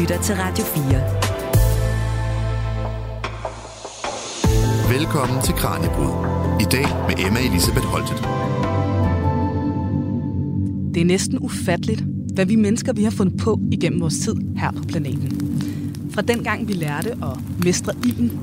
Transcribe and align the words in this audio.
lytter 0.00 0.22
til 0.22 0.34
Radio 0.34 0.64
4. 0.64 0.84
Velkommen 4.98 5.42
til 5.42 5.54
Kranjebrud. 5.54 6.12
I 6.60 6.64
dag 6.64 6.86
med 7.08 7.26
Emma 7.26 7.40
Elisabeth 7.40 7.86
Holtet. 7.86 8.16
Det 10.94 11.00
er 11.00 11.04
næsten 11.04 11.38
ufatteligt, 11.38 12.04
hvad 12.34 12.46
vi 12.46 12.56
mennesker 12.56 12.92
vi 12.92 13.04
har 13.04 13.10
fundet 13.10 13.40
på 13.40 13.60
igennem 13.72 14.00
vores 14.00 14.18
tid 14.18 14.34
her 14.56 14.72
på 14.72 14.82
planeten. 14.88 15.60
Fra 16.14 16.22
den 16.22 16.44
gang 16.44 16.68
vi 16.68 16.72
lærte 16.72 17.10
at 17.10 17.64
mestre 17.64 17.92
ilden, 18.04 18.40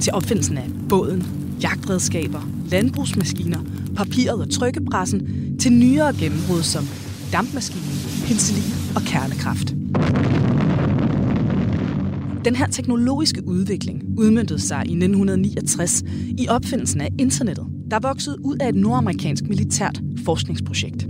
til 0.00 0.12
opfindelsen 0.12 0.58
af 0.58 0.68
båden, 0.88 1.26
jagtredskaber, 1.62 2.40
landbrugsmaskiner, 2.70 3.60
papiret 3.96 4.40
og 4.40 4.50
trykkepressen, 4.50 5.58
til 5.58 5.72
nyere 5.72 6.14
gennembrud 6.20 6.62
som 6.62 6.84
dampmaskinen, 7.32 7.98
penicillin 8.26 8.72
og 8.96 9.02
kernekraft. 9.02 9.77
Den 12.44 12.56
her 12.56 12.66
teknologiske 12.66 13.48
udvikling 13.48 14.02
udmyndtede 14.18 14.60
sig 14.60 14.76
i 14.76 14.92
1969 14.92 16.02
i 16.38 16.48
opfindelsen 16.48 17.00
af 17.00 17.08
internettet, 17.18 17.66
der 17.90 17.98
voksede 18.00 18.36
ud 18.44 18.56
af 18.56 18.68
et 18.68 18.74
nordamerikansk 18.74 19.44
militært 19.44 20.00
forskningsprojekt. 20.24 21.06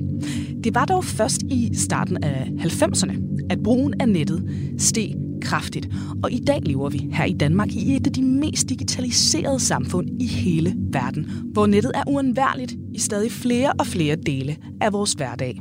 Det 0.64 0.74
var 0.74 0.84
dog 0.84 1.05
først 1.05 1.42
i 1.42 1.70
starten 1.74 2.24
af 2.24 2.50
90'erne, 2.59 3.46
at 3.50 3.62
brugen 3.62 4.00
af 4.00 4.09
nettet 4.09 4.50
steg 4.78 5.14
kraftigt, 5.42 5.88
og 6.22 6.33
i 6.33 6.38
dag 6.38 6.60
lever 6.62 6.88
vi 6.88 7.09
her 7.12 7.24
i 7.24 7.33
Danmark 7.33 7.72
i 7.72 7.97
et 7.97 8.06
af 8.06 8.12
de 8.12 8.22
mest 8.22 8.69
digitaliserede 8.69 9.60
samfund 9.60 10.08
i 10.20 10.27
hele 10.27 10.74
verden, 10.92 11.30
hvor 11.52 11.66
nettet 11.66 11.92
er 11.95 12.02
uundværligt 12.06 12.77
i 12.95 12.98
stadig 12.98 13.33
flere 13.33 13.72
og 13.78 13.86
flere 13.86 14.16
dele 14.16 14.56
af 14.80 14.92
vores 14.92 15.12
hverdag. 15.12 15.60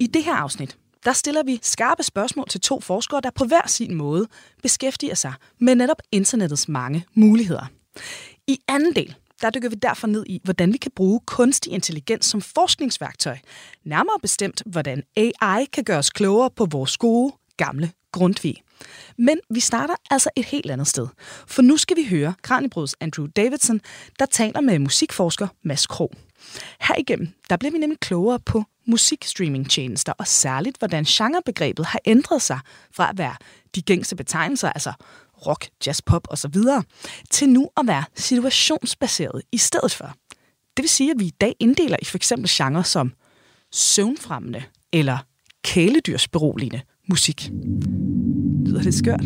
I 0.00 0.06
det 0.06 0.24
her 0.24 0.34
afsnit, 0.34 0.76
der 1.04 1.12
stiller 1.12 1.42
vi 1.42 1.58
skarpe 1.62 2.02
spørgsmål 2.02 2.48
til 2.48 2.60
to 2.60 2.80
forskere, 2.80 3.20
der 3.20 3.30
på 3.30 3.44
hver 3.44 3.66
sin 3.66 3.94
måde 3.94 4.26
beskæftiger 4.62 5.14
sig 5.14 5.32
med 5.58 5.74
netop 5.74 6.02
internettets 6.12 6.68
mange 6.68 7.04
muligheder. 7.14 7.66
I 8.46 8.58
anden 8.68 8.94
del, 8.94 9.14
der 9.42 9.50
dykker 9.50 9.68
vi 9.68 9.74
derfor 9.74 10.06
ned 10.06 10.24
i, 10.26 10.40
hvordan 10.44 10.72
vi 10.72 10.78
kan 10.78 10.92
bruge 10.96 11.20
kunstig 11.26 11.72
intelligens 11.72 12.26
som 12.26 12.40
forskningsværktøj. 12.40 13.38
Nærmere 13.84 14.18
bestemt, 14.22 14.62
hvordan 14.66 15.02
AI 15.16 15.64
kan 15.72 15.84
gøre 15.84 15.98
os 15.98 16.10
klogere 16.10 16.50
på 16.50 16.66
vores 16.70 16.96
gode, 16.96 17.32
gamle 17.56 17.92
Grundtvig. 18.12 18.62
Men 19.18 19.38
vi 19.50 19.60
starter 19.60 19.94
altså 20.10 20.30
et 20.36 20.44
helt 20.44 20.70
andet 20.70 20.86
sted. 20.86 21.06
For 21.46 21.62
nu 21.62 21.76
skal 21.76 21.96
vi 21.96 22.06
høre 22.06 22.34
Kranibrods 22.42 22.94
Andrew 23.00 23.26
Davidson, 23.26 23.80
der 24.18 24.26
taler 24.26 24.60
med 24.60 24.78
musikforsker 24.78 25.48
Mads 25.62 25.86
Krog. 25.86 26.12
Herigennem 26.80 27.28
der 27.50 27.56
bliver 27.56 27.72
vi 27.72 27.78
nemlig 27.78 28.00
klogere 28.00 28.40
på 28.40 28.64
musikstreamingtjenester, 28.90 30.12
og 30.18 30.26
særligt 30.26 30.78
hvordan 30.78 31.04
genrebegrebet 31.04 31.86
har 31.86 32.00
ændret 32.04 32.42
sig 32.42 32.60
fra 32.92 33.10
at 33.10 33.18
være 33.18 33.34
de 33.74 33.82
gængse 33.82 34.16
betegnelser, 34.16 34.68
altså 34.68 34.92
rock, 35.46 35.68
jazz, 35.86 36.00
pop 36.06 36.26
osv., 36.30 36.54
til 37.30 37.48
nu 37.48 37.68
at 37.76 37.86
være 37.86 38.04
situationsbaseret 38.16 39.42
i 39.52 39.58
stedet 39.58 39.92
for. 39.92 40.14
Det 40.76 40.82
vil 40.82 40.88
sige, 40.88 41.10
at 41.10 41.16
vi 41.18 41.24
i 41.24 41.34
dag 41.40 41.54
inddeler 41.60 41.96
i 42.02 42.04
f.eks. 42.04 42.32
genre 42.48 42.84
som 42.84 43.12
søvnfremmende 43.72 44.62
eller 44.92 45.18
kæledyrsberoligende 45.64 46.80
musik. 47.08 47.50
Lyder 48.66 48.82
det 48.82 48.94
skørt? 48.94 49.24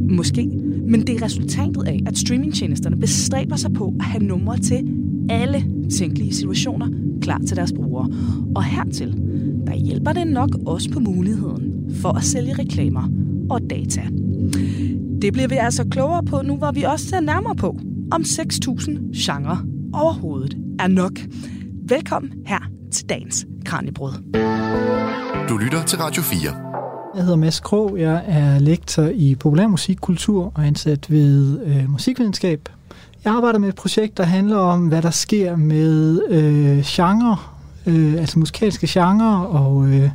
Måske. 0.00 0.46
Men 0.86 1.06
det 1.06 1.16
er 1.16 1.22
resultatet 1.22 1.86
af, 1.86 2.00
at 2.06 2.18
streamingtjenesterne 2.18 2.96
bestræber 2.96 3.56
sig 3.56 3.72
på 3.72 3.94
at 4.00 4.04
have 4.04 4.24
numre 4.24 4.58
til 4.58 4.84
alle 5.30 5.64
tænkelige 5.98 6.34
situationer 6.34 6.88
klar 7.22 7.40
til 7.46 7.56
deres 7.56 7.72
brugere. 7.72 8.10
Og 8.56 8.64
hertil, 8.64 9.12
der 9.66 9.74
hjælper 9.74 10.12
det 10.12 10.26
nok 10.26 10.50
også 10.66 10.90
på 10.90 11.00
muligheden 11.00 11.94
for 12.02 12.08
at 12.08 12.24
sælge 12.24 12.54
reklamer 12.54 13.08
og 13.50 13.60
data. 13.70 14.02
Det 15.22 15.32
bliver 15.32 15.48
vi 15.48 15.56
altså 15.56 15.84
klogere 15.90 16.22
på 16.22 16.42
nu, 16.42 16.56
hvor 16.56 16.72
vi 16.72 16.82
også 16.82 17.06
ser 17.06 17.20
nærmere 17.20 17.54
på, 17.54 17.78
om 18.10 18.22
6.000 18.22 18.90
genre 19.16 19.58
overhovedet 19.92 20.56
er 20.78 20.86
nok. 20.86 21.12
Velkommen 21.88 22.32
her 22.46 22.70
til 22.92 23.08
dagens 23.08 23.46
Kranjebrud. 23.64 24.12
Du 25.48 25.56
lytter 25.56 25.84
til 25.86 25.98
Radio 25.98 26.22
4. 26.22 26.66
Jeg 27.16 27.24
hedder 27.24 27.36
Mads 27.36 27.60
Krog. 27.60 27.98
Jeg 27.98 28.24
er 28.26 28.58
lektor 28.58 29.02
i 29.02 29.34
populærmusikkultur 29.34 30.52
og 30.54 30.66
ansat 30.66 31.10
ved 31.10 31.60
øh, 31.64 31.90
musikvidenskab. 31.90 32.68
Jeg 33.26 33.34
arbejder 33.34 33.58
med 33.58 33.68
et 33.68 33.74
projekt, 33.74 34.16
der 34.16 34.24
handler 34.24 34.56
om, 34.56 34.86
hvad 34.88 35.02
der 35.02 35.10
sker 35.10 35.56
med 35.56 36.20
øh, 36.30 36.82
genre, 36.84 37.36
øh, 37.86 38.12
altså 38.12 38.38
musikalske 38.38 38.86
genre, 38.90 39.46
og, 39.46 39.88
øh, 39.88 40.10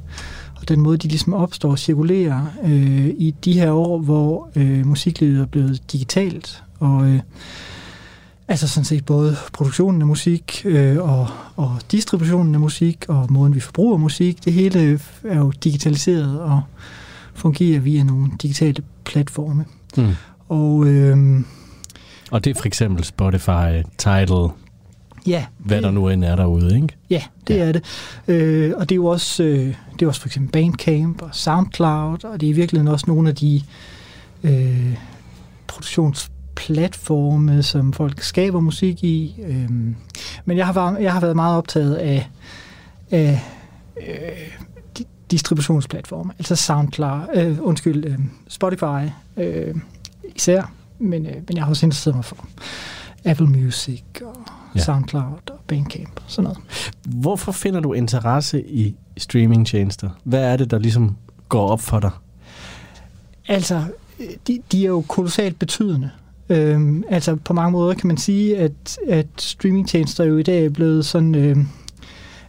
og 0.56 0.70
den 0.70 0.80
måde, 0.82 0.98
de 0.98 1.08
ligesom 1.08 1.34
opstår 1.34 1.72
og 1.72 1.80
cirkulerer 1.80 2.46
øh, 2.64 3.08
i 3.08 3.36
de 3.46 3.54
her 3.54 3.72
år, 3.72 4.00
hvor 4.00 4.50
øh, 4.56 4.86
musiklivet 4.86 5.42
er 5.42 5.46
blevet 5.46 5.92
digitalt. 5.92 6.64
Og 6.80 7.06
øh, 7.06 7.20
altså 8.48 8.68
sådan 8.68 8.86
set 8.86 9.06
både 9.06 9.36
produktionen 9.54 10.02
af 10.02 10.08
musik 10.08 10.62
øh, 10.66 10.98
og, 10.98 11.28
og 11.56 11.78
distributionen 11.92 12.56
af 12.56 12.62
musik 12.62 13.06
og 13.08 13.28
måden, 13.30 13.56
vi 13.56 13.60
forbruger 13.60 13.98
musik, 13.98 14.46
det 14.46 14.54
hele 14.54 15.00
er 15.24 15.38
jo 15.38 15.52
digitaliseret 15.64 16.40
og 16.40 16.62
fungerer 17.34 17.80
via 17.80 18.04
nogle 18.04 18.32
digitale 18.42 18.84
platforme. 19.06 19.66
Mm. 19.98 20.12
Og, 20.50 20.86
øh, 20.88 21.42
og 22.32 22.44
det 22.44 22.50
er 22.50 22.60
for 22.60 22.66
eksempel 22.66 23.04
Spotify, 23.04 23.84
Tidal, 23.98 24.50
ja, 25.28 25.46
hvad 25.58 25.78
det, 25.78 25.84
der 25.84 25.92
nu 25.92 26.10
end 26.10 26.24
er 26.24 26.36
derude, 26.36 26.76
ikke? 26.76 26.88
Ja, 27.10 27.24
det 27.48 27.56
ja. 27.56 27.64
er 27.64 27.72
det. 27.72 27.84
Øh, 28.28 28.74
og 28.78 28.90
det 28.90 28.96
er 28.96 28.98
jo 28.98 29.06
også, 29.06 29.44
øh, 29.44 29.76
det 29.94 30.02
er 30.02 30.08
også 30.08 30.22
for 30.22 30.28
eksempel 30.28 30.52
Bandcamp 30.52 31.22
og 31.22 31.30
SoundCloud, 31.32 32.26
og 32.26 32.42
det 32.42 32.48
er 32.48 32.52
i 32.52 32.56
virkeligheden 32.56 32.94
også 32.94 33.06
nogle 33.08 33.30
af 33.30 33.36
de 33.36 33.62
øh, 34.44 34.98
produktionsplatforme, 35.68 37.64
som 37.64 37.94
folk 37.94 38.22
skaber 38.22 38.60
musik 38.60 39.04
i. 39.04 39.36
Øh, 39.48 39.70
men 40.46 40.58
jeg 40.58 40.66
har, 40.66 40.74
været, 40.74 40.98
jeg 41.02 41.14
har 41.14 41.22
været 41.22 41.36
meget 41.36 41.58
optaget 41.58 41.96
af, 41.96 42.30
af 43.12 43.42
øh, 44.08 44.58
distributionsplatforme, 45.32 46.34
altså 46.40 46.56
SoundCloud, 46.56 47.22
øh, 47.34 47.58
undskyld, 47.62 48.06
øh, 48.06 48.20
Spotify 48.48 49.10
øh, 49.38 49.76
især, 50.36 50.74
men, 51.02 51.26
øh, 51.26 51.36
men 51.48 51.58
jeg 51.58 51.64
har 51.64 51.70
også 51.70 51.86
interesseret 51.86 52.16
mig 52.16 52.26
for 52.26 52.38
Apple 53.26 53.48
Music 53.48 54.04
og 54.22 54.36
ja. 54.76 54.80
SoundCloud 54.80 55.50
og 55.52 55.60
Bandcamp 55.68 56.16
og 56.16 56.24
sådan 56.28 56.44
noget. 56.44 56.60
Hvorfor 57.06 57.52
finder 57.52 57.80
du 57.80 57.94
interesse 57.94 58.64
i 58.68 58.96
streamingtjenester? 59.18 60.10
Hvad 60.24 60.44
er 60.44 60.58
det, 60.58 60.72
der 60.72 60.80
ligesom 60.80 61.16
går 61.50 61.68
op 61.68 61.82
for 61.82 62.00
dig? 62.00 62.12
Altså, 63.48 63.84
de, 64.48 64.60
de 64.72 64.84
er 64.84 64.88
jo 64.88 65.02
kolossalt 65.08 65.60
betydende. 65.60 66.10
Øhm, 66.50 67.04
altså, 67.10 67.36
på 67.36 67.54
mange 67.54 67.72
måder 67.72 67.94
kan 67.94 68.08
man 68.08 68.18
sige, 68.18 68.58
at, 68.58 68.98
at 69.08 69.28
streamingtjenester 69.38 70.24
jo 70.24 70.38
i 70.38 70.44
dag 70.44 70.66
er 70.66 70.70
blevet 70.70 71.06
sådan... 71.06 71.36
Øh, 71.36 71.58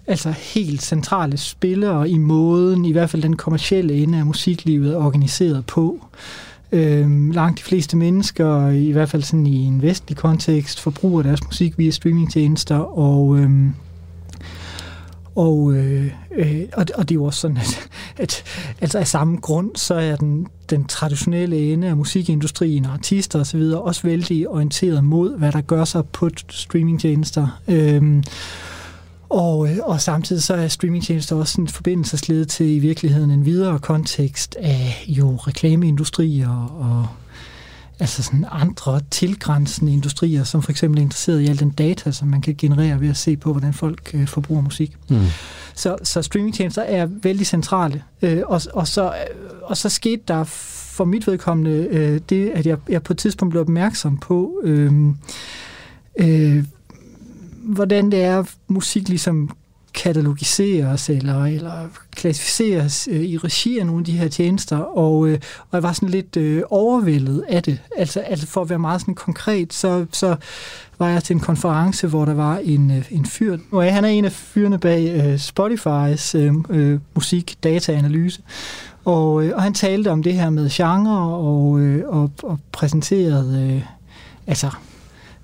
altså 0.07 0.31
helt 0.31 0.83
centrale 0.83 1.37
spillere 1.37 2.11
i 2.11 2.19
måden, 2.19 2.85
i 2.85 2.93
hvert 2.93 3.11
fald 3.11 3.23
den 3.23 3.37
kommercielle 3.37 3.95
ende 3.95 4.19
af 4.19 4.27
musiklivet, 4.27 4.93
er 4.93 4.97
organiseret 4.97 5.67
på. 5.67 6.05
Øhm, 6.73 7.31
langt 7.31 7.59
de 7.59 7.65
fleste 7.65 7.97
mennesker, 7.97 8.69
i 8.69 8.91
hvert 8.91 9.09
fald 9.09 9.23
sådan 9.23 9.47
i 9.47 9.65
en 9.65 9.83
vestlig 9.83 10.17
kontekst, 10.17 10.81
forbruger 10.81 11.23
deres 11.23 11.45
musik 11.45 11.79
via 11.79 11.91
streamingtjenester, 11.91 12.77
og 12.77 13.39
øhm, 13.39 13.75
og, 15.35 15.73
øh, 15.75 16.13
øh, 16.35 16.63
og, 16.73 16.87
og 16.95 17.09
det 17.09 17.11
er 17.11 17.15
jo 17.15 17.25
også 17.25 17.41
sådan, 17.41 17.57
at, 17.57 17.85
at 18.19 18.45
altså 18.81 18.99
af 18.99 19.07
samme 19.09 19.37
grund, 19.37 19.71
så 19.77 19.95
er 19.95 20.17
den, 20.17 20.47
den 20.71 20.85
traditionelle 20.85 21.73
ende 21.73 21.89
af 21.89 21.97
musikindustrien, 21.97 22.85
artister 22.85 23.41
osv. 23.41 23.61
også 23.61 24.03
vældig 24.03 24.49
orienteret 24.49 25.05
mod, 25.05 25.39
hvad 25.39 25.53
der 25.53 25.61
gør 25.61 25.85
sig 25.85 26.07
på 26.07 26.31
streamingtjenester. 26.51 27.61
Øhm, 27.69 28.23
og, 29.33 29.71
øh, 29.71 29.79
og 29.83 30.01
samtidig 30.01 30.43
så 30.43 30.55
er 30.55 30.69
streamingtjenester 30.69 31.37
også 31.37 31.61
en 31.61 31.69
forbindelsesled 31.69 32.45
til 32.45 32.67
i 32.77 32.79
virkeligheden 32.79 33.31
en 33.31 33.45
videre 33.45 33.79
kontekst 33.79 34.57
af 34.59 35.05
jo 35.09 35.37
reklameindustrier 35.37 36.67
og 36.81 37.07
altså 38.01 38.23
sådan 38.23 38.47
andre 38.51 39.01
tilgrænsende 39.11 39.93
industrier, 39.93 40.45
som 40.45 40.63
for 40.63 40.71
eksempel 40.71 40.99
er 40.99 41.03
interesseret 41.03 41.41
i 41.41 41.47
al 41.47 41.59
den 41.59 41.71
data, 41.71 42.11
som 42.13 42.29
man 42.29 42.41
kan 42.41 42.55
generere 42.59 43.01
ved 43.01 43.09
at 43.09 43.17
se 43.17 43.37
på, 43.37 43.53
hvordan 43.53 43.75
folk 43.75 44.11
øh, 44.15 44.29
forbruger 44.29 44.63
musik. 44.63 44.97
Mm. 45.09 45.27
Så, 45.75 45.97
så 46.03 46.23
streamingtjenester 46.23 46.83
er 46.83 47.07
vældig 47.23 47.47
centrale. 47.47 48.03
Øh, 48.23 48.43
og, 48.47 48.61
og, 48.73 48.89
så, 48.89 49.05
øh, 49.05 49.11
og 49.63 49.77
så 49.77 49.89
skete 49.89 50.23
der 50.29 50.45
for 50.45 51.05
mit 51.05 51.27
vedkommende 51.27 51.89
øh, 51.91 52.21
det, 52.29 52.51
at 52.55 52.67
jeg, 52.67 52.79
jeg 52.89 53.03
på 53.03 53.13
et 53.13 53.19
tidspunkt 53.19 53.51
blev 53.51 53.61
opmærksom 53.61 54.19
på, 54.19 54.61
øh, 54.65 54.93
øh, 56.19 56.65
hvordan 57.63 58.11
det 58.11 58.25
er, 58.25 58.45
musik 58.69 59.09
ligesom 59.09 59.51
katalogiseres 59.95 61.11
eller, 61.11 61.45
eller 61.45 61.89
klassificeres 62.17 63.09
øh, 63.11 63.21
i 63.21 63.37
regi 63.37 63.79
af 63.79 63.87
nogle 63.87 64.01
af 64.01 64.05
de 64.05 64.13
her 64.13 64.29
tjenester, 64.29 64.77
og, 64.77 65.29
øh, 65.29 65.39
og 65.61 65.69
jeg 65.73 65.83
var 65.83 65.93
sådan 65.93 66.09
lidt 66.09 66.37
øh, 66.37 66.63
overvældet 66.71 67.45
af 67.49 67.63
det. 67.63 67.79
Altså, 67.97 68.21
altså 68.21 68.47
for 68.47 68.61
at 68.61 68.71
være 68.71 68.79
meget 68.79 69.01
sådan 69.01 69.15
konkret, 69.15 69.73
så, 69.73 70.07
så 70.13 70.37
var 70.99 71.09
jeg 71.09 71.25
til 71.25 71.35
en 71.35 71.41
konference, 71.41 72.07
hvor 72.07 72.25
der 72.25 72.35
var 72.35 72.59
en, 72.59 72.91
øh, 72.91 73.05
en 73.11 73.27
fyr, 73.27 73.59
og 73.73 73.95
han 73.95 74.05
er 74.05 74.09
en 74.09 74.25
af 74.25 74.33
fyrene 74.33 74.79
bag 74.79 75.13
øh, 75.15 75.35
Spotify's 75.35 76.39
øh, 76.39 76.55
øh, 76.71 77.01
musik-dataanalyse, 77.15 78.43
og, 79.05 79.45
øh, 79.45 79.53
og 79.55 79.63
han 79.63 79.75
talte 79.75 80.11
om 80.11 80.23
det 80.23 80.35
her 80.35 80.51
med 80.51 80.71
genre 80.71 81.37
og, 81.37 81.81
øh, 81.81 82.05
og, 82.09 82.31
og 82.43 82.59
præsenterede 82.73 83.73
øh, 83.75 83.83
altså 84.47 84.71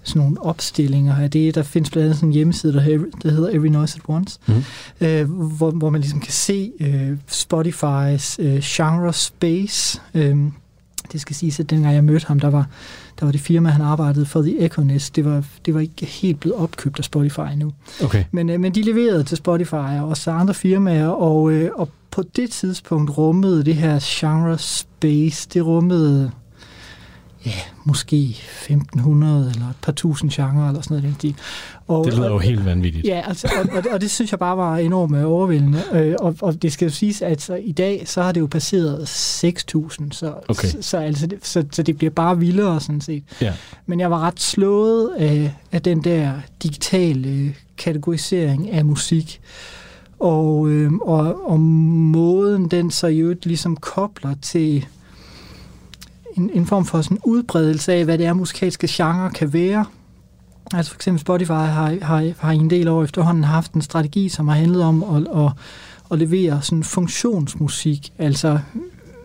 sådan 0.09 0.23
nogle 0.23 0.43
opstillinger 0.43 1.17
af 1.17 1.31
det. 1.31 1.55
Der 1.55 1.63
findes 1.63 1.91
blandt 1.91 2.05
andet 2.05 2.17
sådan 2.17 2.29
en 2.29 2.33
hjemmeside, 2.33 2.73
der, 2.73 2.81
hedder, 2.81 3.05
der 3.23 3.31
hedder 3.31 3.51
Every 3.51 3.67
Noise 3.67 4.01
at 4.05 4.15
Once, 4.15 4.39
mm. 4.47 4.65
øh, 5.01 5.31
hvor, 5.31 5.71
hvor 5.71 5.91
man 5.91 6.01
ligesom 6.01 6.21
kan 6.21 6.33
se 6.33 6.73
øh, 6.81 7.17
Spotify's 7.31 8.37
øh, 8.39 8.61
genre 8.63 9.13
space. 9.13 10.01
Øh, 10.15 10.37
det 11.13 11.21
skal 11.21 11.37
siges, 11.37 11.61
at 11.61 11.71
dengang 11.71 11.95
jeg 11.95 12.05
mødte 12.05 12.27
ham, 12.27 12.41
der 12.41 12.49
var, 12.49 12.67
der 13.21 13.25
var 13.25 13.33
det 13.33 13.41
firma, 13.41 13.69
han 13.69 13.83
arbejdede 13.83 14.27
for, 14.27 14.43
The 14.43 14.65
Econist. 14.65 15.17
Det 15.17 15.25
var, 15.25 15.45
det 15.67 15.75
var 15.75 15.81
ikke 15.81 16.07
helt 16.07 16.41
blevet 16.41 16.59
opkøbt 16.59 16.99
af 16.99 17.05
Spotify 17.05 17.55
nu. 17.57 17.73
Okay. 18.05 18.25
Men, 18.31 18.51
øh, 18.51 18.61
men 18.61 18.75
de 18.75 18.83
leverede 18.83 19.25
til 19.25 19.37
Spotify 19.37 19.75
og 19.75 20.09
også 20.09 20.31
andre 20.31 20.55
firmaer, 20.55 21.09
og, 21.09 21.53
øh, 21.53 21.71
og 21.75 21.89
på 22.11 22.23
det 22.37 22.51
tidspunkt 22.51 23.19
rummede 23.19 23.65
det 23.65 23.75
her 23.75 23.99
genre 24.03 24.59
space, 24.59 25.49
det 25.55 25.67
rummede 25.67 26.31
ja, 27.49 27.61
måske 27.85 28.37
1500 28.71 29.51
eller 29.55 29.69
et 29.71 29.77
par 29.83 29.93
tusind 29.93 30.31
genrer 30.31 30.69
eller 30.69 30.81
sådan 30.81 31.03
noget. 31.03 31.23
Den 31.23 31.37
og, 31.89 32.05
det 32.05 32.15
lyder 32.15 32.29
jo 32.29 32.39
helt 32.39 32.65
vanvittigt. 32.65 33.07
Ja, 33.07 33.23
altså, 33.27 33.49
og, 33.59 33.77
og, 33.77 33.85
det, 33.85 33.93
og 33.93 34.01
det 34.01 34.11
synes 34.11 34.31
jeg 34.31 34.39
bare 34.39 34.57
var 34.57 34.77
enormt 34.77 35.17
overvældende. 35.17 35.83
Øh, 35.93 36.15
og, 36.21 36.37
og 36.41 36.63
det 36.63 36.73
skal 36.73 36.87
jo 36.87 36.91
siges, 36.91 37.23
at 37.23 37.41
så 37.41 37.55
i 37.55 37.73
dag, 37.73 38.03
så 38.07 38.23
har 38.23 38.33
det 38.33 38.41
jo 38.41 38.47
passeret 38.47 39.03
6.000, 39.03 40.11
så, 40.11 40.35
okay. 40.49 40.69
så, 40.69 40.77
så, 40.81 40.99
altså, 40.99 41.29
så, 41.43 41.65
så 41.73 41.83
det 41.83 41.99
bliver 41.99 42.11
bare 42.11 42.39
vildere 42.39 42.81
sådan 42.81 43.01
set. 43.01 43.23
Ja. 43.41 43.53
Men 43.87 44.01
jeg 44.01 44.11
var 44.11 44.21
ret 44.21 44.41
slået 44.41 45.11
af, 45.19 45.55
af 45.73 45.83
den 45.83 46.05
der 46.05 46.33
digitale 46.63 47.55
kategorisering 47.79 48.71
af 48.71 48.85
musik. 48.85 49.41
Og, 50.19 50.69
øh, 50.69 50.93
og, 50.93 51.51
og 51.51 51.61
måden, 51.61 52.69
den 52.69 52.91
så 52.91 53.07
jo 53.07 53.35
ligesom 53.43 53.77
kobler 53.77 54.35
til 54.43 54.87
en, 56.39 56.51
en 56.55 56.67
form 56.67 56.85
for 56.85 57.03
sådan 57.03 57.19
udbredelse 57.25 57.93
af, 57.93 58.05
hvad 58.05 58.19
det 58.19 58.27
er, 58.27 58.33
musikalske 58.33 58.89
genre 58.91 59.31
kan 59.31 59.53
være. 59.53 59.85
Altså 60.75 60.93
for 60.93 60.97
eksempel 60.97 61.21
Spotify 61.21 61.51
har, 61.51 61.97
har, 62.03 62.33
har 62.39 62.53
i 62.53 62.57
en 62.57 62.71
del 62.71 62.89
år 62.89 63.05
efterhånden 63.05 63.45
haft 63.45 63.73
en 63.73 63.83
strategi, 63.83 64.29
som 64.29 64.49
har 64.49 64.55
handlet 64.55 64.83
om 64.83 65.03
at, 65.03 65.45
at, 65.45 65.53
at 66.11 66.19
levere 66.19 66.63
sådan 66.63 66.85
funktionsmusik. 66.85 68.13
Altså 68.19 68.59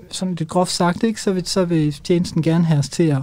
sådan 0.10 0.36
lidt 0.36 0.50
groft 0.50 0.72
sagt, 0.72 1.04
ikke? 1.04 1.22
Så, 1.22 1.34
vil, 1.34 1.48
så 1.48 1.66
vil 1.66 1.94
tjenesten 1.94 2.42
gerne 2.42 2.66
have 2.66 2.80
os 2.80 2.90
til 2.90 3.04
at, 3.04 3.22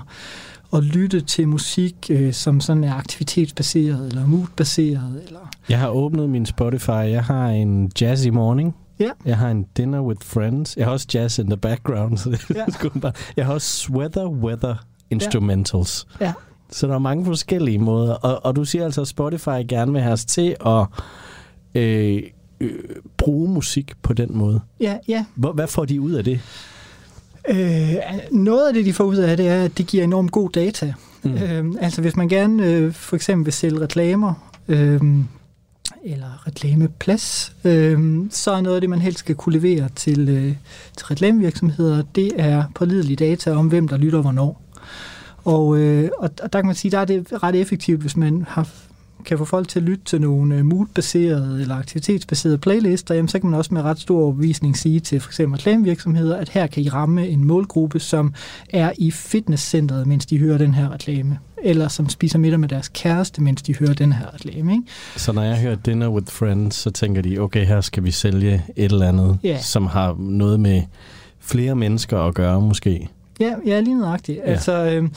at 0.72 0.84
lytte 0.84 1.20
til 1.20 1.48
musik, 1.48 1.94
øh, 2.10 2.32
som 2.32 2.60
sådan 2.60 2.84
er 2.84 2.94
aktivitetsbaseret 2.94 4.06
eller 4.08 4.26
moodbaseret. 4.26 5.22
Eller 5.26 5.50
jeg 5.68 5.78
har 5.78 5.88
åbnet 5.88 6.30
min 6.30 6.46
Spotify. 6.46 6.90
Jeg 6.90 7.24
har 7.24 7.48
en 7.48 7.92
jazzy 8.00 8.28
morning. 8.28 8.74
Ja. 9.00 9.10
Jeg 9.24 9.36
har 9.36 9.50
en 9.50 9.66
dinner 9.76 10.00
with 10.00 10.26
friends. 10.26 10.76
Jeg 10.76 10.86
har 10.86 10.92
også 10.92 11.06
jazz 11.14 11.38
in 11.38 11.46
the 11.46 11.56
background. 11.56 12.18
Så 12.18 12.30
det 12.30 12.50
ja. 12.50 12.98
bare. 13.00 13.12
Jeg 13.36 13.46
har 13.46 13.54
også 13.54 13.76
sweater 13.76 14.28
weather 14.28 14.74
instrumentals. 15.10 16.06
Ja. 16.20 16.26
ja. 16.26 16.32
Så 16.70 16.86
der 16.86 16.94
er 16.94 16.98
mange 16.98 17.24
forskellige 17.24 17.78
måder. 17.78 18.14
Og, 18.14 18.44
og 18.44 18.56
du 18.56 18.64
siger 18.64 18.84
altså, 18.84 19.00
at 19.00 19.08
Spotify 19.08 19.68
gerne 19.68 19.92
vil 19.92 20.00
have 20.00 20.12
os 20.12 20.24
til 20.24 20.56
at 20.66 20.86
øh, 21.74 22.22
øh, 22.60 22.72
bruge 23.16 23.50
musik 23.50 23.92
på 24.02 24.12
den 24.12 24.36
måde. 24.36 24.60
Ja, 24.80 24.96
ja. 25.08 25.24
Hvor, 25.34 25.52
hvad 25.52 25.66
får 25.66 25.84
de 25.84 26.00
ud 26.00 26.12
af 26.12 26.24
det? 26.24 26.40
Øh, 27.48 27.94
noget 28.32 28.68
af 28.68 28.74
det, 28.74 28.84
de 28.84 28.92
får 28.92 29.04
ud 29.04 29.16
af 29.16 29.36
det, 29.36 29.48
er, 29.48 29.64
at 29.64 29.78
det 29.78 29.86
giver 29.86 30.04
enormt 30.04 30.32
god 30.32 30.50
data. 30.50 30.94
Mm. 31.22 31.34
Øh, 31.34 31.64
altså 31.80 32.00
hvis 32.00 32.16
man 32.16 32.28
gerne 32.28 32.66
øh, 32.66 32.92
for 32.92 33.16
eksempel 33.16 33.44
vil 33.44 33.52
sælge 33.52 33.80
reklamer, 33.80 34.52
øh, 34.68 35.00
eller 36.04 36.46
reklameplads, 36.46 37.56
øh, 37.64 38.26
så 38.30 38.50
er 38.50 38.60
noget 38.60 38.74
af 38.74 38.80
det, 38.80 38.90
man 38.90 39.00
helst 39.00 39.18
skal 39.18 39.34
kunne 39.34 39.58
levere 39.58 39.88
til, 39.96 40.28
øh, 40.28 40.54
til 40.96 41.06
reklamevirksomheder, 41.06 42.02
det 42.14 42.32
er 42.36 42.64
pålidelige 42.74 43.16
data 43.16 43.52
om, 43.52 43.68
hvem 43.68 43.88
der 43.88 43.96
lytter 43.96 44.20
hvornår. 44.20 44.62
Og, 45.44 45.78
øh, 45.78 46.10
og, 46.18 46.30
og 46.42 46.52
der 46.52 46.58
kan 46.60 46.66
man 46.66 46.74
sige, 46.74 46.90
der 46.90 46.98
er 46.98 47.04
det 47.04 47.42
ret 47.42 47.54
effektivt, 47.54 48.00
hvis 48.00 48.16
man 48.16 48.44
har 48.48 48.68
kan 49.24 49.38
få 49.38 49.44
folk 49.44 49.68
til 49.68 49.78
at 49.78 49.82
lytte 49.82 50.04
til 50.04 50.20
nogle 50.20 50.56
øh, 50.56 50.64
mood-baserede 50.64 51.60
eller 51.60 51.74
aktivitetsbaserede 51.74 52.58
playlister, 52.58 53.14
jamen, 53.14 53.28
så 53.28 53.38
kan 53.38 53.50
man 53.50 53.58
også 53.58 53.74
med 53.74 53.82
ret 53.82 54.00
stor 54.00 54.22
overbevisning 54.22 54.76
sige 54.76 55.00
til 55.00 55.20
f.eks. 55.20 55.40
reklamevirksomheder, 55.40 56.36
at 56.36 56.48
her 56.48 56.66
kan 56.66 56.82
I 56.82 56.88
ramme 56.88 57.28
en 57.28 57.44
målgruppe, 57.44 58.00
som 58.00 58.34
er 58.70 58.92
i 58.98 59.10
fitnesscenteret, 59.10 60.06
mens 60.06 60.26
de 60.26 60.38
hører 60.38 60.58
den 60.58 60.74
her 60.74 60.92
reklame 60.92 61.38
eller 61.62 61.88
som 61.88 62.08
spiser 62.08 62.38
middag 62.38 62.60
med 62.60 62.68
deres 62.68 62.88
kæreste, 62.88 63.42
mens 63.42 63.62
de 63.62 63.74
hører 63.74 63.94
den 63.94 64.12
her 64.12 64.34
reklame. 64.34 64.72
Ikke? 64.72 64.84
Så 65.16 65.32
når 65.32 65.42
jeg 65.42 65.60
hører 65.60 65.74
Dinner 65.74 66.08
with 66.08 66.32
Friends, 66.32 66.76
så 66.76 66.90
tænker 66.90 67.22
de, 67.22 67.38
okay, 67.38 67.66
her 67.66 67.80
skal 67.80 68.04
vi 68.04 68.10
sælge 68.10 68.64
et 68.76 68.92
eller 68.92 69.08
andet, 69.08 69.38
yeah. 69.46 69.60
som 69.60 69.86
har 69.86 70.16
noget 70.18 70.60
med 70.60 70.82
flere 71.40 71.76
mennesker 71.76 72.18
at 72.18 72.34
gøre 72.34 72.60
måske. 72.60 73.08
Ja, 73.40 73.54
ja 73.66 73.80
lige 73.80 73.98
nøjagtigt. 73.98 74.38
Ja. 74.38 74.42
Altså, 74.42 74.72
øh, 74.72 75.08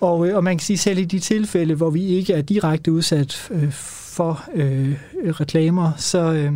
og, 0.00 0.18
og 0.18 0.44
man 0.44 0.56
kan 0.56 0.64
sige 0.64 0.78
selv 0.78 0.98
i 0.98 1.04
de 1.04 1.18
tilfælde, 1.18 1.74
hvor 1.74 1.90
vi 1.90 2.04
ikke 2.04 2.32
er 2.32 2.42
direkte 2.42 2.92
udsat 2.92 3.48
øh, 3.50 3.72
for 4.14 4.44
øh, 4.54 4.94
reklamer, 5.40 5.92
så, 5.96 6.32
øh, 6.32 6.52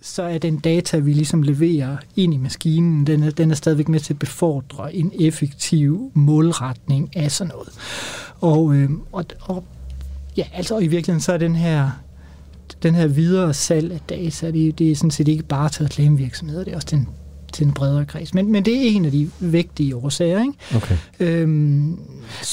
så 0.00 0.22
er 0.22 0.38
den 0.38 0.58
data, 0.58 0.98
vi 0.98 1.12
ligesom 1.12 1.42
leverer 1.42 1.96
ind 2.16 2.34
i 2.34 2.36
maskinen, 2.36 3.06
den 3.06 3.22
er, 3.22 3.30
den 3.30 3.50
er 3.50 3.54
stadigvæk 3.54 3.88
med 3.88 4.00
til 4.00 4.12
at 4.12 4.18
befordre 4.18 4.94
en 4.94 5.12
effektiv 5.20 6.10
målretning 6.14 7.16
af 7.16 7.30
sådan 7.30 7.52
noget. 7.54 7.68
Og, 8.40 8.74
øh, 8.74 8.90
og, 9.12 9.24
og 9.40 9.64
ja, 10.36 10.44
altså 10.54 10.74
og 10.74 10.82
i 10.82 10.86
virkeligheden 10.86 11.20
så 11.20 11.32
er 11.32 11.38
den 11.38 11.56
her 11.56 11.90
den 12.82 12.94
her 12.94 13.06
videre 13.06 13.54
salg 13.54 13.92
af 13.92 14.00
data, 14.08 14.50
det, 14.50 14.78
det 14.78 14.90
er 14.90 14.96
sådan 14.96 15.10
set 15.10 15.28
ikke 15.28 15.42
bare 15.42 15.68
til 15.68 15.84
reklamevirksomheder, 15.84 16.64
det 16.64 16.72
er 16.72 16.76
også 16.76 16.88
den 16.90 17.08
til 17.52 17.66
en 17.66 17.72
bredere 17.72 18.04
kreds. 18.04 18.34
Men, 18.34 18.52
men 18.52 18.64
det 18.64 18.74
er 18.74 18.96
en 18.96 19.04
af 19.04 19.10
de 19.10 19.30
vigtige 19.40 19.96
årsager. 19.96 20.40
Ikke? 20.40 20.52
Okay. 20.76 20.96
Øhm, 21.20 21.98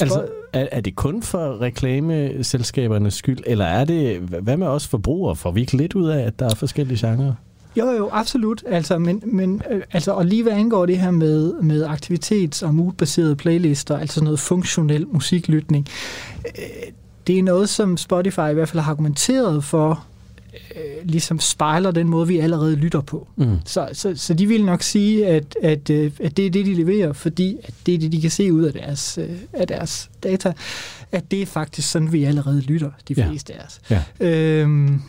altså, 0.01 0.25
er, 0.53 0.67
er 0.71 0.81
det 0.81 0.95
kun 0.95 1.23
for 1.23 1.61
reklameselskabernes 1.61 3.13
skyld, 3.13 3.39
eller 3.45 3.65
er 3.65 3.85
det, 3.85 4.19
hvad 4.19 4.57
med 4.57 4.67
os 4.67 4.87
forbrugere? 4.87 5.35
Får 5.35 5.51
vi 5.51 5.61
ikke 5.61 5.77
lidt 5.77 5.95
ud 5.95 6.09
af, 6.09 6.19
at 6.19 6.39
der 6.39 6.45
er 6.45 6.55
forskellige 6.55 7.07
genrer? 7.07 7.33
Jo, 7.77 7.91
jo, 7.91 8.09
absolut. 8.11 8.63
Altså, 8.67 8.97
men, 8.97 9.23
men 9.25 9.61
øh, 9.71 9.81
altså, 9.91 10.11
og 10.11 10.25
lige 10.25 10.43
hvad 10.43 10.53
angår 10.53 10.85
det 10.85 10.99
her 10.99 11.11
med, 11.11 11.53
med 11.53 11.85
aktivitets- 11.85 12.65
og 12.65 12.75
moodbaserede 12.75 13.35
playlister, 13.35 13.97
altså 13.97 14.23
noget 14.23 14.39
funktionel 14.39 15.07
musiklytning, 15.07 15.87
øh, 16.45 16.91
det 17.27 17.39
er 17.39 17.43
noget, 17.43 17.69
som 17.69 17.97
Spotify 17.97 18.49
i 18.49 18.53
hvert 18.53 18.69
fald 18.69 18.83
har 18.83 18.91
argumenteret 18.91 19.63
for, 19.63 20.05
øh, 20.75 21.09
ligesom 21.09 21.39
spejler 21.39 21.91
den 21.91 22.07
måde, 22.07 22.27
vi 22.27 22.39
allerede 22.39 22.75
lytter 22.75 23.01
på. 23.01 23.27
Mm. 23.35 23.57
Så, 23.65 23.89
så, 23.93 24.13
så 24.15 24.33
de 24.33 24.47
vil 24.47 24.65
nok 24.65 24.81
sige, 24.81 25.27
at, 25.27 25.55
at, 25.63 25.89
øh, 25.89 26.11
at 26.19 26.37
det 26.37 26.45
er 26.45 26.49
det, 26.49 26.65
de 26.65 26.73
leverer, 26.73 27.13
fordi 27.13 27.57
at 27.63 27.73
det 27.85 27.93
er 27.93 27.99
det, 27.99 28.11
de 28.11 28.21
kan 28.21 28.31
se 28.31 28.53
ud 28.53 28.63
af 28.63 28.73
deres, 28.73 29.19
af 29.53 29.67
deres 29.67 30.09
data, 30.23 30.53
at 31.11 31.31
det 31.31 31.41
er 31.41 31.45
faktisk 31.45 31.91
sådan, 31.91 32.11
vi 32.11 32.23
allerede 32.23 32.61
lytter, 32.61 32.91
de 33.07 33.15
fleste 33.15 33.53
ja. 33.53 33.59
af 33.59 33.65
os. 33.65 33.79
Ja. 34.19 34.27
Øhm, 34.27 35.01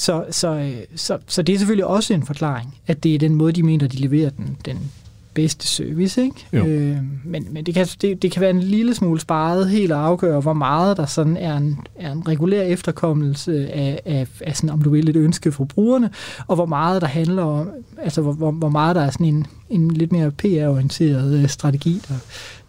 så, 0.00 0.24
så, 0.30 0.54
øh, 0.54 0.76
så, 0.94 1.18
så 1.26 1.42
det 1.42 1.54
er 1.54 1.58
selvfølgelig 1.58 1.86
også 1.86 2.14
en 2.14 2.22
forklaring, 2.22 2.74
at 2.86 3.02
det 3.02 3.14
er 3.14 3.18
den 3.18 3.34
måde, 3.34 3.52
de 3.52 3.62
mener, 3.62 3.86
de 3.86 3.96
leverer 3.96 4.30
den, 4.30 4.56
den 4.64 4.90
bedste 5.34 5.66
service. 5.66 6.22
Ikke? 6.22 6.46
Øh, 6.52 6.96
men 7.24 7.46
men 7.50 7.66
det, 7.66 7.74
kan, 7.74 7.86
det, 8.00 8.22
det 8.22 8.32
kan 8.32 8.40
være 8.40 8.50
en 8.50 8.60
lille 8.60 8.94
smule 8.94 9.20
sparet 9.20 9.70
helt 9.70 9.92
at 9.92 9.98
afgøre, 9.98 10.40
hvor 10.40 10.52
meget 10.52 10.96
der 10.96 11.06
sådan 11.06 11.36
er 11.36 11.56
en, 11.56 11.78
er 11.96 12.12
en 12.12 12.28
regulær 12.28 12.62
efterkommelse 12.62 13.72
af, 13.72 14.00
af, 14.04 14.26
af 14.40 14.56
sådan, 14.56 14.70
om 14.70 14.82
du 14.82 14.90
vil, 14.90 15.08
et 15.08 15.16
ønske 15.16 15.52
for 15.52 15.64
brugerne, 15.64 16.10
og 16.46 16.54
hvor 16.54 16.66
meget 16.66 17.02
der 17.02 17.08
handler 17.08 17.42
om, 17.42 17.70
altså 17.98 18.22
hvor, 18.22 18.32
hvor, 18.32 18.50
hvor 18.50 18.68
meget 18.68 18.96
der 18.96 19.02
er 19.02 19.10
sådan 19.10 19.26
en, 19.26 19.46
en 19.70 19.90
lidt 19.90 20.12
mere 20.12 20.30
PR-orienteret 20.30 21.42
øh, 21.42 21.48
strategi, 21.48 22.00
der, 22.08 22.14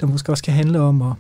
der 0.02 0.08
måske 0.08 0.32
også 0.32 0.44
kan 0.44 0.54
handle 0.54 0.80
om 0.80 1.02
at, 1.02 1.14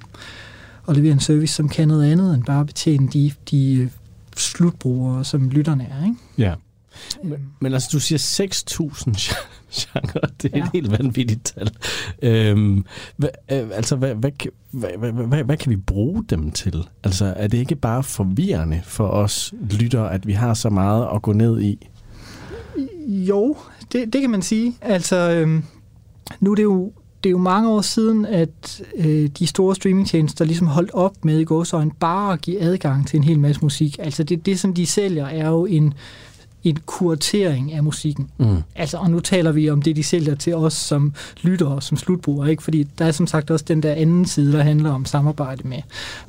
at 0.89 0.95
levere 0.95 1.11
en 1.11 1.19
service, 1.19 1.53
som 1.53 1.69
kan 1.69 1.87
noget 1.87 2.11
andet 2.11 2.35
end 2.35 2.43
bare 2.43 2.65
betjene 2.65 3.07
de, 3.13 3.31
de 3.51 3.73
øh, 3.75 3.87
slutbrugere, 4.35 5.25
som 5.25 5.49
lytterne 5.49 5.87
er. 5.99 6.05
Ikke? 6.05 6.17
Ja. 6.37 6.53
Men, 7.23 7.39
men 7.59 7.73
altså, 7.73 7.89
du 7.93 7.99
siger 7.99 8.19
6.000 8.19 9.11
genre. 9.79 10.27
Det 10.41 10.51
er 10.53 10.57
ja. 10.57 10.63
et 10.63 10.69
helt 10.73 10.91
vanvittigt 10.91 11.45
tal. 11.45 11.71
Øhm, 12.21 12.85
hva, 13.17 13.27
øh, 13.51 13.69
altså, 13.73 13.95
hvad, 13.95 14.15
hvad, 14.15 14.31
hvad, 14.71 14.89
hvad, 14.97 15.11
hvad, 15.11 15.43
hvad 15.43 15.57
kan 15.57 15.69
vi 15.69 15.75
bruge 15.75 16.23
dem 16.29 16.51
til? 16.51 16.87
Altså, 17.03 17.33
er 17.37 17.47
det 17.47 17.57
ikke 17.57 17.75
bare 17.75 18.03
forvirrende 18.03 18.81
for 18.83 19.07
os 19.07 19.53
lyttere, 19.69 20.13
at 20.13 20.27
vi 20.27 20.33
har 20.33 20.53
så 20.53 20.69
meget 20.69 21.07
at 21.15 21.21
gå 21.21 21.33
ned 21.33 21.61
i? 21.61 21.87
Jo, 23.07 23.57
det, 23.91 24.13
det 24.13 24.21
kan 24.21 24.29
man 24.29 24.41
sige. 24.41 24.77
Altså, 24.81 25.15
øhm, 25.15 25.63
nu 26.39 26.51
er 26.51 26.55
det 26.55 26.63
jo 26.63 26.91
det 27.23 27.29
er 27.29 27.31
jo 27.31 27.37
mange 27.37 27.69
år 27.69 27.81
siden, 27.81 28.25
at 28.25 28.81
øh, 28.95 29.29
de 29.39 29.47
store 29.47 29.75
streamingtjenester 29.75 30.45
ligesom 30.45 30.67
holdt 30.67 30.91
op 30.93 31.25
med 31.25 31.39
i 31.39 31.43
gåsøjne 31.43 31.91
bare 31.99 32.33
at 32.33 32.41
give 32.41 32.61
adgang 32.61 33.07
til 33.07 33.17
en 33.17 33.23
hel 33.23 33.39
masse 33.39 33.61
musik. 33.61 33.95
Altså 33.99 34.23
det, 34.23 34.45
det, 34.45 34.59
som 34.59 34.73
de 34.73 34.85
sælger, 34.85 35.25
er 35.25 35.47
jo 35.47 35.65
en 35.65 35.93
en 36.63 36.77
kuratering 36.85 37.73
af 37.73 37.83
musikken. 37.83 38.29
Mm. 38.37 38.57
Altså, 38.75 38.97
og 38.97 39.09
nu 39.09 39.19
taler 39.19 39.51
vi 39.51 39.69
om 39.69 39.81
det, 39.81 39.95
de 39.95 40.03
sælger 40.03 40.35
til 40.35 40.55
os 40.55 40.73
som 40.73 41.13
lyttere, 41.41 41.81
som 41.81 41.97
slutbrugere, 41.97 42.51
ikke? 42.51 42.63
fordi 42.63 42.83
der 42.83 43.05
er 43.05 43.11
som 43.11 43.27
sagt 43.27 43.51
også 43.51 43.65
den 43.67 43.83
der 43.83 43.93
anden 43.93 44.25
side, 44.25 44.53
der 44.53 44.63
handler 44.63 44.91
om 44.91 45.05
samarbejde 45.05 45.67
med, 45.67 45.81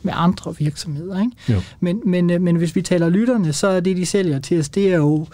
med 0.03 0.13
andre 0.17 0.55
virksomheder. 0.59 1.21
Ikke? 1.21 1.33
Jo. 1.49 1.61
Men, 1.81 2.01
men, 2.07 2.31
øh, 2.31 2.41
men 2.41 2.57
hvis 2.57 2.77
vi 2.77 2.83
taler 2.83 3.09
lytterne, 3.09 3.53
så 3.53 3.67
er 3.67 3.81
det, 3.81 3.97
de 3.97 4.07
sælger 4.07 4.39
til 4.39 4.59
os, 4.59 4.69
det 4.69 4.93
er 4.93 4.97
jo 4.97 5.27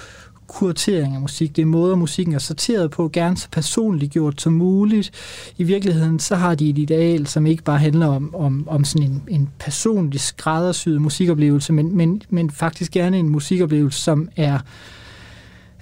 kuratering 0.48 1.14
af 1.14 1.20
musik. 1.20 1.56
Det 1.56 1.62
er 1.62 1.66
måder, 1.66 1.96
musikken 1.96 2.34
er 2.34 2.38
sorteret 2.38 2.90
på, 2.90 3.10
gerne 3.12 3.36
så 3.36 3.48
personligt 3.52 4.12
gjort 4.12 4.40
som 4.40 4.52
muligt. 4.52 5.10
I 5.58 5.62
virkeligheden, 5.62 6.18
så 6.18 6.36
har 6.36 6.54
de 6.54 6.70
et 6.70 6.78
ideal, 6.78 7.26
som 7.26 7.46
ikke 7.46 7.62
bare 7.62 7.78
handler 7.78 8.06
om, 8.06 8.34
om, 8.34 8.68
om 8.68 8.84
sådan 8.84 9.10
en, 9.10 9.22
en 9.28 9.48
personlig 9.58 10.20
skræddersyet 10.20 11.02
musikoplevelse, 11.02 11.72
men, 11.72 11.96
men, 11.96 12.22
men 12.30 12.50
faktisk 12.50 12.92
gerne 12.92 13.18
en 13.18 13.28
musikoplevelse, 13.28 14.00
som 14.00 14.28
er 14.36 14.58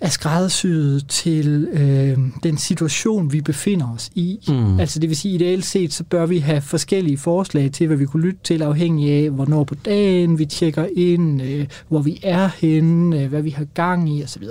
er 0.00 0.08
skræddersyet 0.08 1.08
til 1.08 1.68
øh, 1.72 2.18
den 2.42 2.58
situation, 2.58 3.32
vi 3.32 3.40
befinder 3.40 3.92
os 3.94 4.10
i. 4.14 4.38
Mm. 4.48 4.80
Altså 4.80 4.98
det 4.98 5.08
vil 5.08 5.16
sige, 5.16 5.34
ideelt 5.34 5.64
set, 5.64 5.92
så 5.92 6.04
bør 6.04 6.26
vi 6.26 6.38
have 6.38 6.60
forskellige 6.60 7.18
forslag 7.18 7.72
til, 7.72 7.86
hvad 7.86 7.96
vi 7.96 8.06
kunne 8.06 8.22
lytte 8.22 8.40
til, 8.44 8.62
afhængig 8.62 9.12
af, 9.12 9.30
hvornår 9.30 9.64
på 9.64 9.74
dagen 9.74 10.38
vi 10.38 10.44
tjekker 10.44 10.86
ind, 10.96 11.42
øh, 11.42 11.66
hvor 11.88 12.02
vi 12.02 12.20
er 12.22 12.50
henne, 12.58 13.22
øh, 13.22 13.28
hvad 13.28 13.42
vi 13.42 13.50
har 13.50 13.64
gang 13.64 14.18
i 14.18 14.22
osv. 14.22 14.42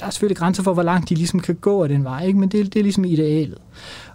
Der 0.00 0.06
er 0.06 0.10
selvfølgelig 0.10 0.36
grænser 0.36 0.62
for, 0.62 0.74
hvor 0.74 0.82
langt 0.82 1.08
de 1.08 1.14
ligesom 1.14 1.40
kan 1.40 1.54
gå 1.54 1.82
af 1.82 1.88
den 1.88 2.04
vej, 2.04 2.26
ikke? 2.26 2.38
men 2.38 2.48
det, 2.48 2.74
det 2.74 2.80
er 2.80 2.84
ligesom 2.84 3.04
idealet. 3.04 3.58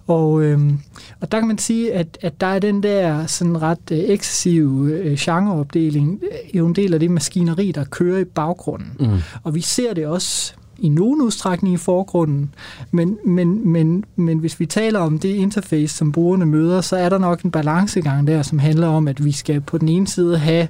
Og, 0.07 0.43
øhm, 0.43 0.79
og 1.21 1.31
der 1.31 1.39
kan 1.39 1.47
man 1.47 1.57
sige, 1.57 1.93
at, 1.93 2.17
at 2.21 2.41
der 2.41 2.47
er 2.47 2.59
den 2.59 2.83
der 2.83 3.25
sådan 3.25 3.61
ret 3.61 3.91
øh, 3.91 3.97
ekcessive 3.97 4.91
øh, 4.91 5.17
genreopdeling, 5.19 6.19
øh, 6.23 6.57
jo 6.57 6.67
en 6.67 6.75
del 6.75 6.93
af 6.93 6.99
det 6.99 7.11
maskineri, 7.11 7.71
der 7.71 7.83
kører 7.83 8.19
i 8.19 8.23
baggrunden. 8.23 8.91
Mm. 8.99 9.19
Og 9.43 9.55
vi 9.55 9.61
ser 9.61 9.93
det 9.93 10.05
også 10.05 10.53
i 10.77 10.89
nogen 10.89 11.21
udstrækning 11.21 11.73
i 11.73 11.77
forgrunden, 11.77 12.53
men, 12.91 13.17
men, 13.25 13.71
men, 13.71 14.03
men 14.15 14.39
hvis 14.39 14.59
vi 14.59 14.65
taler 14.65 14.99
om 14.99 15.19
det 15.19 15.29
interface, 15.29 15.95
som 15.95 16.11
brugerne 16.11 16.45
møder, 16.45 16.81
så 16.81 16.95
er 16.95 17.09
der 17.09 17.17
nok 17.17 17.41
en 17.41 17.51
balancegang 17.51 18.27
der, 18.27 18.41
som 18.41 18.59
handler 18.59 18.87
om, 18.87 19.07
at 19.07 19.25
vi 19.25 19.31
skal 19.31 19.61
på 19.61 19.77
den 19.77 19.89
ene 19.89 20.07
side 20.07 20.37
have 20.37 20.67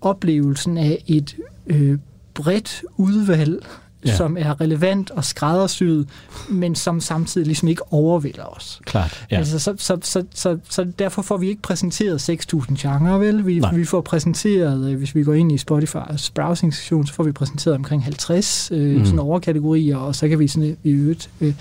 oplevelsen 0.00 0.78
af 0.78 1.02
et 1.06 1.36
øh, 1.66 1.98
bredt 2.34 2.84
udvalg 2.96 3.66
ja. 4.06 4.16
som 4.16 4.36
er 4.40 4.60
relevant 4.60 5.10
og 5.10 5.24
skræddersyet, 5.24 6.08
men 6.48 6.74
som 6.74 7.00
samtidig 7.00 7.46
ligesom 7.46 7.68
ikke 7.68 7.92
overvælder 7.92 8.44
os. 8.44 8.80
Klart, 8.84 9.26
ja. 9.30 9.36
Altså, 9.36 9.58
så, 9.58 9.74
så, 9.78 9.98
så, 10.02 10.24
så, 10.34 10.58
så 10.70 10.84
derfor 10.98 11.22
får 11.22 11.36
vi 11.36 11.48
ikke 11.48 11.62
præsenteret 11.62 12.28
6.000 12.28 12.74
genrer, 12.78 13.18
vel? 13.18 13.46
Vi, 13.46 13.62
vi 13.72 13.84
får 13.84 14.00
præsenteret, 14.00 14.90
øh, 14.90 14.98
hvis 14.98 15.14
vi 15.14 15.24
går 15.24 15.34
ind 15.34 15.52
i 15.52 15.56
Spotify's 15.56 16.30
browsing-sektion, 16.34 17.06
så 17.06 17.14
får 17.14 17.24
vi 17.24 17.32
præsenteret 17.32 17.76
omkring 17.76 18.04
50 18.04 18.70
øh, 18.72 18.96
mm. 18.96 19.04
sådan 19.04 19.18
overkategorier, 19.18 19.96
og 19.96 20.14
så 20.14 20.28
kan 20.28 20.38
vi 20.38 20.48
sådan 20.48 20.76
i 20.84 20.90
øvrigt... 20.90 21.30
Øh, 21.40 21.54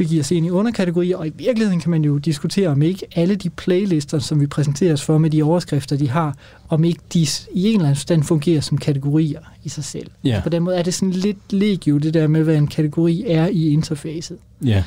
begiver 0.00 0.22
sig 0.22 0.36
ind 0.36 0.46
i 0.46 0.50
underkategorier, 0.50 1.16
og 1.16 1.26
i 1.26 1.32
virkeligheden 1.36 1.80
kan 1.80 1.90
man 1.90 2.04
jo 2.04 2.18
diskutere, 2.18 2.68
om 2.68 2.82
ikke 2.82 3.06
alle 3.16 3.34
de 3.34 3.50
playlister, 3.50 4.18
som 4.18 4.40
vi 4.40 4.46
præsenteres 4.46 5.02
for 5.02 5.18
med 5.18 5.30
de 5.30 5.42
overskrifter, 5.42 5.96
de 5.96 6.08
har, 6.08 6.36
om 6.68 6.84
ikke 6.84 7.00
de 7.14 7.20
i 7.20 7.68
en 7.68 7.74
eller 7.74 7.84
anden 7.84 7.96
stand 7.96 8.22
fungerer 8.22 8.60
som 8.60 8.78
kategorier 8.78 9.40
i 9.64 9.68
sig 9.68 9.84
selv. 9.84 10.10
Ja. 10.24 10.40
På 10.42 10.48
den 10.48 10.62
måde 10.62 10.76
er 10.76 10.82
det 10.82 10.94
sådan 10.94 11.10
lidt 11.10 11.52
legio, 11.52 11.98
det 11.98 12.14
der 12.14 12.26
med, 12.26 12.42
hvad 12.42 12.56
en 12.56 12.66
kategori 12.66 13.24
er 13.26 13.46
i 13.46 13.68
interfacet. 13.68 14.38
Ja. 14.64 14.84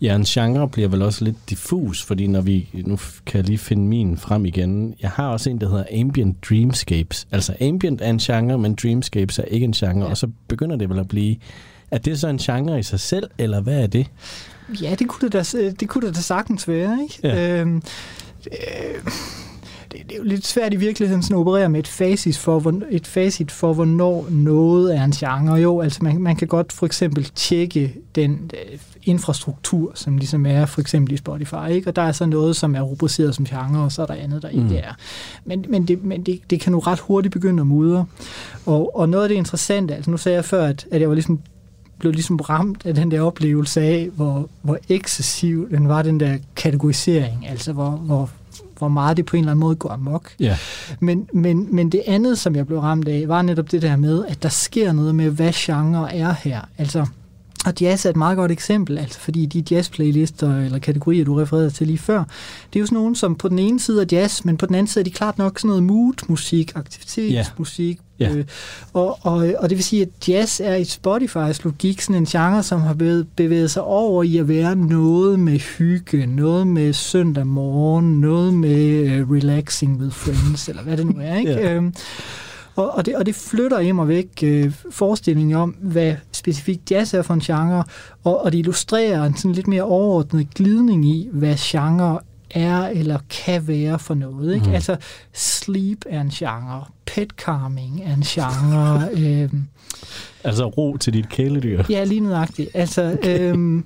ja, 0.00 0.14
en 0.16 0.24
genre 0.24 0.68
bliver 0.68 0.88
vel 0.88 1.02
også 1.02 1.24
lidt 1.24 1.36
diffus, 1.50 2.02
fordi 2.02 2.26
når 2.26 2.40
vi, 2.40 2.68
nu 2.72 2.98
kan 3.26 3.38
jeg 3.38 3.46
lige 3.46 3.58
finde 3.58 3.82
min 3.82 4.16
frem 4.16 4.46
igen, 4.46 4.94
jeg 5.02 5.10
har 5.10 5.28
også 5.28 5.50
en, 5.50 5.60
der 5.60 5.68
hedder 5.68 5.84
Ambient 6.00 6.36
Dreamscapes. 6.48 7.26
Altså 7.32 7.54
Ambient 7.60 8.00
er 8.00 8.10
en 8.10 8.18
genre, 8.18 8.58
men 8.58 8.74
Dreamscapes 8.82 9.38
er 9.38 9.44
ikke 9.44 9.64
en 9.64 9.72
genre, 9.72 10.04
ja. 10.04 10.10
og 10.10 10.16
så 10.16 10.28
begynder 10.48 10.76
det 10.76 10.88
vel 10.88 10.98
at 10.98 11.08
blive 11.08 11.36
er 11.90 11.98
det 11.98 12.20
så 12.20 12.28
en 12.28 12.38
genre 12.38 12.78
i 12.78 12.82
sig 12.82 13.00
selv, 13.00 13.30
eller 13.38 13.60
hvad 13.60 13.82
er 13.82 13.86
det? 13.86 14.06
Ja, 14.82 14.94
det 14.98 15.08
kunne 15.08 15.28
det 15.28 15.32
da, 15.32 15.70
det 15.70 15.88
kunne 15.88 16.06
det 16.06 16.16
da 16.16 16.20
sagtens 16.20 16.68
være, 16.68 16.98
ikke? 17.02 17.20
Ja. 17.22 17.60
Øhm, 17.60 17.82
øh, 18.52 19.12
det, 19.92 20.02
det 20.08 20.12
er 20.12 20.16
jo 20.16 20.24
lidt 20.24 20.46
svært 20.46 20.72
i 20.72 20.76
virkeligheden 20.76 21.22
sådan 21.22 21.36
at 21.36 21.40
operere 21.40 21.68
med 21.68 21.80
et 21.80 21.88
facit 21.88 22.38
for, 22.38 22.58
hvor, 22.58 22.82
et 22.90 23.06
facit 23.06 23.50
for, 23.50 23.72
hvornår 23.72 24.26
noget 24.30 24.96
er 24.96 25.04
en 25.04 25.10
genre. 25.10 25.54
Jo, 25.54 25.80
altså 25.80 26.04
man, 26.04 26.20
man 26.20 26.36
kan 26.36 26.48
godt 26.48 26.72
for 26.72 26.86
eksempel 26.86 27.24
tjekke 27.34 27.94
den 28.14 28.50
øh, 28.54 28.78
infrastruktur, 29.02 29.92
som 29.94 30.18
ligesom 30.18 30.46
er 30.46 30.66
for 30.66 30.80
eksempel 30.80 31.14
i 31.14 31.16
Spotify, 31.16 31.68
ikke? 31.70 31.90
og 31.90 31.96
der 31.96 32.02
er 32.02 32.12
så 32.12 32.26
noget, 32.26 32.56
som 32.56 32.74
er 32.74 32.80
rubriceret 32.80 33.34
som 33.34 33.44
genre, 33.44 33.84
og 33.84 33.92
så 33.92 34.02
er 34.02 34.06
der 34.06 34.14
andet, 34.14 34.42
der 34.42 34.48
ikke 34.48 34.62
mm. 34.62 34.74
er. 34.74 34.94
Men, 35.44 35.64
men, 35.68 35.88
det, 35.88 36.04
men 36.04 36.22
det, 36.22 36.40
det 36.50 36.60
kan 36.60 36.72
nu 36.72 36.78
ret 36.78 37.00
hurtigt 37.00 37.32
begynde 37.32 37.60
at 37.60 37.66
mudre. 37.66 38.06
Og, 38.66 38.96
og 38.96 39.08
noget 39.08 39.24
af 39.24 39.28
det 39.28 39.36
interessante, 39.36 39.94
altså 39.94 40.10
nu 40.10 40.16
sagde 40.16 40.36
jeg 40.36 40.44
før, 40.44 40.66
at, 40.66 40.86
at 40.90 41.00
jeg 41.00 41.08
var 41.08 41.14
ligesom 41.14 41.40
blev 41.98 42.12
ligesom 42.12 42.36
ramt 42.36 42.86
af 42.86 42.94
den 42.94 43.10
der 43.10 43.20
oplevelse 43.20 43.80
af, 43.80 44.08
hvor, 44.16 44.48
hvor 44.62 44.78
excessiv 44.88 45.70
den 45.70 45.88
var, 45.88 46.02
den 46.02 46.20
der 46.20 46.38
kategorisering, 46.56 47.48
altså 47.48 47.72
hvor, 47.72 47.90
hvor, 47.90 48.30
hvor 48.78 48.88
meget 48.88 49.16
det 49.16 49.26
på 49.26 49.36
en 49.36 49.40
eller 49.40 49.52
anden 49.52 49.60
måde 49.60 49.76
går 49.76 49.90
amok. 49.90 50.32
Yeah. 50.40 50.56
Men, 51.00 51.28
men, 51.32 51.74
men 51.74 51.92
det 51.92 52.02
andet, 52.06 52.38
som 52.38 52.56
jeg 52.56 52.66
blev 52.66 52.78
ramt 52.78 53.08
af, 53.08 53.28
var 53.28 53.42
netop 53.42 53.72
det 53.72 53.82
der 53.82 53.96
med, 53.96 54.24
at 54.28 54.42
der 54.42 54.48
sker 54.48 54.92
noget 54.92 55.14
med, 55.14 55.30
hvad 55.30 55.52
genre 55.54 56.14
er 56.14 56.34
her. 56.42 56.60
Altså, 56.78 57.06
og 57.66 57.72
jazz 57.80 58.06
er 58.06 58.10
et 58.10 58.16
meget 58.16 58.36
godt 58.36 58.52
eksempel, 58.52 58.98
altså 58.98 59.20
fordi 59.20 59.46
de 59.46 59.76
jazz-playlister 59.76 60.64
eller 60.64 60.78
kategorier, 60.78 61.24
du 61.24 61.34
refererede 61.34 61.70
til 61.70 61.86
lige 61.86 61.98
før, 61.98 62.24
det 62.72 62.78
er 62.78 62.80
jo 62.80 62.86
sådan 62.86 62.96
nogen, 62.96 63.14
som 63.14 63.34
på 63.34 63.48
den 63.48 63.58
ene 63.58 63.80
side 63.80 64.02
er 64.02 64.06
jazz, 64.12 64.44
men 64.44 64.56
på 64.56 64.66
den 64.66 64.74
anden 64.74 64.86
side 64.86 65.02
er 65.02 65.04
de 65.04 65.10
klart 65.10 65.38
nok 65.38 65.58
sådan 65.58 65.68
noget 65.68 65.82
mood-musik, 65.82 66.72
aktivitetsmusik. 66.74 67.96
Yeah. 67.96 68.05
Yeah. 68.22 68.36
Øh, 68.36 68.44
og, 68.92 69.18
og, 69.22 69.54
og 69.58 69.70
det 69.70 69.78
vil 69.78 69.84
sige, 69.84 70.02
at 70.02 70.28
jazz 70.28 70.60
er 70.60 70.74
i 70.74 70.82
Spotify's 70.82 71.60
logik 71.64 72.00
sådan 72.00 72.16
en 72.16 72.26
genre, 72.26 72.62
som 72.62 72.80
har 72.80 72.94
bevæget, 72.94 73.26
bevæget 73.36 73.70
sig 73.70 73.82
over 73.82 74.22
i 74.22 74.36
at 74.36 74.48
være 74.48 74.76
noget 74.76 75.40
med 75.40 75.58
hygge, 75.58 76.26
noget 76.26 76.66
med 76.66 76.92
søndag 76.92 77.46
morgen, 77.46 78.20
noget 78.20 78.54
med 78.54 79.20
uh, 79.20 79.30
relaxing 79.30 80.00
with 80.00 80.14
friends, 80.14 80.68
eller 80.68 80.82
hvad 80.82 80.96
det 80.96 81.06
nu 81.06 81.14
er. 81.20 81.36
Ikke? 81.40 81.52
Yeah. 81.52 81.76
Øhm, 81.76 81.94
og, 82.76 82.94
og, 82.94 83.06
det, 83.06 83.16
og 83.16 83.26
det 83.26 83.34
flytter 83.34 83.80
hjem 83.80 83.98
og 83.98 84.08
væk 84.08 84.28
øh, 84.42 84.72
forestillingen 84.90 85.56
om, 85.56 85.70
hvad 85.80 86.14
specifikt 86.32 86.90
jazz 86.90 87.14
er 87.14 87.22
for 87.22 87.34
en 87.34 87.40
genre, 87.40 87.84
og, 88.24 88.44
og 88.44 88.52
det 88.52 88.58
illustrerer 88.58 89.24
en 89.24 89.36
sådan 89.36 89.52
lidt 89.52 89.68
mere 89.68 89.82
overordnet 89.82 90.54
glidning 90.54 91.04
i, 91.04 91.28
hvad 91.32 91.54
genre 91.58 92.20
er 92.50 92.88
eller 92.88 93.18
kan 93.30 93.68
være 93.68 93.98
for 93.98 94.14
noget. 94.14 94.54
Ikke? 94.54 94.66
Mm. 94.66 94.74
Altså, 94.74 94.96
sleep 95.32 96.04
er 96.06 96.20
en 96.20 96.30
genre, 96.30 96.84
pet 97.06 97.30
calming 97.30 98.02
er 98.04 98.14
en 98.14 98.22
genre. 98.22 99.08
øh, 99.22 99.50
altså 100.44 100.66
ro 100.66 100.96
til 100.96 101.12
dit 101.12 101.28
kæledyr. 101.28 101.84
Ja, 101.90 102.04
lige 102.04 102.20
nøjagtigt. 102.20 102.70
Altså, 102.74 103.16
okay. 103.18 103.56
øh, 103.56 103.82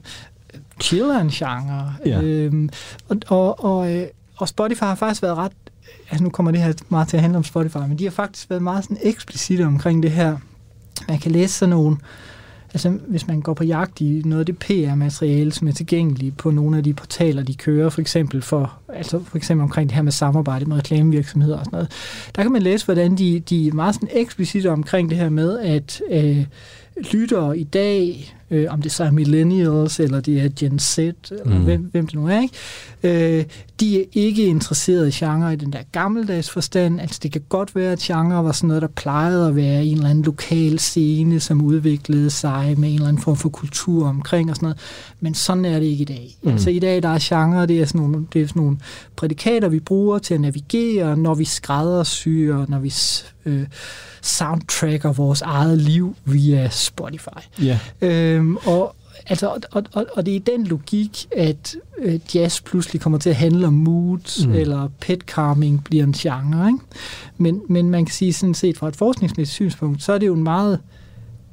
chill 0.82 1.04
er 1.04 1.20
en 1.20 1.30
genre. 1.30 1.94
Ja. 2.06 2.20
Øh, 2.22 2.68
og, 3.08 3.16
og, 3.28 3.64
og, 3.64 3.94
øh, 3.94 4.06
og 4.36 4.48
Spotify 4.48 4.82
har 4.82 4.94
faktisk 4.94 5.22
været 5.22 5.36
ret 5.36 5.52
altså 6.10 6.24
nu 6.24 6.30
kommer 6.30 6.52
det 6.52 6.60
her 6.60 6.72
meget 6.88 7.08
til 7.08 7.16
at 7.16 7.20
handle 7.20 7.36
om 7.36 7.44
Spotify, 7.44 7.76
men 7.76 7.98
de 7.98 8.04
har 8.04 8.10
faktisk 8.10 8.50
været 8.50 8.62
meget 8.62 8.84
sådan 8.84 8.98
eksplicite 9.02 9.66
omkring 9.66 10.02
det 10.02 10.10
her. 10.10 10.36
Man 11.08 11.18
kan 11.18 11.32
læse 11.32 11.54
sådan 11.54 11.70
nogle, 11.70 11.96
altså 12.74 12.88
hvis 13.06 13.26
man 13.26 13.40
går 13.40 13.54
på 13.54 13.64
jagt 13.64 14.00
i 14.00 14.22
noget 14.24 14.40
af 14.40 14.46
det 14.46 14.58
PR-materiale, 14.58 15.52
som 15.52 15.68
er 15.68 15.72
tilgængeligt 15.72 16.36
på 16.36 16.50
nogle 16.50 16.76
af 16.76 16.84
de 16.84 16.94
portaler, 16.94 17.42
de 17.42 17.54
kører, 17.54 17.88
for 17.88 18.00
eksempel, 18.00 18.42
for, 18.42 18.78
altså 18.88 19.20
for 19.24 19.36
eksempel 19.36 19.62
omkring 19.62 19.88
det 19.88 19.96
her 19.96 20.02
med 20.02 20.12
samarbejde 20.12 20.64
med 20.64 20.76
reklamevirksomheder 20.76 21.58
og 21.58 21.64
sådan 21.64 21.76
noget, 21.76 21.90
der 22.36 22.42
kan 22.42 22.52
man 22.52 22.62
læse, 22.62 22.84
hvordan 22.84 23.16
de, 23.16 23.40
de 23.40 23.68
er 23.68 23.72
meget 23.72 23.94
sådan 23.94 24.08
eksplicit 24.12 24.66
omkring 24.66 25.10
det 25.10 25.18
her 25.18 25.28
med, 25.28 25.58
at 25.58 26.02
øh, 26.10 26.44
lyttere 27.12 27.58
i 27.58 27.64
dag, 27.64 28.34
øh, 28.50 28.66
om 28.70 28.82
det 28.82 28.92
så 28.92 29.04
er 29.04 29.10
millennials, 29.10 30.00
eller 30.00 30.20
det 30.20 30.40
er 30.40 30.48
Gen 30.58 30.78
Z, 30.78 30.98
eller 30.98 31.58
mm. 31.58 31.64
hvem, 31.64 31.88
hvem 31.92 32.06
det 32.06 32.14
nu 32.14 32.28
er, 32.28 32.40
ikke? 32.40 33.38
Øh, 33.38 33.44
de 33.80 34.00
er 34.00 34.04
ikke 34.12 34.44
interesseret 34.44 35.08
i 35.08 35.24
genre 35.24 35.52
i 35.52 35.56
den 35.56 35.72
der 35.72 35.78
gammeldags 35.92 36.50
forstand. 36.50 37.00
Altså 37.00 37.20
det 37.22 37.32
kan 37.32 37.42
godt 37.48 37.74
være, 37.74 37.92
at 37.92 37.98
genre 37.98 38.44
var 38.44 38.52
sådan 38.52 38.68
noget, 38.68 38.82
der 38.82 38.88
plejede 38.88 39.48
at 39.48 39.56
være 39.56 39.84
en 39.84 39.96
eller 39.96 40.10
anden 40.10 40.24
lokal 40.24 40.78
scene, 40.78 41.40
som 41.40 41.62
udviklede 41.62 42.30
sig 42.30 42.74
med 42.78 42.88
en 42.88 42.94
eller 42.94 43.08
anden 43.08 43.22
form 43.22 43.36
for 43.36 43.48
kultur 43.48 44.08
omkring 44.08 44.50
og 44.50 44.56
sådan 44.56 44.66
noget. 44.66 44.78
Men 45.20 45.34
sådan 45.34 45.64
er 45.64 45.78
det 45.78 45.86
ikke 45.86 46.02
i 46.02 46.04
dag. 46.04 46.36
Mm. 46.42 46.50
Altså 46.50 46.70
i 46.70 46.78
dag, 46.78 47.02
der 47.02 47.08
er 47.08 47.18
genre, 47.22 47.66
det 47.66 47.80
er 47.80 47.84
sådan 47.86 48.00
nogle, 48.00 48.26
det 48.32 48.42
er 48.42 48.46
sådan 48.46 48.62
nogle 48.62 48.78
prædikater, 49.16 49.68
vi 49.68 49.80
bruger 49.80 50.18
til 50.18 50.34
at 50.34 50.40
navigere, 50.40 51.16
når 51.16 51.34
vi 51.34 51.44
skræddersyr, 51.44 52.64
når 52.68 52.78
vi 52.78 52.92
øh, 53.44 53.66
soundtracker 54.22 55.12
vores 55.12 55.42
eget 55.42 55.78
liv 55.78 56.16
via 56.24 56.68
Spotify. 56.68 57.62
Yeah. 57.62 58.39
Øhm, 58.40 58.56
og, 58.56 58.96
altså, 59.26 59.48
og, 59.72 59.84
og, 59.92 60.06
og 60.14 60.26
det 60.26 60.36
er 60.36 60.40
den 60.40 60.66
logik, 60.66 61.28
at 61.36 61.76
øh, 61.98 62.20
jazz 62.34 62.60
pludselig 62.60 63.00
kommer 63.00 63.18
til 63.18 63.30
at 63.30 63.36
handle 63.36 63.66
om 63.66 63.72
moods, 63.72 64.46
mm. 64.46 64.52
eller 64.52 64.88
pet 65.00 65.20
calming 65.20 65.84
bliver 65.84 66.04
en 66.04 66.12
genre. 66.12 66.68
Ikke? 66.68 66.84
Men, 67.38 67.62
men 67.68 67.90
man 67.90 68.04
kan 68.04 68.12
sige 68.12 68.32
sådan 68.32 68.54
set 68.54 68.78
fra 68.78 68.88
et 68.88 68.96
forskningsmæssigt 68.96 69.54
synspunkt, 69.54 70.02
så 70.02 70.12
er 70.12 70.18
det 70.18 70.26
jo 70.26 70.34
en 70.34 70.42
meget... 70.42 70.78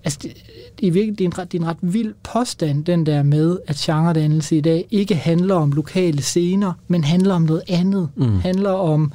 Altså, 0.04 0.20
det, 0.24 0.34
det, 0.80 0.88
er 0.88 0.92
virkelig, 0.92 1.18
det, 1.18 1.24
er 1.24 1.30
en 1.30 1.38
ret, 1.38 1.52
det 1.52 1.58
er 1.58 1.62
en 1.62 1.70
ret 1.70 1.78
vild 1.82 2.14
påstand, 2.24 2.86
den 2.86 3.06
der 3.06 3.24
med, 3.24 3.58
at 3.68 3.76
genredannelse 3.76 4.58
i 4.58 4.62
dag 4.62 4.86
ikke 4.92 5.16
handler 5.16 5.56
om 5.56 5.72
lokale 5.72 6.22
scener, 6.22 6.74
men 6.88 7.04
handler 7.04 7.34
om 7.34 7.42
noget 7.42 7.62
andet. 7.68 8.10
Mm. 8.16 8.40
handler 8.40 8.72
om 8.72 9.12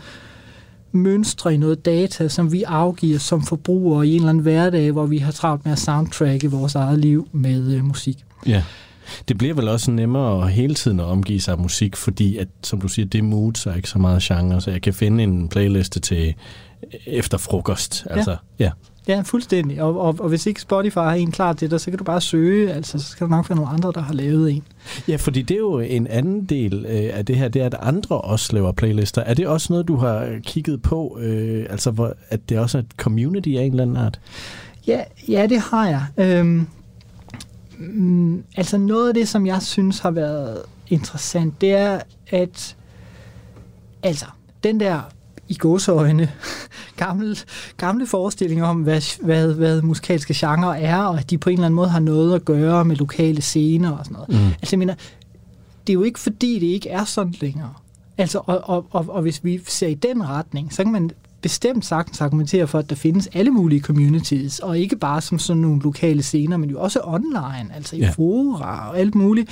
mønstre 0.92 1.54
i 1.54 1.56
noget 1.56 1.84
data, 1.84 2.28
som 2.28 2.52
vi 2.52 2.62
afgiver 2.62 3.18
som 3.18 3.42
forbrugere 3.42 4.06
i 4.06 4.10
en 4.10 4.16
eller 4.16 4.28
anden 4.28 4.42
hverdag, 4.42 4.90
hvor 4.90 5.06
vi 5.06 5.18
har 5.18 5.32
travlt 5.32 5.64
med 5.64 5.72
at 5.72 5.78
soundtracke 5.78 6.50
vores 6.50 6.74
eget 6.74 6.98
liv 6.98 7.28
med 7.32 7.74
øh, 7.74 7.84
musik. 7.84 8.24
Ja. 8.46 8.62
Det 9.28 9.38
bliver 9.38 9.54
vel 9.54 9.68
også 9.68 9.90
nemmere 9.90 10.48
hele 10.48 10.74
tiden 10.74 11.00
at 11.00 11.06
omgive 11.06 11.40
sig 11.40 11.52
af 11.52 11.58
musik, 11.58 11.96
fordi 11.96 12.36
at, 12.36 12.48
som 12.62 12.80
du 12.80 12.88
siger, 12.88 13.06
det 13.06 13.24
mood 13.24 13.54
så 13.54 13.72
ikke 13.72 13.88
så 13.88 13.98
meget 13.98 14.22
genre, 14.22 14.60
så 14.60 14.70
jeg 14.70 14.82
kan 14.82 14.94
finde 14.94 15.24
en 15.24 15.48
playliste 15.48 16.00
til 16.00 16.34
efter 17.06 17.38
frokost. 17.38 18.06
Altså, 18.10 18.36
ja. 18.58 18.64
ja. 18.64 18.70
Ja, 19.08 19.22
fuldstændig. 19.24 19.82
Og, 19.82 20.00
og, 20.00 20.16
og 20.18 20.28
hvis 20.28 20.46
ikke 20.46 20.60
Spotify 20.60 20.98
har 20.98 21.12
en 21.12 21.30
klar 21.30 21.52
til 21.52 21.70
dig, 21.70 21.80
så 21.80 21.90
kan 21.90 21.98
du 21.98 22.04
bare 22.04 22.20
søge. 22.20 22.72
Altså, 22.72 22.98
så 22.98 23.04
skal 23.04 23.26
der 23.26 23.30
nok 23.36 23.50
være 23.50 23.56
nogle 23.56 23.70
andre, 23.70 23.92
der 23.94 24.00
har 24.00 24.14
lavet 24.14 24.52
en. 24.52 24.62
Ja, 25.08 25.16
fordi 25.16 25.42
det 25.42 25.54
er 25.54 25.58
jo 25.58 25.78
en 25.78 26.06
anden 26.06 26.44
del 26.44 26.86
øh, 26.88 27.18
af 27.18 27.26
det 27.26 27.36
her, 27.36 27.48
det 27.48 27.62
er, 27.62 27.66
at 27.66 27.74
andre 27.80 28.20
også 28.20 28.52
laver 28.52 28.72
playlister. 28.72 29.22
Er 29.22 29.34
det 29.34 29.46
også 29.46 29.72
noget, 29.72 29.88
du 29.88 29.96
har 29.96 30.38
kigget 30.42 30.82
på? 30.82 31.18
Øh, 31.20 31.66
altså, 31.70 31.90
hvor, 31.90 32.14
at 32.28 32.40
det 32.48 32.58
også 32.58 32.78
er 32.78 32.82
et 32.82 32.90
community 32.96 33.48
af 33.48 33.62
en 33.62 33.70
eller 33.70 33.82
anden 33.82 33.96
art? 33.96 34.20
Ja, 34.86 35.00
ja 35.28 35.46
det 35.46 35.60
har 35.60 35.88
jeg. 35.88 36.06
Øhm, 36.16 36.66
mm, 37.78 38.44
altså, 38.56 38.78
noget 38.78 39.08
af 39.08 39.14
det, 39.14 39.28
som 39.28 39.46
jeg 39.46 39.62
synes 39.62 39.98
har 39.98 40.10
været 40.10 40.58
interessant, 40.88 41.60
det 41.60 41.72
er, 41.72 42.00
at 42.30 42.76
altså, 44.02 44.26
den 44.64 44.80
der 44.80 45.00
i 45.48 45.54
gåseøjne 45.54 46.32
gamle, 46.96 47.36
gamle 47.76 48.06
forestillinger 48.06 48.64
om, 48.66 48.82
hvad, 48.82 49.24
hvad, 49.24 49.54
hvad 49.54 49.82
musikalske 49.82 50.34
genre 50.36 50.80
er, 50.80 50.98
og 50.98 51.18
at 51.18 51.30
de 51.30 51.38
på 51.38 51.50
en 51.50 51.54
eller 51.54 51.66
anden 51.66 51.76
måde 51.76 51.88
har 51.88 52.00
noget 52.00 52.34
at 52.34 52.44
gøre 52.44 52.84
med 52.84 52.96
lokale 52.96 53.42
scener 53.42 53.90
og 53.90 54.04
sådan 54.04 54.14
noget. 54.14 54.28
Mm. 54.28 54.46
Altså, 54.46 54.68
jeg 54.76 54.78
mener, 54.78 54.94
det 55.86 55.92
er 55.92 55.94
jo 55.94 56.02
ikke 56.02 56.20
fordi, 56.20 56.58
det 56.58 56.66
ikke 56.66 56.88
er 56.88 57.04
sådan 57.04 57.34
længere. 57.40 57.74
Altså, 58.18 58.40
og, 58.46 58.60
og, 58.64 58.86
og, 58.90 59.06
og 59.08 59.22
hvis 59.22 59.44
vi 59.44 59.60
ser 59.66 59.88
i 59.88 59.94
den 59.94 60.28
retning, 60.28 60.72
så 60.72 60.82
kan 60.82 60.92
man 60.92 61.10
bestemt 61.42 61.84
sagtens 61.84 62.20
argumentere 62.20 62.66
for, 62.66 62.78
at 62.78 62.90
der 62.90 62.96
findes 62.96 63.28
alle 63.32 63.50
mulige 63.50 63.80
communities, 63.80 64.58
og 64.58 64.78
ikke 64.78 64.96
bare 64.96 65.20
som 65.20 65.38
sådan 65.38 65.62
nogle 65.62 65.82
lokale 65.82 66.22
scener, 66.22 66.56
men 66.56 66.70
jo 66.70 66.80
også 66.80 67.00
online, 67.04 67.68
altså 67.74 67.96
i 67.96 67.98
ja. 67.98 68.10
fora 68.10 68.90
og 68.90 68.98
alt 68.98 69.14
muligt, 69.14 69.50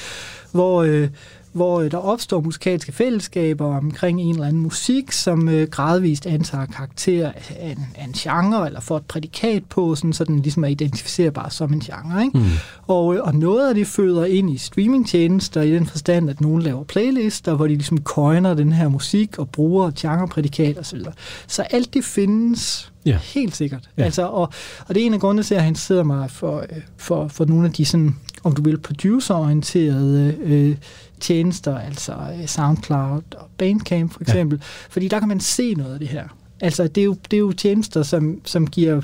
hvor, 0.52 0.82
øh, 0.82 1.08
hvor 1.52 1.80
øh, 1.80 1.90
der 1.90 1.98
opstår 1.98 2.40
musikalske 2.40 2.92
fællesskaber 2.92 3.76
omkring 3.76 4.20
en 4.20 4.34
eller 4.34 4.46
anden 4.46 4.62
musik, 4.62 5.12
som 5.12 5.48
øh, 5.48 5.68
gradvist 5.68 6.26
antager 6.26 6.66
karakter 6.66 7.32
af 7.60 7.70
en, 7.70 7.86
af 7.94 8.04
en 8.04 8.12
genre, 8.12 8.66
eller 8.66 8.80
får 8.80 8.96
et 8.96 9.04
prædikat 9.04 9.64
på, 9.64 9.94
sådan, 9.94 10.12
så 10.12 10.24
den 10.24 10.40
ligesom 10.40 10.64
er 10.64 10.68
identificerbar 10.68 11.48
som 11.48 11.72
en 11.72 11.80
genre. 11.80 12.24
Ikke? 12.24 12.38
Mm. 12.38 12.44
Og, 12.86 13.14
øh, 13.14 13.22
og 13.22 13.34
noget 13.34 13.68
af 13.68 13.74
det 13.74 13.86
føder 13.86 14.24
ind 14.24 14.50
i 14.50 14.58
streamingtjenester 14.58 15.62
i 15.62 15.70
den 15.70 15.86
forstand, 15.86 16.30
at 16.30 16.40
nogen 16.40 16.62
laver 16.62 16.84
playlister, 16.84 17.54
hvor 17.54 17.66
de 17.66 17.74
ligesom 17.74 17.98
coiner 17.98 18.54
den 18.54 18.72
her 18.72 18.88
musik 18.88 19.38
og 19.38 19.48
bruger 19.48 19.90
genreprædikat 19.98 20.78
osv. 20.78 20.98
Så, 20.98 21.10
så 21.46 21.62
alt 21.62 21.94
det 21.94 22.04
findes 22.04 22.90
Ja. 23.06 23.18
Helt 23.22 23.56
sikkert. 23.56 23.90
Ja. 23.98 24.04
Altså, 24.04 24.26
og, 24.26 24.52
og 24.86 24.94
det 24.94 25.02
er 25.02 25.06
en 25.06 25.14
af 25.14 25.20
grundene 25.20 25.42
til, 25.42 25.54
at 25.54 25.60
jeg 25.60 25.68
interesserer 25.68 26.02
mig 26.02 26.30
for, 26.30 26.64
for, 26.96 27.28
for 27.28 27.44
nogle 27.44 27.66
af 27.66 27.72
de 27.72 27.84
sådan, 27.84 28.16
om 28.44 28.54
du 28.54 28.62
vil, 28.62 28.78
producerorienterede 28.78 30.36
øh, 30.42 30.76
tjenester, 31.20 31.78
altså 31.78 32.12
øh, 32.12 32.46
SoundCloud 32.46 33.22
og 33.36 33.48
Bandcamp 33.58 34.12
for 34.12 34.20
eksempel, 34.20 34.58
ja. 34.58 34.64
fordi 34.90 35.08
der 35.08 35.18
kan 35.18 35.28
man 35.28 35.40
se 35.40 35.74
noget 35.74 35.92
af 35.92 35.98
det 35.98 36.08
her. 36.08 36.24
Altså 36.60 36.88
det 36.88 37.00
er 37.00 37.04
jo, 37.04 37.16
det 37.30 37.36
er 37.36 37.40
jo 37.40 37.52
tjenester, 37.52 38.02
som, 38.02 38.40
som 38.44 38.66
giver 38.66 39.00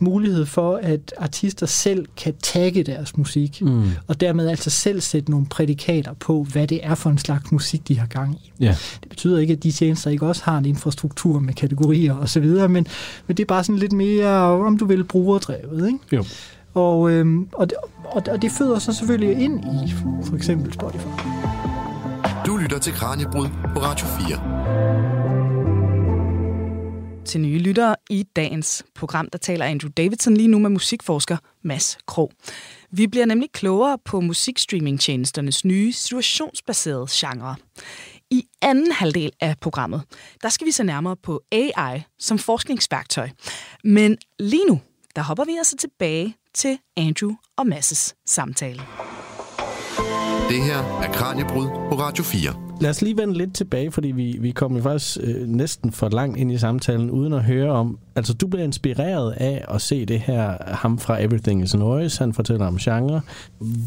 mulighed 0.00 0.46
for, 0.46 0.76
at 0.82 1.14
artister 1.18 1.66
selv 1.66 2.06
kan 2.16 2.34
tagge 2.42 2.82
deres 2.82 3.16
musik, 3.16 3.62
mm. 3.62 3.90
og 4.06 4.20
dermed 4.20 4.48
altså 4.48 4.70
selv 4.70 5.00
sætte 5.00 5.30
nogle 5.30 5.46
prædikater 5.46 6.12
på, 6.12 6.46
hvad 6.52 6.66
det 6.66 6.80
er 6.82 6.94
for 6.94 7.10
en 7.10 7.18
slags 7.18 7.52
musik, 7.52 7.88
de 7.88 7.98
har 7.98 8.06
gang 8.06 8.34
i. 8.34 8.52
Ja. 8.60 8.76
Det 9.02 9.08
betyder 9.08 9.38
ikke, 9.38 9.52
at 9.52 9.62
de 9.62 9.72
tjenester 9.72 10.10
ikke 10.10 10.26
også 10.26 10.42
har 10.44 10.58
en 10.58 10.64
infrastruktur 10.64 11.40
med 11.40 11.54
kategorier 11.54 12.14
osv., 12.14 12.46
men, 12.46 12.68
men 12.68 12.86
det 13.36 13.40
er 13.40 13.44
bare 13.44 13.64
sådan 13.64 13.78
lidt 13.78 13.92
mere, 13.92 14.28
om 14.66 14.78
du 14.78 14.84
vil, 14.84 15.04
brugerdrevet. 15.04 15.86
Ikke? 15.86 15.98
Jo. 16.12 16.24
Og, 16.74 17.10
øhm, 17.10 17.48
og, 17.52 17.70
det, 17.70 17.78
og, 18.04 18.42
det 18.42 18.50
føder 18.50 18.78
sig 18.78 18.94
selvfølgelig 18.94 19.44
ind 19.44 19.64
i 19.64 19.92
for 20.24 20.36
eksempel 20.36 20.72
Spotify. 20.72 21.06
Du 22.46 22.56
lytter 22.56 22.78
til 22.78 22.92
Kranjebrud 22.92 23.48
på 23.74 23.80
Radio 23.80 24.06
4. 24.06 24.64
Til 27.24 27.40
nye 27.40 27.58
lyttere 27.58 27.96
i 28.10 28.22
dagens 28.36 28.84
program, 28.94 29.30
der 29.30 29.38
taler 29.38 29.64
Andrew 29.64 29.90
Davidson 29.96 30.36
lige 30.36 30.48
nu 30.48 30.58
med 30.58 30.70
musikforsker 30.70 31.36
Mads 31.62 31.98
Krog. 32.06 32.32
Vi 32.90 33.06
bliver 33.06 33.26
nemlig 33.26 33.52
klogere 33.52 33.98
på 34.04 34.20
musikstreamingtjenesternes 34.20 35.64
nye 35.64 35.92
situationsbaserede 35.92 37.06
genre. 37.10 37.56
I 38.30 38.44
anden 38.62 38.92
halvdel 38.92 39.32
af 39.40 39.56
programmet, 39.60 40.02
der 40.42 40.48
skal 40.48 40.66
vi 40.66 40.72
se 40.72 40.84
nærmere 40.84 41.16
på 41.16 41.42
AI 41.52 42.02
som 42.18 42.38
forskningsværktøj. 42.38 43.30
Men 43.84 44.18
lige 44.38 44.66
nu, 44.68 44.80
der 45.16 45.22
hopper 45.22 45.44
vi 45.44 45.52
altså 45.58 45.76
tilbage 45.76 46.36
til 46.54 46.78
Andrew 46.96 47.32
og 47.56 47.66
Masses 47.66 48.14
samtale. 48.26 48.80
Det 50.48 50.62
her 50.62 50.78
er 51.02 51.12
Kranjebrud 51.12 51.66
på 51.66 51.94
Radio 51.94 52.24
4. 52.24 52.64
Lad 52.80 52.90
os 52.90 53.02
lige 53.02 53.16
vende 53.16 53.34
lidt 53.34 53.54
tilbage, 53.54 53.92
fordi 53.92 54.08
vi, 54.08 54.36
vi 54.40 54.50
kom 54.50 54.76
jo 54.76 54.82
faktisk 54.82 55.18
øh, 55.20 55.48
næsten 55.48 55.92
for 55.92 56.08
langt 56.08 56.38
ind 56.38 56.52
i 56.52 56.58
samtalen, 56.58 57.10
uden 57.10 57.32
at 57.32 57.44
høre 57.44 57.70
om... 57.70 57.98
Altså, 58.16 58.34
du 58.34 58.46
blev 58.46 58.64
inspireret 58.64 59.32
af 59.32 59.64
at 59.68 59.80
se 59.80 60.04
det 60.04 60.20
her, 60.20 60.56
ham 60.74 60.98
fra 60.98 61.22
Everything 61.22 61.62
is 61.62 61.74
Noise, 61.74 62.18
han 62.18 62.34
fortæller 62.34 62.66
om 62.66 62.76
genre. 62.76 63.20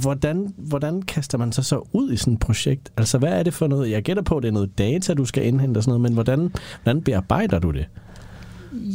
Hvordan, 0.02 0.54
hvordan 0.58 1.02
kaster 1.02 1.38
man 1.38 1.52
sig 1.52 1.66
så 1.66 1.90
ud 1.94 2.12
i 2.12 2.18
sådan 2.18 2.34
et 2.34 2.40
projekt? 2.40 2.92
Altså, 2.98 3.18
hvad 3.18 3.40
er 3.40 3.44
det 3.44 3.54
for 3.54 3.68
noget? 3.68 3.92
Jeg 3.92 4.04
gætter 4.04 4.24
på, 4.24 4.38
at 4.38 4.44
det 4.44 4.50
er 4.50 4.54
noget 4.54 4.78
data, 4.78 5.14
du 5.14 5.26
skal 5.26 5.46
indhente 5.46 5.78
og 5.78 5.84
sådan 5.84 5.92
noget, 5.92 6.02
men 6.02 6.14
hvordan, 6.14 6.54
hvordan 6.84 7.02
bearbejder 7.02 7.60
du 7.60 7.72
det? 7.72 7.86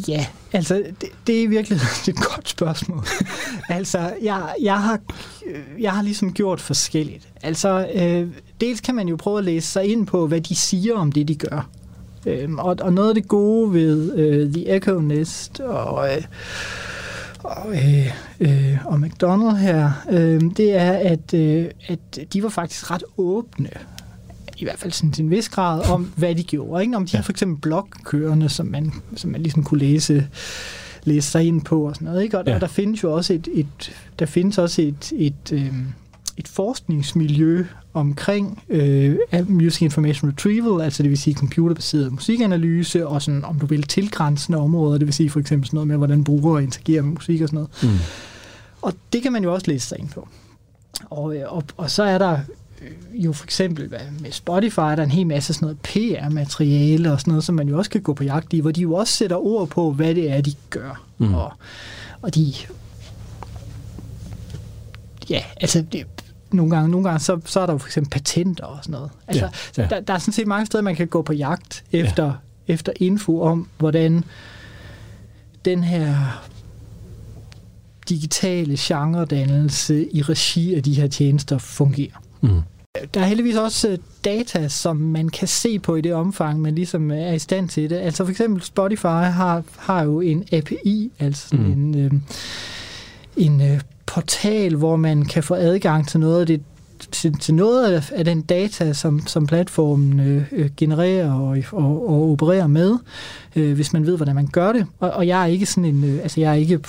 Ja, 0.09 0.27
altså 0.53 0.83
det, 1.01 1.09
det 1.27 1.45
er 1.45 1.49
virkelig 1.49 1.79
et 2.09 2.17
godt 2.17 2.49
spørgsmål. 2.49 3.05
altså, 3.69 4.13
jeg, 4.23 4.55
jeg, 4.63 4.83
har, 4.83 5.01
jeg 5.81 5.93
har 5.93 6.03
ligesom 6.03 6.33
gjort 6.33 6.61
forskelligt. 6.61 7.29
Altså, 7.43 7.89
øh, 7.95 8.29
dels 8.61 8.81
kan 8.81 8.95
man 8.95 9.09
jo 9.09 9.17
prøve 9.17 9.39
at 9.39 9.45
læse 9.45 9.69
sig 9.69 9.85
ind 9.85 10.07
på, 10.07 10.27
hvad 10.27 10.41
de 10.41 10.55
siger 10.55 10.95
om 10.95 11.13
det, 11.13 11.29
de 11.29 11.35
gør. 11.35 11.69
Øhm, 12.27 12.59
og, 12.59 12.77
og 12.81 12.93
noget 12.93 13.09
af 13.09 13.15
det 13.15 13.29
gode 13.29 13.73
ved 13.73 14.15
øh, 14.15 14.53
The 14.53 14.77
Econist 14.77 15.61
og... 15.61 16.09
Øh, 16.17 16.23
og, 17.45 17.69
øh, 17.69 18.15
øh, 18.41 18.87
og 18.87 19.01
McDonald 19.01 19.57
her, 19.57 19.91
øh, 20.11 20.41
det 20.57 20.77
er, 20.77 20.93
at, 20.93 21.35
øh, 21.35 21.67
at 21.89 22.19
de 22.33 22.43
var 22.43 22.49
faktisk 22.49 22.91
ret 22.91 23.05
åbne 23.17 23.71
i 24.63 24.65
hvert 24.65 24.79
fald 24.79 24.93
sådan 24.93 25.13
til 25.13 25.25
en 25.25 25.31
vis 25.31 25.49
grad, 25.49 25.91
om 25.91 26.13
hvad 26.17 26.35
de 26.35 26.43
gjorde. 26.43 26.83
Ikke? 26.83 26.97
Om 26.97 27.07
de 27.07 27.11
ja. 27.13 27.19
har 27.19 27.23
for 27.23 27.33
eksempel 27.33 27.61
blogkørende, 27.61 28.49
som 28.49 28.67
man, 28.67 28.93
som 29.17 29.31
man 29.31 29.43
ligesom 29.43 29.65
kunne 29.65 29.81
læse 29.81 30.29
læse 31.05 31.31
sig 31.31 31.45
ind 31.45 31.63
på 31.63 31.89
og 31.89 31.95
sådan 31.95 32.07
noget. 32.07 32.23
Ikke? 32.23 32.39
Og, 32.39 32.45
ja. 32.47 32.55
og 32.55 32.61
der 32.61 32.67
findes 32.67 33.03
jo 33.03 33.13
også 33.13 33.33
et, 33.33 33.49
et 33.53 33.93
der 34.19 34.27
findes 34.27 34.59
også 34.59 34.83
et, 34.83 35.13
et, 35.17 35.53
øh, 35.53 35.73
et 36.37 36.49
forskningsmiljø 36.49 37.65
omkring 37.95 38.63
øh, 38.69 39.17
Music 39.49 39.83
Information 39.83 40.31
Retrieval, 40.31 40.85
altså 40.85 41.03
det 41.03 41.11
vil 41.11 41.19
sige 41.19 41.35
computerbaseret 41.35 42.13
musikanalyse, 42.13 43.07
og 43.07 43.23
sådan, 43.23 43.45
om 43.45 43.59
du 43.59 43.67
vil, 43.67 43.83
tilgrænsende 43.83 44.59
områder, 44.59 44.99
det 44.99 45.07
vil 45.07 45.15
sige 45.15 45.31
for 45.31 45.41
eksempel 45.41 45.67
sådan 45.67 45.77
noget 45.77 45.89
med, 45.89 45.97
hvordan 45.97 46.25
brugere 46.25 46.63
interagerer 46.63 47.03
med 47.03 47.13
musik 47.13 47.41
og 47.41 47.49
sådan 47.49 47.57
noget. 47.57 47.71
Mm. 47.83 47.99
Og 48.83 48.93
det 49.13 49.23
kan 49.23 49.33
man 49.33 49.45
jo 49.45 49.55
også 49.55 49.71
læse 49.71 49.87
sig 49.87 49.99
ind 49.99 50.09
på. 50.09 50.29
Og, 51.11 51.37
øh, 51.37 51.53
og, 51.53 51.65
og 51.77 51.91
så 51.91 52.03
er 52.03 52.19
der 52.19 52.39
jo 53.15 53.33
for 53.33 53.45
eksempel 53.45 53.91
med 54.21 54.33
Spotify, 54.33 54.77
der 54.77 54.97
er 54.97 55.03
en 55.03 55.11
hel 55.11 55.27
masse 55.27 55.55
sådan 55.55 55.67
noget 55.67 55.79
PR-materiale 55.81 57.13
og 57.13 57.21
sådan 57.21 57.31
noget, 57.31 57.45
som 57.45 57.55
man 57.55 57.69
jo 57.69 57.79
også 57.79 57.91
kan 57.91 58.01
gå 58.01 58.15
på 58.15 58.25
jagt 58.25 58.53
i, 58.53 58.61
hvor 58.61 58.71
de 58.71 58.81
jo 58.81 58.95
også 58.95 59.13
sætter 59.13 59.37
ord 59.37 59.69
på, 59.69 59.93
hvad 59.93 60.15
det 60.15 60.31
er, 60.31 60.41
de 60.41 60.55
gør. 60.71 61.05
Mm. 61.19 61.35
Og, 61.35 61.53
og 62.23 62.35
de... 62.35 62.53
Ja, 65.31 65.43
altså, 65.61 65.85
det, 65.93 66.07
nogle 66.53 66.71
gange, 66.77 66.91
nogle 66.91 67.09
gange 67.09 67.21
så, 67.21 67.41
så 67.45 67.61
er 67.61 67.67
der 67.67 67.73
jo 67.73 67.79
for 67.79 67.89
eksempel 67.89 68.11
patenter 68.11 68.65
og 68.65 68.79
sådan 68.83 68.93
noget. 68.93 69.11
Altså, 69.29 69.49
ja, 69.77 69.83
ja. 69.83 69.89
Der, 69.89 70.01
der 70.01 70.15
er 70.15 70.19
sådan 70.19 70.33
set 70.33 70.47
mange 70.47 70.67
steder, 70.67 70.83
man 70.83 70.97
kan 70.97 71.09
gå 71.09 71.23
på 71.23 71.33
jagt 71.33 71.85
efter, 71.93 72.25
ja. 72.25 72.73
efter 72.73 72.93
info 72.97 73.41
om, 73.41 73.69
hvordan 73.79 74.25
den 75.65 75.85
her 75.85 76.43
digitale 78.09 78.77
genredannelse 78.79 80.15
i 80.15 80.23
regi 80.23 80.75
af 80.75 80.83
de 80.83 80.95
her 80.95 81.07
tjenester 81.07 81.59
fungerer. 81.59 82.23
Mm. 82.41 82.63
Der 83.15 83.21
er 83.21 83.25
heldigvis 83.25 83.57
også 83.57 83.89
øh, 83.89 83.99
data, 84.25 84.69
som 84.69 84.97
man 84.97 85.29
kan 85.29 85.49
se 85.49 85.79
på 85.79 85.97
i 85.97 86.01
det 86.01 86.15
omfang, 86.15 86.61
man 86.61 86.75
ligesom 86.75 87.11
er 87.11 87.33
i 87.33 87.39
stand 87.39 87.69
til 87.69 87.91
det. 87.91 87.97
Altså 87.97 88.25
for 88.25 88.31
eksempel 88.31 88.63
Spotify 88.63 89.07
har, 89.07 89.63
har 89.79 90.03
jo 90.03 90.21
en 90.21 90.45
API, 90.53 91.13
altså 91.19 91.57
mm. 91.57 91.73
en, 91.73 91.99
øh, 91.99 92.13
en 93.37 93.61
øh, 93.61 93.81
portal, 94.07 94.75
hvor 94.75 94.97
man 94.97 95.25
kan 95.25 95.43
få 95.43 95.55
adgang 95.55 96.09
til 96.09 96.21
noget 96.21 96.41
af 96.41 96.47
det 96.47 96.61
til, 97.11 97.39
til 97.39 97.55
noget 97.55 97.93
af, 97.93 98.13
af 98.13 98.25
den 98.25 98.43
data, 98.43 98.93
som, 98.93 99.27
som 99.27 99.47
platformen 99.47 100.21
øh, 100.21 100.45
øh, 100.53 100.71
genererer 100.77 101.33
og, 101.33 101.57
og, 101.73 102.09
og 102.09 102.31
opererer 102.31 102.67
med, 102.67 102.99
øh, 103.57 103.75
hvis 103.75 103.93
man 103.93 104.07
ved, 104.07 104.17
hvordan 104.17 104.35
man 104.35 104.47
gør 104.47 104.73
det. 104.73 104.87
Og, 105.01 105.11
og 105.11 105.27
jeg 105.27 105.43
er 105.43 105.47
ikke 105.47 105.67
sådan 105.67 105.85
en, 105.85 106.05
øh, 106.05 106.23
altså 106.23 106.41
jeg 106.41 106.51
er 106.51 106.55
ikke 106.55 106.81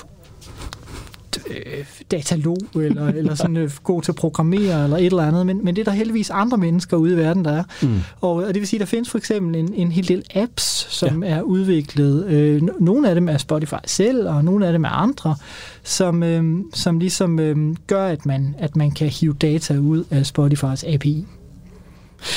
øh, 1.50 1.84
datalog, 2.10 2.58
eller, 2.74 3.06
eller 3.06 3.34
sådan 3.34 3.56
øh, 3.56 3.70
god 3.82 4.02
til 4.02 4.12
at 4.12 4.16
programmere, 4.16 4.84
eller 4.84 4.96
et 4.96 5.06
eller 5.06 5.22
andet, 5.22 5.46
men, 5.46 5.64
men 5.64 5.76
det 5.76 5.80
er 5.80 5.84
der 5.84 5.92
heldigvis 5.92 6.30
andre 6.30 6.58
mennesker 6.58 6.96
ude 6.96 7.14
i 7.14 7.16
verden, 7.16 7.44
der 7.44 7.52
er. 7.52 7.64
Mm. 7.82 8.00
Og, 8.20 8.34
og 8.34 8.46
det 8.46 8.60
vil 8.60 8.66
sige, 8.66 8.80
der 8.80 8.86
findes 8.86 9.10
for 9.10 9.18
eksempel 9.18 9.56
en, 9.56 9.74
en 9.74 9.92
hel 9.92 10.08
del 10.08 10.22
apps, 10.34 10.86
som 10.90 11.24
ja. 11.24 11.30
er 11.30 11.42
udviklet. 11.42 12.26
Øh, 12.26 12.62
nogle 12.80 13.08
af 13.08 13.14
dem 13.14 13.28
er 13.28 13.38
Spotify 13.38 13.74
selv, 13.86 14.28
og 14.28 14.44
nogle 14.44 14.66
af 14.66 14.72
dem 14.72 14.84
er 14.84 14.88
andre, 14.88 15.36
som, 15.82 16.22
øh, 16.22 16.44
som 16.74 16.98
ligesom 16.98 17.38
øh, 17.38 17.76
gør, 17.86 18.06
at 18.06 18.26
man, 18.26 18.54
at 18.58 18.76
man 18.76 18.90
kan 18.90 19.08
hive 19.08 19.34
data 19.34 19.76
ud 19.76 20.04
af 20.10 20.26
Spotifys 20.26 20.84
API. 20.84 21.26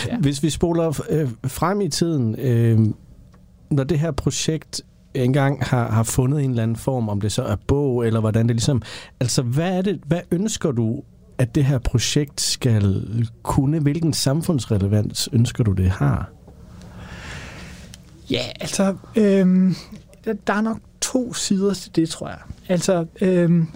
Ja. 0.07 0.17
Hvis 0.17 0.43
vi 0.43 0.49
spoler 0.49 1.01
øh, 1.10 1.29
frem 1.47 1.81
i 1.81 1.89
tiden, 1.89 2.36
øh, 2.39 2.79
når 3.69 3.83
det 3.83 3.99
her 3.99 4.12
projekt 4.12 4.81
engang 5.23 5.65
har, 5.65 5.91
har 5.91 6.03
fundet 6.03 6.43
en 6.43 6.49
eller 6.49 6.63
anden 6.63 6.77
form, 6.77 7.10
om 7.10 7.21
det 7.21 7.32
så 7.32 7.43
er 7.43 7.56
bog, 7.67 8.08
eller 8.08 8.19
hvordan 8.19 8.47
det 8.47 8.56
ligesom... 8.56 8.82
Altså, 9.19 9.41
hvad 9.41 9.77
er 9.77 9.82
det, 9.82 9.99
hvad 10.06 10.21
ønsker 10.32 10.71
du, 10.71 11.03
at 11.38 11.56
det 11.56 11.65
her 11.65 11.77
projekt 11.77 12.41
skal 12.41 13.06
kunne? 13.43 13.80
Hvilken 13.80 14.13
samfundsrelevans 14.13 15.30
ønsker 15.34 15.63
du, 15.63 15.71
det 15.71 15.89
har? 15.89 16.30
Ja, 18.32 18.41
altså, 18.60 18.95
øhm, 19.15 19.75
der 20.25 20.53
er 20.53 20.62
nok 20.62 20.77
to 21.01 21.34
sider 21.34 21.73
til 21.73 21.95
det, 21.95 22.10
tror 22.10 22.27
jeg. 22.27 22.39
Altså, 22.67 23.06
øhm, 23.21 23.67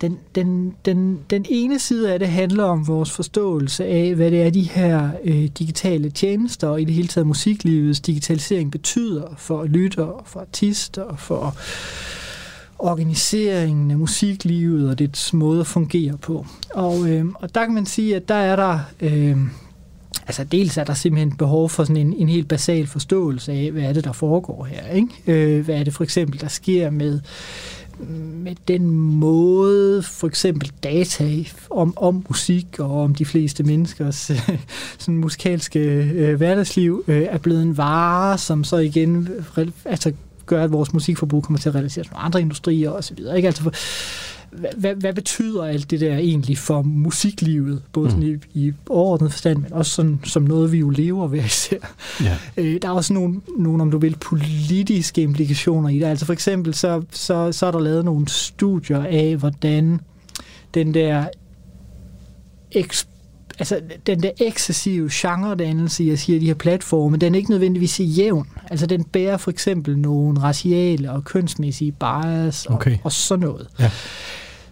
den, 0.00 0.18
den, 0.34 0.74
den, 0.84 1.18
den 1.30 1.46
ene 1.48 1.78
side 1.78 2.12
af 2.12 2.18
det 2.18 2.28
handler 2.28 2.64
om 2.64 2.88
vores 2.88 3.10
forståelse 3.10 3.84
af, 3.84 4.14
hvad 4.14 4.30
det 4.30 4.42
er, 4.42 4.50
de 4.50 4.62
her 4.62 5.10
øh, 5.24 5.48
digitale 5.58 6.10
tjenester 6.10 6.68
og 6.68 6.80
i 6.80 6.84
det 6.84 6.94
hele 6.94 7.08
taget 7.08 7.26
musiklivets 7.26 8.00
digitalisering 8.00 8.72
betyder 8.72 9.34
for 9.38 9.64
lyttere, 9.64 10.22
for 10.24 10.40
artister, 10.40 11.02
og 11.02 11.18
for 11.18 11.56
organiseringen 12.78 13.90
af 13.90 13.98
musiklivet 13.98 14.90
og 14.90 14.98
dets 14.98 15.32
måde 15.32 15.60
at 15.60 15.66
fungere 15.66 16.18
på. 16.18 16.46
Og, 16.74 17.08
øh, 17.08 17.26
og 17.34 17.54
der 17.54 17.64
kan 17.64 17.74
man 17.74 17.86
sige, 17.86 18.16
at 18.16 18.28
der 18.28 18.34
er 18.34 18.56
der... 18.56 18.78
Øh, 19.00 19.36
altså 20.26 20.44
dels 20.44 20.76
er 20.76 20.84
der 20.84 20.94
simpelthen 20.94 21.36
behov 21.36 21.68
for 21.68 21.84
sådan 21.84 21.96
en, 21.96 22.12
en 22.12 22.28
helt 22.28 22.48
basal 22.48 22.86
forståelse 22.86 23.52
af, 23.52 23.70
hvad 23.70 23.82
er 23.82 23.92
det, 23.92 24.04
der 24.04 24.12
foregår 24.12 24.64
her. 24.64 24.86
Ikke? 24.92 25.08
Øh, 25.26 25.64
hvad 25.64 25.74
er 25.74 25.84
det 25.84 25.94
for 25.94 26.04
eksempel, 26.04 26.40
der 26.40 26.48
sker 26.48 26.90
med 26.90 27.20
med 28.44 28.54
den 28.68 28.90
måde, 28.90 30.02
for 30.02 30.26
eksempel 30.26 30.72
data 30.82 31.44
om, 31.70 31.92
om 31.96 32.26
musik 32.28 32.66
og 32.78 33.02
om 33.02 33.14
de 33.14 33.24
fleste 33.24 33.62
menneskers 33.62 34.30
øh, 34.30 34.58
sådan 34.98 35.16
musikalske 35.16 35.80
øh, 35.80 36.36
hverdagsliv 36.36 37.04
øh, 37.08 37.22
er 37.22 37.38
blevet 37.38 37.62
en 37.62 37.76
vare, 37.76 38.38
som 38.38 38.64
så 38.64 38.76
igen 38.76 39.28
altså, 39.84 40.12
gør, 40.46 40.64
at 40.64 40.72
vores 40.72 40.92
musikforbrug 40.92 41.42
kommer 41.42 41.58
til 41.58 41.68
at 41.68 41.74
relatere 41.74 42.04
til 42.04 42.12
nogle 42.12 42.24
andre 42.24 42.40
industrier 42.40 42.90
osv. 42.90 43.18
Ikke? 43.36 43.48
Altså 43.48 43.62
for, 43.62 43.72
hvad, 44.76 44.94
hvad 44.94 45.12
betyder 45.12 45.64
alt 45.64 45.90
det 45.90 46.00
der 46.00 46.16
egentlig 46.16 46.58
for 46.58 46.82
musiklivet, 46.82 47.82
både 47.92 48.16
mm. 48.16 48.22
i, 48.22 48.36
i 48.54 48.72
overordnet 48.88 49.32
forstand, 49.32 49.58
men 49.58 49.72
også 49.72 49.92
sådan, 49.92 50.20
som 50.24 50.42
noget, 50.42 50.72
vi 50.72 50.78
jo 50.78 50.90
lever 50.90 51.26
ved 51.26 51.44
især. 51.44 51.94
Ja. 52.22 52.36
Øh, 52.56 52.82
der 52.82 52.88
er 52.88 52.92
også 52.92 53.12
nogle, 53.12 53.40
nogle, 53.58 53.82
om 53.82 53.90
du 53.90 53.98
vil, 53.98 54.16
politiske 54.20 55.22
implikationer 55.22 55.88
i 55.88 55.98
det. 55.98 56.06
Altså 56.06 56.26
for 56.26 56.32
eksempel, 56.32 56.74
så, 56.74 57.02
så, 57.10 57.52
så 57.52 57.66
er 57.66 57.70
der 57.70 57.80
lavet 57.80 58.04
nogle 58.04 58.28
studier 58.28 59.04
af, 59.04 59.36
hvordan 59.36 60.00
den 60.74 60.94
der 60.94 61.24
eksp 62.72 63.07
altså, 63.58 63.80
den 64.06 64.22
der 64.22 64.30
excessive 64.40 65.08
genredannelse, 65.12 66.04
jeg 66.04 66.18
siger, 66.18 66.40
de 66.40 66.46
her 66.46 66.54
platforme, 66.54 67.16
den 67.16 67.34
er 67.34 67.38
ikke 67.38 67.50
nødvendigvis 67.50 68.00
jævn. 68.00 68.48
Altså, 68.70 68.86
den 68.86 69.04
bærer 69.04 69.36
for 69.36 69.50
eksempel 69.50 69.98
nogle 69.98 70.42
raciale 70.42 71.12
og 71.12 71.24
kønsmæssige 71.24 71.92
bias 71.92 72.66
og, 72.66 72.74
okay. 72.74 72.98
og 73.04 73.12
sådan 73.12 73.46
noget. 73.46 73.66
Ja. 73.80 73.90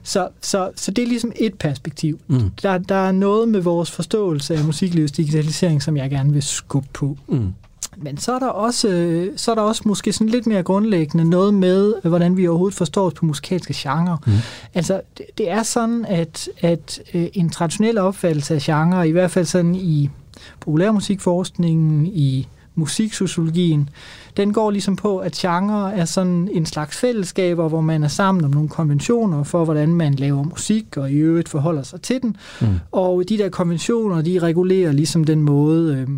Så, 0.03 0.29
så, 0.41 0.71
så 0.77 0.91
det 0.91 1.03
er 1.05 1.09
ligesom 1.09 1.33
et 1.37 1.55
perspektiv. 1.55 2.21
Mm. 2.27 2.51
Der, 2.63 2.79
der 2.79 2.95
er 2.95 3.13
noget 3.13 3.49
med 3.49 3.61
vores 3.61 3.91
forståelse 3.91 4.57
af 4.57 4.65
musiklivets 4.65 5.13
digitalisering, 5.13 5.83
som 5.83 5.97
jeg 5.97 6.11
gerne 6.11 6.33
vil 6.33 6.43
skubbe 6.43 6.89
på. 6.93 7.19
Mm. 7.29 7.53
Men 8.03 8.19
så 8.19 8.35
er 8.35 8.39
der 8.39 8.47
også, 8.47 8.89
så 9.37 9.51
er 9.51 9.55
der 9.55 9.63
også 9.63 9.83
måske 9.87 10.13
sådan 10.13 10.29
lidt 10.29 10.47
mere 10.47 10.63
grundlæggende 10.63 11.31
noget 11.31 11.55
med, 11.55 11.95
hvordan 12.05 12.37
vi 12.37 12.49
overhovedet 12.49 12.77
forstår 12.77 13.07
os 13.07 13.15
på 13.15 13.27
musikalske 13.27 13.75
genre. 13.77 14.19
Mm. 14.27 14.33
Altså, 14.75 15.01
det, 15.19 15.27
det 15.39 15.51
er 15.51 15.63
sådan, 15.63 16.05
at, 16.09 16.49
at 16.61 17.01
øh, 17.15 17.27
en 17.33 17.51
traditionel 17.51 17.99
opfattelse 17.99 18.55
af 18.55 18.61
genre, 18.61 19.09
i 19.09 19.13
hvert 19.13 19.31
fald 19.31 19.45
sådan 19.45 19.75
i 19.75 20.11
populærmusikforskningen, 20.61 22.07
i 22.07 22.49
musiksociologien, 22.75 23.89
den 24.37 24.53
går 24.53 24.71
ligesom 24.71 24.97
på, 24.97 25.19
at 25.19 25.33
genre 25.33 25.95
er 25.95 26.05
sådan 26.05 26.49
en 26.53 26.67
slags 26.67 26.97
fællesskaber, 26.97 27.69
hvor 27.69 27.81
man 27.81 28.03
er 28.03 28.09
sammen 28.09 28.45
om 28.45 28.51
nogle 28.51 28.69
konventioner 28.69 29.43
for, 29.43 29.65
hvordan 29.65 29.89
man 29.89 30.15
laver 30.15 30.43
musik, 30.43 30.97
og 30.97 31.11
i 31.11 31.15
øvrigt 31.15 31.49
forholder 31.49 31.83
sig 31.83 32.01
til 32.01 32.23
den. 32.23 32.37
Mm. 32.61 32.67
Og 32.93 33.25
de 33.29 33.39
der 33.39 33.49
konventioner, 33.49 34.23
de 34.23 34.39
regulerer 34.39 34.93
ligesom 34.93 35.25
den 35.25 35.43
måde, 35.43 35.95
øh, 35.95 36.09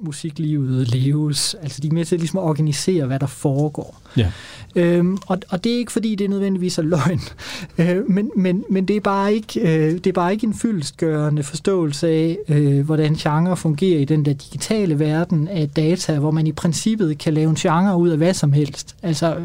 musiklivet 0.00 0.94
leves. 0.94 1.56
Altså 1.62 1.80
de 1.80 1.88
er 1.88 1.92
med 1.92 2.04
til 2.04 2.18
ligesom 2.18 2.38
at 2.38 2.42
organisere, 2.42 3.06
hvad 3.06 3.18
der 3.18 3.26
foregår. 3.26 4.00
Ja. 4.16 4.32
Øhm, 4.74 5.18
og, 5.26 5.38
og 5.48 5.64
det 5.64 5.72
er 5.72 5.76
ikke 5.76 5.92
fordi, 5.92 6.14
det 6.14 6.24
er 6.24 6.28
nødvendigvis 6.28 6.78
er 6.78 6.82
løgn, 6.82 7.20
øh, 7.78 8.10
men, 8.10 8.30
men, 8.36 8.64
men 8.70 8.88
det, 8.88 8.96
er 8.96 9.00
bare 9.00 9.34
ikke, 9.34 9.60
øh, 9.60 9.92
det 9.92 10.06
er 10.06 10.12
bare 10.12 10.32
ikke 10.32 10.46
en 10.46 10.54
fyldstgørende 10.54 11.42
forståelse 11.42 12.08
af, 12.08 12.38
øh, 12.48 12.84
hvordan 12.84 13.14
genre 13.14 13.56
fungerer 13.56 14.00
i 14.00 14.04
den 14.04 14.24
der 14.24 14.32
digitale 14.32 14.98
verden 14.98 15.48
af 15.48 15.68
data, 15.68 16.18
hvor 16.18 16.30
man 16.30 16.46
i 16.46 16.52
princippet 16.52 17.18
kan 17.18 17.34
lave 17.34 17.50
en 17.50 17.56
genre 17.56 17.96
ud 17.96 18.08
af 18.08 18.16
hvad 18.16 18.34
som 18.34 18.52
helst. 18.52 18.96
Altså 19.02 19.36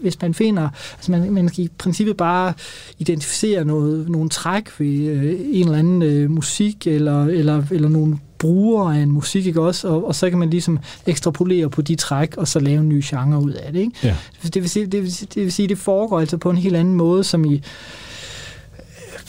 hvis 0.00 0.22
man 0.22 0.34
finder, 0.34 0.68
altså 0.94 1.10
man, 1.10 1.32
man 1.32 1.48
kan 1.48 1.64
i 1.64 1.68
princippet 1.78 2.16
bare 2.16 2.52
identificere 2.98 3.64
noget, 3.64 4.08
nogle 4.10 4.28
træk 4.28 4.80
ved 4.80 5.08
øh, 5.08 5.34
en 5.40 5.64
eller 5.64 5.78
anden 5.78 6.02
øh, 6.02 6.30
musik 6.30 6.86
eller, 6.86 7.24
eller, 7.24 7.62
eller 7.70 7.88
nogle 7.88 8.18
brugere 8.40 8.96
af 8.96 9.02
en 9.02 9.10
musik, 9.10 9.46
ikke 9.46 9.60
også? 9.60 9.88
Og, 9.88 10.06
og 10.06 10.14
så 10.14 10.30
kan 10.30 10.38
man 10.38 10.50
ligesom 10.50 10.78
ekstrapolere 11.06 11.70
på 11.70 11.82
de 11.82 11.94
træk, 11.94 12.36
og 12.36 12.48
så 12.48 12.60
lave 12.60 12.80
en 12.80 12.88
ny 12.88 13.02
genre 13.04 13.42
ud 13.42 13.52
af 13.52 13.72
det, 13.72 13.80
ikke? 13.80 13.92
Ja. 14.02 14.16
Det, 14.42 14.62
vil 14.62 14.70
sige, 14.70 14.86
det, 14.86 15.02
vil 15.02 15.14
sige, 15.14 15.28
det 15.34 15.42
vil 15.42 15.52
sige, 15.52 15.68
det 15.68 15.78
foregår 15.78 16.20
altså 16.20 16.36
på 16.36 16.50
en 16.50 16.56
helt 16.58 16.76
anden 16.76 16.94
måde, 16.94 17.24
som 17.24 17.44
i 17.44 17.62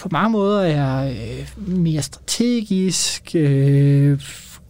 på 0.01 0.09
mange 0.11 0.29
måder 0.29 0.61
er 0.61 1.09
øh, 1.09 1.69
mere 1.69 2.01
strategisk, 2.01 3.31
øh, 3.35 4.19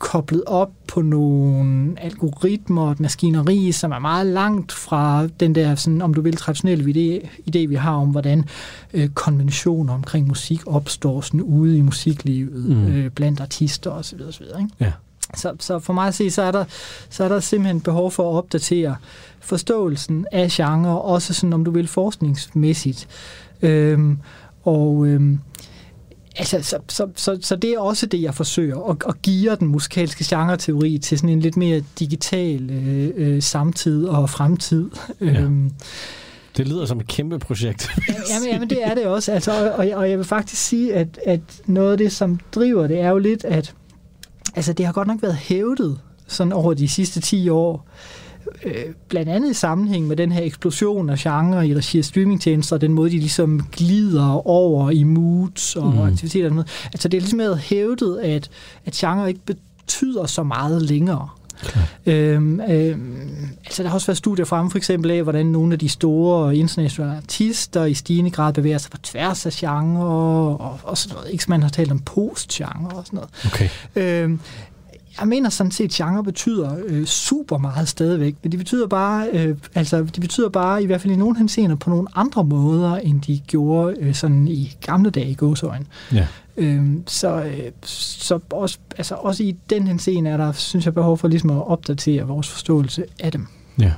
koblet 0.01 0.43
op 0.45 0.71
på 0.87 1.01
nogle 1.01 1.93
algoritmer 1.97 2.81
og 2.81 2.91
et 2.91 2.99
maskineri, 2.99 3.71
som 3.71 3.91
er 3.91 3.99
meget 3.99 4.27
langt 4.27 4.71
fra 4.71 5.27
den 5.27 5.55
der, 5.55 5.75
sådan, 5.75 6.01
om 6.01 6.13
du 6.13 6.21
vil, 6.21 6.35
traditionelle 6.35 6.83
idé, 6.83 7.27
idé 7.27 7.67
vi 7.67 7.75
har 7.75 7.93
om, 7.93 8.09
hvordan 8.09 8.45
øh, 8.93 9.09
konventioner 9.09 9.93
omkring 9.93 10.27
musik 10.27 10.61
opstår 10.65 11.21
sådan 11.21 11.41
ude 11.41 11.77
i 11.77 11.81
musiklivet, 11.81 12.77
mm. 12.77 12.87
øh, 12.87 13.09
blandt 13.09 13.39
artister 13.39 13.91
osv. 13.91 14.21
osv. 14.27 14.43
Ikke? 14.43 14.69
Ja. 14.79 14.91
Så, 15.35 15.53
så 15.59 15.79
for 15.79 15.93
mig 15.93 16.07
at 16.07 16.15
se, 16.15 16.31
så 16.31 16.41
er, 16.41 16.51
der, 16.51 16.65
så 17.09 17.23
er 17.23 17.29
der 17.29 17.39
simpelthen 17.39 17.81
behov 17.81 18.11
for 18.11 18.31
at 18.31 18.37
opdatere 18.37 18.95
forståelsen 19.39 20.25
af 20.31 20.49
genre, 20.51 21.01
også 21.01 21.33
sådan, 21.33 21.53
om 21.53 21.65
du 21.65 21.71
vil, 21.71 21.87
forskningsmæssigt. 21.87 23.07
Øhm, 23.61 24.17
og 24.63 25.07
øhm, 25.07 25.39
Altså, 26.35 26.61
så, 26.61 26.77
så, 26.87 27.07
så, 27.15 27.37
så 27.41 27.55
det 27.55 27.69
er 27.69 27.79
også 27.79 28.05
det, 28.05 28.21
jeg 28.21 28.35
forsøger, 28.35 28.89
at, 28.89 28.97
at 29.07 29.21
give 29.21 29.55
den 29.55 29.67
musikalske 29.67 30.25
genre-teori 30.27 30.97
til 30.97 31.17
sådan 31.17 31.29
en 31.29 31.39
lidt 31.39 31.57
mere 31.57 31.83
digital 31.99 32.71
øh, 32.71 33.11
øh, 33.15 33.41
samtid 33.41 34.05
og 34.05 34.29
fremtid. 34.29 34.89
Ja. 35.21 35.25
Øhm, 35.25 35.71
det 36.57 36.67
lyder 36.67 36.85
som 36.85 36.99
et 36.99 37.07
kæmpe 37.07 37.39
projekt. 37.39 37.89
jamen, 38.29 38.49
jamen, 38.49 38.69
det 38.69 38.83
er 38.83 38.93
det 38.95 39.05
også. 39.05 39.31
Altså, 39.31 39.71
og, 39.71 39.89
og, 39.93 40.09
jeg 40.09 40.17
vil 40.17 40.25
faktisk 40.25 40.61
sige, 40.61 40.93
at, 40.93 41.19
at 41.25 41.39
noget 41.65 41.91
af 41.91 41.97
det, 41.97 42.11
som 42.11 42.39
driver 42.55 42.87
det, 42.87 42.99
er 42.99 43.09
jo 43.09 43.17
lidt, 43.17 43.45
at 43.45 43.73
altså, 44.55 44.73
det 44.73 44.85
har 44.85 44.93
godt 44.93 45.07
nok 45.07 45.21
været 45.21 45.35
hævdet 45.35 45.99
sådan 46.27 46.53
over 46.53 46.73
de 46.73 46.89
sidste 46.89 47.21
10 47.21 47.49
år, 47.49 47.87
øh, 48.65 48.73
blandt 49.09 49.29
andet 49.29 49.51
i 49.51 49.53
sammenhæng 49.53 50.07
med 50.07 50.15
den 50.15 50.31
her 50.31 50.43
eksplosion 50.43 51.09
af 51.09 51.17
genre 51.17 51.67
i 51.67 51.75
regi 51.75 51.97
af 51.97 52.05
streamingtjenester, 52.05 52.75
og 52.75 52.81
den 52.81 52.93
måde, 52.93 53.09
de 53.09 53.17
ligesom 53.17 53.67
glider 53.71 54.47
over 54.47 54.89
i 54.89 55.03
moods 55.03 55.75
og 55.75 55.93
mm. 55.93 56.01
aktiviteter. 56.01 56.45
Og 56.45 56.55
noget. 56.55 56.69
Altså 56.85 57.07
det 57.07 57.17
er 57.17 57.21
ligesom 57.21 57.57
hævdet, 57.59 58.19
at, 58.19 58.49
at 58.85 58.93
genre 58.93 59.27
ikke 59.29 59.41
betyder 59.45 60.25
så 60.25 60.43
meget 60.43 60.81
længere. 60.81 61.29
Øhm, 62.05 62.59
øhm, 62.59 63.49
altså 63.65 63.83
der 63.83 63.89
har 63.89 63.95
også 63.95 64.07
været 64.07 64.17
studier 64.17 64.45
fremme 64.45 64.71
for 64.71 64.77
eksempel 64.77 65.11
af, 65.11 65.23
hvordan 65.23 65.45
nogle 65.45 65.73
af 65.73 65.79
de 65.79 65.89
store 65.89 66.55
internationale 66.55 67.15
artister 67.15 67.85
i 67.85 67.93
stigende 67.93 68.31
grad 68.31 68.53
bevæger 68.53 68.77
sig 68.77 68.91
på 68.91 68.97
tværs 68.97 69.45
af 69.45 69.51
genre 69.51 70.05
og, 70.05 70.79
og 70.83 70.97
sådan 70.97 71.15
noget. 71.15 71.31
Ikke 71.31 71.45
man 71.47 71.61
har 71.61 71.69
talt 71.69 71.91
om 71.91 71.99
post-genre 71.99 72.89
og 72.95 73.05
sådan 73.05 73.17
noget. 73.17 73.29
Okay. 73.45 73.69
Øhm, 73.95 74.39
jeg 75.21 75.27
mener 75.27 75.49
sådan 75.49 75.71
set, 75.71 75.85
at 75.85 75.91
genre 75.91 76.23
betyder 76.23 76.75
øh, 76.85 77.05
super 77.05 77.57
meget 77.57 77.87
stadigvæk, 77.87 78.35
men 78.43 78.51
det 78.51 78.57
betyder 78.59 78.87
bare, 78.87 79.27
øh, 79.33 79.57
altså, 79.75 80.03
det 80.03 80.21
betyder 80.21 80.49
bare 80.49 80.83
i 80.83 80.85
hvert 80.85 81.01
fald 81.01 81.13
i 81.13 81.15
nogle 81.15 81.37
henseender 81.37 81.75
på 81.75 81.89
nogle 81.89 82.07
andre 82.15 82.43
måder, 82.43 82.95
end 82.95 83.21
de 83.21 83.39
gjorde 83.47 83.95
øh, 83.99 84.13
sådan 84.13 84.47
i 84.47 84.77
gamle 84.85 85.09
dage 85.09 85.29
i 85.29 85.33
gåsøjne. 85.33 85.85
Ja. 86.13 86.27
Øhm, 86.57 87.03
så 87.07 87.43
øh, 87.43 87.71
så 87.85 88.39
også, 88.51 88.77
altså, 88.97 89.15
også 89.15 89.43
i 89.43 89.55
den 89.69 89.87
henseende 89.87 90.29
er 90.29 90.37
der, 90.37 90.51
synes 90.51 90.85
jeg, 90.85 90.93
behov 90.93 91.17
for 91.17 91.27
ligesom 91.27 91.49
at 91.49 91.67
opdatere 91.67 92.23
vores 92.23 92.49
forståelse 92.49 93.05
af 93.19 93.31
dem. 93.31 93.47
Ja. 93.79 93.93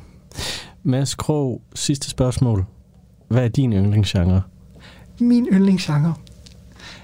Mads 0.83 1.15
Krog, 1.15 1.61
sidste 1.75 2.09
spørgsmål. 2.09 2.65
Hvad 3.27 3.43
er 3.43 3.47
din 3.47 3.73
yndlingsgenre? 3.73 4.41
min 5.19 5.47
yndlingsgenre. 5.53 6.13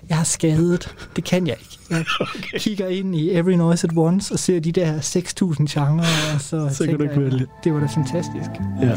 Jeg 0.10 0.19
er 0.19 0.24
skadet. 0.24 0.95
Det 1.15 1.24
kan 1.24 1.48
jeg 1.48 1.56
ikke. 1.60 1.80
Jeg 1.89 2.06
okay. 2.22 2.60
kigger 2.60 2.88
ind 2.88 3.15
i 3.15 3.32
Every 3.32 3.52
Noise 3.52 3.88
at 3.88 3.98
Once 3.98 4.34
og 4.34 4.39
ser 4.39 4.60
de 4.60 4.72
der 4.72 5.00
6.000 5.00 5.65
genrer, 5.80 6.06
og 6.34 6.41
så, 6.41 6.69
så 6.76 6.86
kan 6.86 6.98
du 6.98 7.04
ikke 7.04 7.22
vælge. 7.22 7.48
Det 7.63 7.74
var 7.74 7.80
da 7.80 7.86
fantastisk. 7.86 8.50
Ja. 8.82 8.95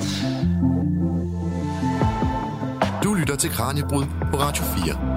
Du 3.05 3.15
lytter 3.15 3.37
til 3.37 3.51
Kranjebrud 3.51 4.05
på 4.31 4.37
Radio 4.37 4.65
4. 4.65 5.13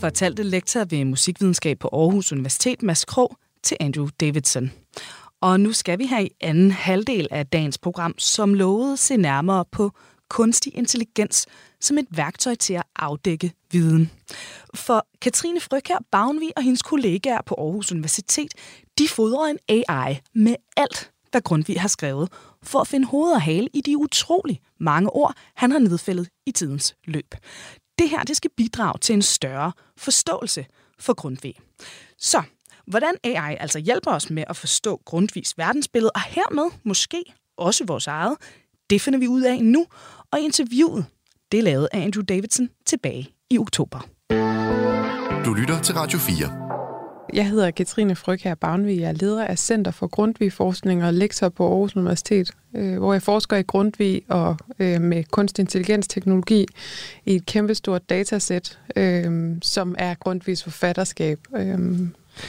Fortalte 0.00 0.42
lektor 0.42 0.84
ved 0.84 1.04
musikvidenskab 1.04 1.78
på 1.78 1.88
Aarhus 1.92 2.32
Universitet, 2.32 2.82
Mads 2.82 3.04
Krog, 3.04 3.36
til 3.62 3.76
Andrew 3.80 4.08
Davidson. 4.20 4.70
Og 5.40 5.60
nu 5.60 5.72
skal 5.72 5.98
vi 5.98 6.06
her 6.06 6.20
i 6.20 6.30
anden 6.40 6.70
halvdel 6.70 7.28
af 7.30 7.46
dagens 7.46 7.78
program, 7.78 8.14
som 8.18 8.54
lovede 8.54 8.96
se 8.96 9.16
nærmere 9.16 9.64
på 9.72 9.92
kunstig 10.32 10.76
intelligens 10.76 11.46
som 11.80 11.98
et 11.98 12.06
værktøj 12.10 12.54
til 12.54 12.74
at 12.74 12.82
afdække 12.96 13.52
viden. 13.70 14.10
For 14.74 15.06
Katrine 15.20 15.60
Frøkær 15.60 16.04
Bagnvi 16.10 16.52
og 16.56 16.62
hendes 16.62 16.82
kollegaer 16.82 17.42
på 17.46 17.54
Aarhus 17.58 17.92
Universitet, 17.92 18.54
de 18.98 19.08
fodrer 19.08 19.46
en 19.46 19.58
AI 19.68 20.18
med 20.34 20.56
alt, 20.76 21.10
hvad 21.30 21.40
Grundtvig 21.40 21.80
har 21.80 21.88
skrevet, 21.88 22.32
for 22.62 22.80
at 22.80 22.86
finde 22.86 23.06
hoved 23.06 23.32
og 23.32 23.42
hale 23.42 23.68
i 23.74 23.80
de 23.80 23.98
utrolig 23.98 24.60
mange 24.80 25.10
ord, 25.10 25.34
han 25.54 25.70
har 25.70 25.78
nedfældet 25.78 26.28
i 26.46 26.52
tidens 26.52 26.96
løb. 27.04 27.34
Det 27.98 28.10
her 28.10 28.22
det 28.22 28.36
skal 28.36 28.50
bidrage 28.56 28.98
til 28.98 29.12
en 29.12 29.22
større 29.22 29.72
forståelse 29.96 30.66
for 30.98 31.14
Grundtvig. 31.14 31.54
Så 32.18 32.42
hvordan 32.86 33.14
AI 33.24 33.56
altså 33.60 33.78
hjælper 33.78 34.10
os 34.10 34.30
med 34.30 34.44
at 34.48 34.56
forstå 34.56 35.00
Grundtvigs 35.04 35.58
verdensbillede, 35.58 36.10
og 36.14 36.22
hermed 36.22 36.70
måske 36.84 37.24
også 37.56 37.84
vores 37.84 38.06
eget, 38.06 38.36
det 38.92 39.00
finder 39.00 39.18
vi 39.18 39.28
ud 39.28 39.42
af 39.42 39.64
nu, 39.64 39.86
og 40.30 40.40
interviewet, 40.40 41.04
det 41.52 41.58
er 41.58 41.62
lavet 41.62 41.88
af 41.92 42.00
Andrew 42.00 42.22
Davidson 42.22 42.68
tilbage 42.86 43.28
i 43.50 43.58
oktober. 43.58 43.98
Du 45.44 45.54
lytter 45.54 45.80
til 45.82 45.94
Radio 45.94 46.18
4. 46.18 46.62
Jeg 47.32 47.48
hedder 47.48 47.70
Katrine 47.70 48.16
Frøkær 48.16 48.54
Bavnvig. 48.54 49.00
Jeg 49.00 49.08
er 49.08 49.12
leder 49.12 49.44
af 49.44 49.58
Center 49.58 49.90
for 49.90 50.06
Grundtvig 50.06 50.52
Forskning 50.52 51.04
og 51.04 51.14
lektor 51.14 51.48
på 51.48 51.68
Aarhus 51.68 51.96
Universitet, 51.96 52.50
øh, 52.76 52.98
hvor 52.98 53.12
jeg 53.12 53.22
forsker 53.22 53.56
i 53.56 53.62
Grundtvig 53.62 54.22
og 54.28 54.56
øh, 54.78 55.00
med 55.00 55.24
kunstig 55.24 55.62
intelligens 55.62 56.08
teknologi 56.08 56.66
i 57.26 57.34
et 57.34 57.46
kæmpestort 57.46 58.10
datasæt, 58.10 58.78
øh, 58.96 59.56
som 59.62 59.94
er 59.98 60.14
Grundtvigs 60.14 60.62
forfatterskab. 60.62 61.38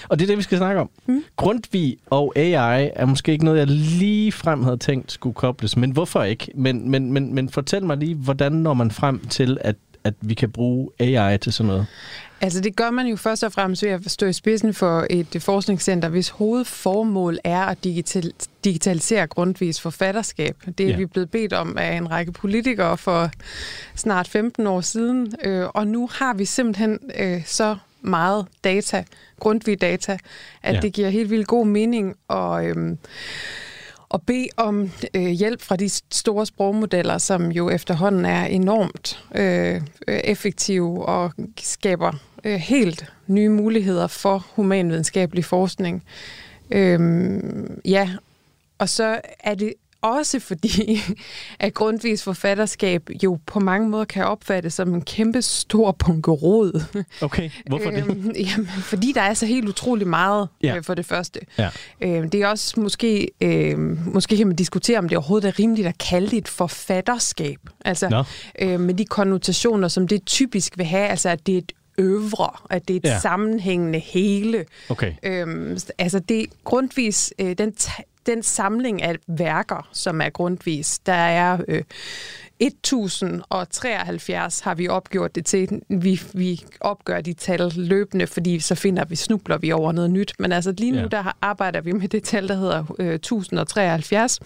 Og 0.10 0.20
det 0.20 0.26
er 0.26 0.28
det, 0.28 0.38
vi 0.38 0.44
skal 0.44 0.58
snakke 0.58 0.82
om. 0.82 0.90
Mm. 1.06 1.24
Grundtvig 1.36 1.98
og 2.06 2.34
AI 2.36 2.92
er 2.96 3.06
måske 3.06 3.32
ikke 3.32 3.46
noget, 3.46 3.60
jeg 3.60 3.68
lige 3.68 4.32
frem 4.32 4.64
havde 4.64 4.78
tænkt 4.78 5.12
skulle 5.12 5.34
kobles. 5.34 5.78
Men 5.78 5.92
hvorfor 5.92 6.24
ikke? 6.24 6.52
Men, 6.56 6.90
men, 6.90 7.12
men, 7.12 7.34
men 7.34 7.50
fortæl 7.50 7.86
mig 7.86 7.98
lige, 7.98 8.16
hvordan 8.16 8.52
når 8.52 8.74
man 8.74 8.92
frem 8.92 9.28
til, 9.28 9.58
at, 9.62 9.76
at 10.04 10.14
vi 10.22 10.34
kan 10.34 10.52
bruge 10.52 10.90
AI 11.00 11.38
til 11.38 11.54
sådan 11.54 11.68
noget? 11.68 11.86
Altså 12.44 12.62
det 12.62 12.76
gør 12.76 12.90
man 12.90 13.08
jo 13.08 13.16
først 13.16 13.44
og 13.44 13.52
fremmest 13.52 13.84
ved 13.84 13.90
at 13.90 14.12
stå 14.12 14.26
i 14.26 14.34
spidsen 14.34 14.74
for 14.74 15.08
et 15.10 15.38
forskningscenter, 15.40 16.10
hvis 16.10 16.30
hovedformål 16.30 17.38
er 17.44 17.62
at 17.62 17.78
digital- 17.86 18.32
digitalisere 18.64 19.28
Grundtvigs 19.28 19.82
forfatterskab. 19.82 20.56
Det 20.78 20.86
er 20.86 20.90
ja. 20.90 20.98
vi 20.98 21.06
blevet 21.06 21.32
bedt 21.32 21.54
om 21.54 21.78
af 21.78 21.98
en 21.98 22.12
række 22.12 22.32
politikere 22.32 22.98
for 22.98 23.30
snart 23.96 24.28
15 24.28 24.68
år 24.68 24.82
siden, 24.82 25.34
øh, 25.44 25.68
og 25.74 25.88
nu 25.88 26.10
har 26.12 26.34
vi 26.34 26.46
simpelthen 26.46 27.00
øh, 27.20 27.46
så 27.46 27.76
meget 28.04 28.48
data, 28.64 29.04
grundtvig 29.40 29.82
data, 29.82 30.18
at 30.64 30.76
ja. 30.76 30.80
det 30.80 30.94
giver 30.94 31.10
helt 31.10 31.30
vildt 31.30 31.48
god 31.48 31.68
mening 31.68 32.16
at, 32.30 32.66
øhm, 32.66 32.98
at 34.14 34.22
bede 34.22 34.48
om 34.58 34.92
øh, 35.14 35.28
hjælp 35.28 35.62
fra 35.62 35.76
de 35.76 35.90
store 36.12 36.46
sprogmodeller, 36.46 37.18
som 37.18 37.52
jo 37.52 37.70
efterhånden 37.70 38.26
er 38.26 38.46
enormt 38.46 39.24
øh, 39.36 39.82
effektive 40.08 41.06
og 41.06 41.32
skaber 41.60 42.12
øh, 42.44 42.56
helt 42.56 43.14
nye 43.28 43.50
muligheder 43.50 44.08
for 44.08 44.46
humanvidenskabelig 44.56 45.46
forskning. 45.46 46.04
Øhm, 46.72 47.82
ja, 47.86 48.10
og 48.78 48.90
så 48.90 49.22
er 49.40 49.56
det 49.56 49.74
også 50.04 50.40
fordi, 50.40 51.00
at 51.60 51.74
Grundtvigs 51.74 52.24
forfatterskab 52.24 53.10
jo 53.24 53.40
på 53.46 53.60
mange 53.60 53.90
måder 53.90 54.06
kan 54.06 54.26
opfattes 54.26 54.74
som 54.74 54.94
en 54.94 55.02
kæmpe 55.02 55.42
stor 55.42 55.92
bunkerod. 55.92 57.04
Okay, 57.22 57.50
hvorfor 57.66 57.92
det? 57.92 58.04
Øhm, 58.04 58.32
jamen, 58.36 58.68
fordi 58.68 59.12
der 59.12 59.22
er 59.22 59.34
så 59.34 59.46
helt 59.46 59.70
utrolig 59.70 60.08
meget 60.08 60.48
ja. 60.64 60.76
øh, 60.76 60.84
for 60.84 60.94
det 60.94 61.06
første. 61.06 61.40
Ja. 61.58 61.70
Øh, 62.02 62.32
det 62.32 62.36
er 62.36 62.48
også 62.48 62.80
måske, 62.80 63.28
øh, 63.42 63.80
måske 64.14 64.38
kan 64.38 64.48
man 64.48 64.56
diskutere, 64.56 64.98
om 65.00 65.10
det 65.10 65.18
overhovedet 65.18 65.48
er 65.48 65.60
rimeligt 65.60 65.88
at 65.88 65.98
kalde 65.98 66.30
det 66.30 66.38
et 66.38 66.48
forfatterskab. 66.48 67.58
Altså 67.86 68.10
no. 68.10 68.24
øh, 68.60 68.80
med 68.80 68.94
de 68.94 69.06
konnotationer, 69.06 69.88
som 69.88 70.08
det 70.08 70.26
typisk 70.26 70.78
vil 70.78 70.86
have, 70.86 71.08
altså 71.08 71.30
at 71.30 71.48
det 71.48 71.54
er 71.54 71.58
et 71.58 71.72
øvre, 71.98 72.50
at 72.70 72.88
det 72.88 72.94
er 72.94 72.98
et 72.98 73.06
ja. 73.06 73.20
sammenhængende 73.20 74.00
hele. 74.00 74.66
Okay. 74.90 75.14
Øhm, 75.24 75.78
altså 75.98 76.20
det 76.20 76.46
grundvis 76.64 77.34
øh, 77.40 77.58
den 77.58 77.74
den 78.26 78.44
samling 78.44 79.02
af 79.02 79.16
værker, 79.28 79.90
som 79.92 80.22
er 80.22 80.30
grundvis, 80.30 81.00
der 81.00 81.14
er 81.14 81.58
øh, 81.68 81.84
1073 82.60 84.60
har 84.60 84.76
vi 84.76 84.88
opgjort 84.88 85.36
det 85.36 85.46
til. 85.46 85.82
Vi, 85.90 86.22
vi 86.34 86.64
opgør 86.80 87.22
de 87.22 87.34
tal 87.34 87.72
løbende, 87.76 88.28
fordi 88.28 88.60
så 88.60 88.76
finder 88.76 89.06
vi, 89.06 89.16
snubler 89.16 89.58
vi 89.58 89.72
over 89.72 89.92
noget 89.92 90.12
nyt. 90.12 90.34
Men 90.40 90.52
altså 90.52 90.74
lige 90.78 90.92
nu, 90.92 90.98
ja. 90.98 91.08
der 91.08 91.38
arbejder 91.42 91.82
vi 91.82 91.92
med 91.92 92.08
det 92.08 92.24
tal, 92.24 92.48
der 92.48 92.56
hedder 92.56 92.96
øh, 93.00 93.14
1073 93.14 94.40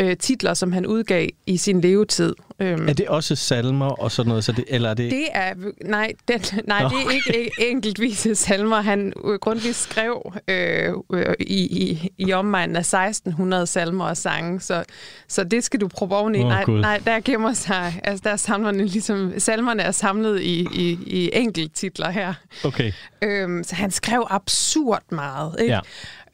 øh, 0.00 0.16
titler, 0.16 0.54
som 0.54 0.72
han 0.72 0.86
udgav 0.86 1.28
i 1.46 1.56
sin 1.56 1.80
levetid. 1.80 2.34
Øhm, 2.60 2.88
er 2.88 2.92
det 2.92 3.08
også 3.08 3.36
salmer 3.36 3.86
og 3.86 4.12
sådan 4.12 4.28
noget? 4.28 4.44
Så 4.44 4.52
det, 4.52 4.64
eller 4.68 4.90
er 4.90 4.94
det... 4.94 5.10
det 5.10 5.26
er, 5.32 5.54
nej, 5.84 6.12
det, 6.28 6.60
nej, 6.66 6.78
det 6.82 6.96
er 7.06 7.10
ikke, 7.14 7.38
ikke 7.38 7.70
enkeltvise 7.70 8.34
salmer. 8.34 8.80
Han 8.80 9.12
øh, 9.24 9.38
grundvis 9.38 9.76
skrev 9.76 10.32
øh, 10.48 10.92
øh, 11.12 11.34
i, 11.40 11.82
i, 11.82 12.10
i 12.18 12.32
omegnen 12.32 12.76
af 12.76 12.80
1600 12.80 13.66
salmer 13.66 14.04
og 14.04 14.16
sange, 14.16 14.60
så, 14.60 14.84
så 15.28 15.44
det 15.44 15.64
skal 15.64 15.80
du 15.80 15.88
prøve 15.88 16.16
oven 16.16 16.34
i. 16.34 16.38
Oh, 16.38 16.48
nej, 16.48 16.64
nej, 16.64 17.00
der 17.04 17.20
gemmer 17.20 17.52
sig, 17.52 18.00
altså 18.04 18.22
der 18.24 18.30
er 18.30 18.36
salmerne 18.36 18.84
ligesom, 18.86 19.32
salmerne 19.38 19.82
er 19.82 19.90
samlet 19.90 20.40
i, 20.40 20.66
i, 20.74 20.98
i 21.06 21.30
enkelttitler 21.32 22.10
her. 22.10 22.34
Okay. 22.64 22.92
Øhm, 23.22 23.64
så 23.64 23.74
han 23.74 23.90
skrev 23.90 24.26
absurd 24.30 25.02
meget, 25.10 25.56
ikke? 25.60 25.74
Ja. 25.74 25.80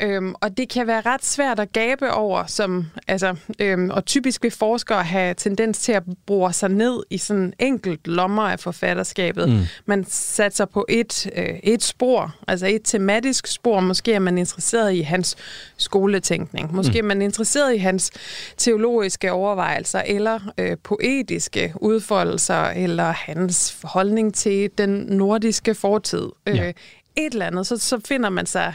Øhm, 0.00 0.34
og 0.40 0.56
det 0.56 0.68
kan 0.68 0.86
være 0.86 1.00
ret 1.00 1.24
svært 1.24 1.60
at 1.60 1.72
gabe 1.72 2.10
over, 2.12 2.46
som, 2.46 2.86
altså, 3.08 3.36
øhm, 3.58 3.90
og 3.90 4.04
typisk 4.04 4.42
vil 4.42 4.50
forskere 4.50 5.02
have 5.04 5.34
tendens 5.34 5.78
til 5.78 5.92
at 5.92 6.02
bruge 6.26 6.52
sig 6.52 6.70
ned 6.70 7.02
i 7.10 7.18
sådan 7.18 7.52
enkelt 7.58 8.06
lommer 8.06 8.42
af 8.42 8.60
forfatterskabet. 8.60 9.48
Mm. 9.48 9.60
Man 9.86 10.04
satser 10.08 10.64
på 10.64 10.86
et, 10.88 11.30
øh, 11.36 11.58
et 11.62 11.82
spor, 11.82 12.34
altså 12.48 12.66
et 12.66 12.80
tematisk 12.84 13.46
spor. 13.46 13.80
Måske 13.80 14.12
er 14.12 14.18
man 14.18 14.38
interesseret 14.38 14.92
i 14.92 15.00
hans 15.00 15.36
skoletænkning. 15.76 16.74
Måske 16.74 17.02
mm. 17.02 17.10
er 17.10 17.14
man 17.14 17.22
interesseret 17.22 17.74
i 17.74 17.78
hans 17.78 18.10
teologiske 18.56 19.32
overvejelser, 19.32 20.02
eller 20.06 20.40
øh, 20.58 20.76
poetiske 20.82 21.72
udfoldelser, 21.80 22.62
eller 22.62 23.12
hans 23.12 23.76
holdning 23.82 24.34
til 24.34 24.70
den 24.78 24.90
nordiske 24.90 25.74
fortid. 25.74 26.28
Øh, 26.46 26.56
ja. 26.56 26.72
Et 27.16 27.32
eller 27.32 27.46
andet, 27.46 27.66
så, 27.66 27.76
så 27.76 28.00
finder 28.04 28.30
man 28.30 28.46
sig 28.46 28.74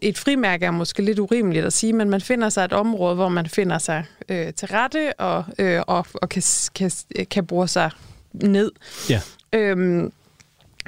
et 0.00 0.18
frimærke 0.18 0.66
er 0.66 0.70
måske 0.70 1.02
lidt 1.02 1.18
urimeligt 1.18 1.64
at 1.64 1.72
sige, 1.72 1.92
men 1.92 2.10
man 2.10 2.20
finder 2.20 2.48
sig 2.48 2.64
et 2.64 2.72
område, 2.72 3.14
hvor 3.14 3.28
man 3.28 3.46
finder 3.46 3.78
sig 3.78 4.04
øh, 4.28 4.52
til 4.52 4.68
rette 4.68 5.12
og, 5.20 5.44
øh, 5.58 5.82
og, 5.86 6.06
og 6.14 6.28
kan, 6.28 6.42
kan, 6.74 6.90
kan 7.30 7.46
bruge 7.46 7.68
sig 7.68 7.90
ned. 8.32 8.72
Ja. 9.10 9.20
Øhm, 9.52 10.12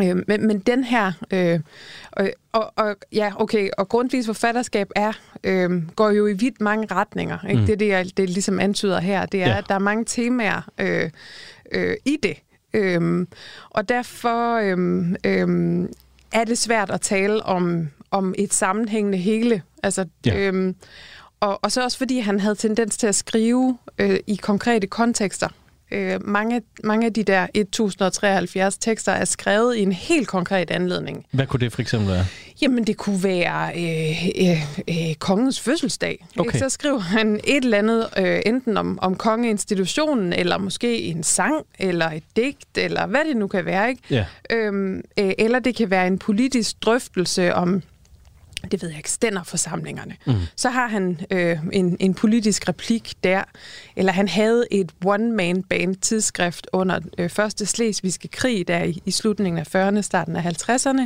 øh, 0.01 0.17
men, 0.29 0.47
men 0.47 0.59
den 0.59 0.85
her, 0.85 1.13
øh, 1.31 1.61
og, 2.13 2.31
og, 2.53 2.73
og 2.77 2.97
ja, 3.13 3.33
okay, 3.37 3.71
og 3.79 3.89
grundvis 3.89 4.27
forfatterskab 4.27 4.91
er, 4.97 5.13
øh, 5.45 5.89
går 5.97 6.11
jo 6.11 6.27
i 6.27 6.33
vidt 6.33 6.61
mange 6.61 6.87
retninger. 6.91 7.39
Ikke? 7.49 7.61
Mm. 7.61 7.67
Det 7.67 7.73
er 7.73 7.77
det, 7.77 7.89
jeg, 7.89 8.07
det 8.17 8.31
ligesom 8.31 8.61
antyder 8.61 9.01
her. 9.01 9.27
Det 9.27 9.43
er, 9.43 9.49
ja. 9.49 9.59
at 9.59 9.65
der 9.69 9.75
er 9.75 9.79
mange 9.79 10.05
temaer 10.05 10.71
øh, 10.79 11.11
øh, 11.73 11.97
i 12.05 12.17
det. 12.23 12.37
Øhm, 12.73 13.29
og 13.71 13.89
derfor 13.89 14.57
øhm, 14.57 15.17
øhm, 15.25 15.89
er 16.33 16.45
det 16.45 16.59
svært 16.59 16.91
at 16.91 17.01
tale 17.01 17.43
om 17.43 17.89
om 18.17 18.35
et 18.39 18.55
sammenhængende 18.55 19.19
hele. 19.19 19.63
Altså, 19.83 20.05
ja. 20.27 20.39
øhm, 20.39 20.75
og, 21.41 21.65
og 21.65 21.73
så 21.73 21.83
også 21.83 21.99
fordi 21.99 22.19
han 22.19 22.41
havde 22.41 22.55
tendens 22.55 22.97
til 22.97 23.07
at 23.07 23.15
skrive 23.15 23.79
øh, 23.99 24.19
i 24.27 24.35
konkrete 24.35 24.87
kontekster. 24.87 25.49
Øh, 25.91 26.29
mange, 26.29 26.63
mange 26.85 27.07
af 27.07 27.13
de 27.13 27.23
der 27.23 27.47
1073 27.55 28.79
tekster 28.79 29.13
er 29.13 29.25
skrevet 29.25 29.77
i 29.77 29.83
en 29.83 29.93
helt 29.93 30.29
konkret 30.29 30.71
anledning. 30.71 31.27
Hvad 31.31 31.47
kunne 31.47 31.61
det 31.61 31.73
for 31.73 31.81
eksempel 31.83 32.09
være? 32.09 32.25
Jamen, 32.63 32.85
det 32.85 32.97
kunne 32.97 33.25
være 33.25 33.71
øh, 33.77 34.51
øh, 34.51 35.09
øh, 35.09 35.15
kongens 35.15 35.61
fødselsdag. 35.61 36.27
Okay. 36.39 36.49
Ikke? 36.49 36.59
Så 36.59 36.69
skriver 36.69 36.99
han 36.99 37.41
et 37.45 37.65
eller 37.65 37.79
andet, 37.79 38.09
øh, 38.19 38.41
enten 38.47 38.77
om, 38.77 38.99
om 39.03 39.15
kongeinstitutionen, 39.15 40.33
eller 40.33 40.59
måske 40.59 41.03
en 41.03 41.23
sang, 41.23 41.55
eller 41.79 42.11
et 42.11 42.23
digt, 42.37 42.79
eller 42.79 43.07
hvad 43.07 43.21
det 43.29 43.37
nu 43.37 43.47
kan 43.47 43.65
være. 43.65 43.89
Ikke? 43.89 44.03
Ja. 44.11 44.27
Øhm, 44.51 45.03
øh, 45.19 45.33
eller 45.39 45.59
det 45.59 45.77
kan 45.77 45.91
være 45.91 46.07
en 46.07 46.19
politisk 46.19 46.77
drøftelse 46.83 47.55
om 47.55 47.83
det 48.71 48.83
ved 48.83 48.89
jeg 48.89 48.99
ikke, 48.99 49.11
stænderforsamlingerne. 49.11 50.17
Mm. 50.27 50.35
Så 50.57 50.71
har 50.71 50.87
han 50.87 51.21
øh, 51.31 51.59
en, 51.73 51.97
en 52.01 52.15
politisk 52.15 52.69
replik 52.69 53.15
der, 53.25 53.43
eller 53.97 54.13
han 54.13 54.29
havde 54.29 54.67
et 54.71 54.93
one-man-band 55.05 55.97
tidsskrift 55.97 56.67
under 56.73 57.01
øh, 57.19 57.31
første 57.31 57.67
slesvigske 57.67 58.29
krig, 58.29 58.69
der 58.69 58.83
i, 58.83 59.03
i 59.05 59.11
slutningen 59.11 59.59
af 59.59 59.75
40'erne, 59.75 60.01
starten 60.01 60.37
af 60.37 60.43
50'erne. 60.43 61.03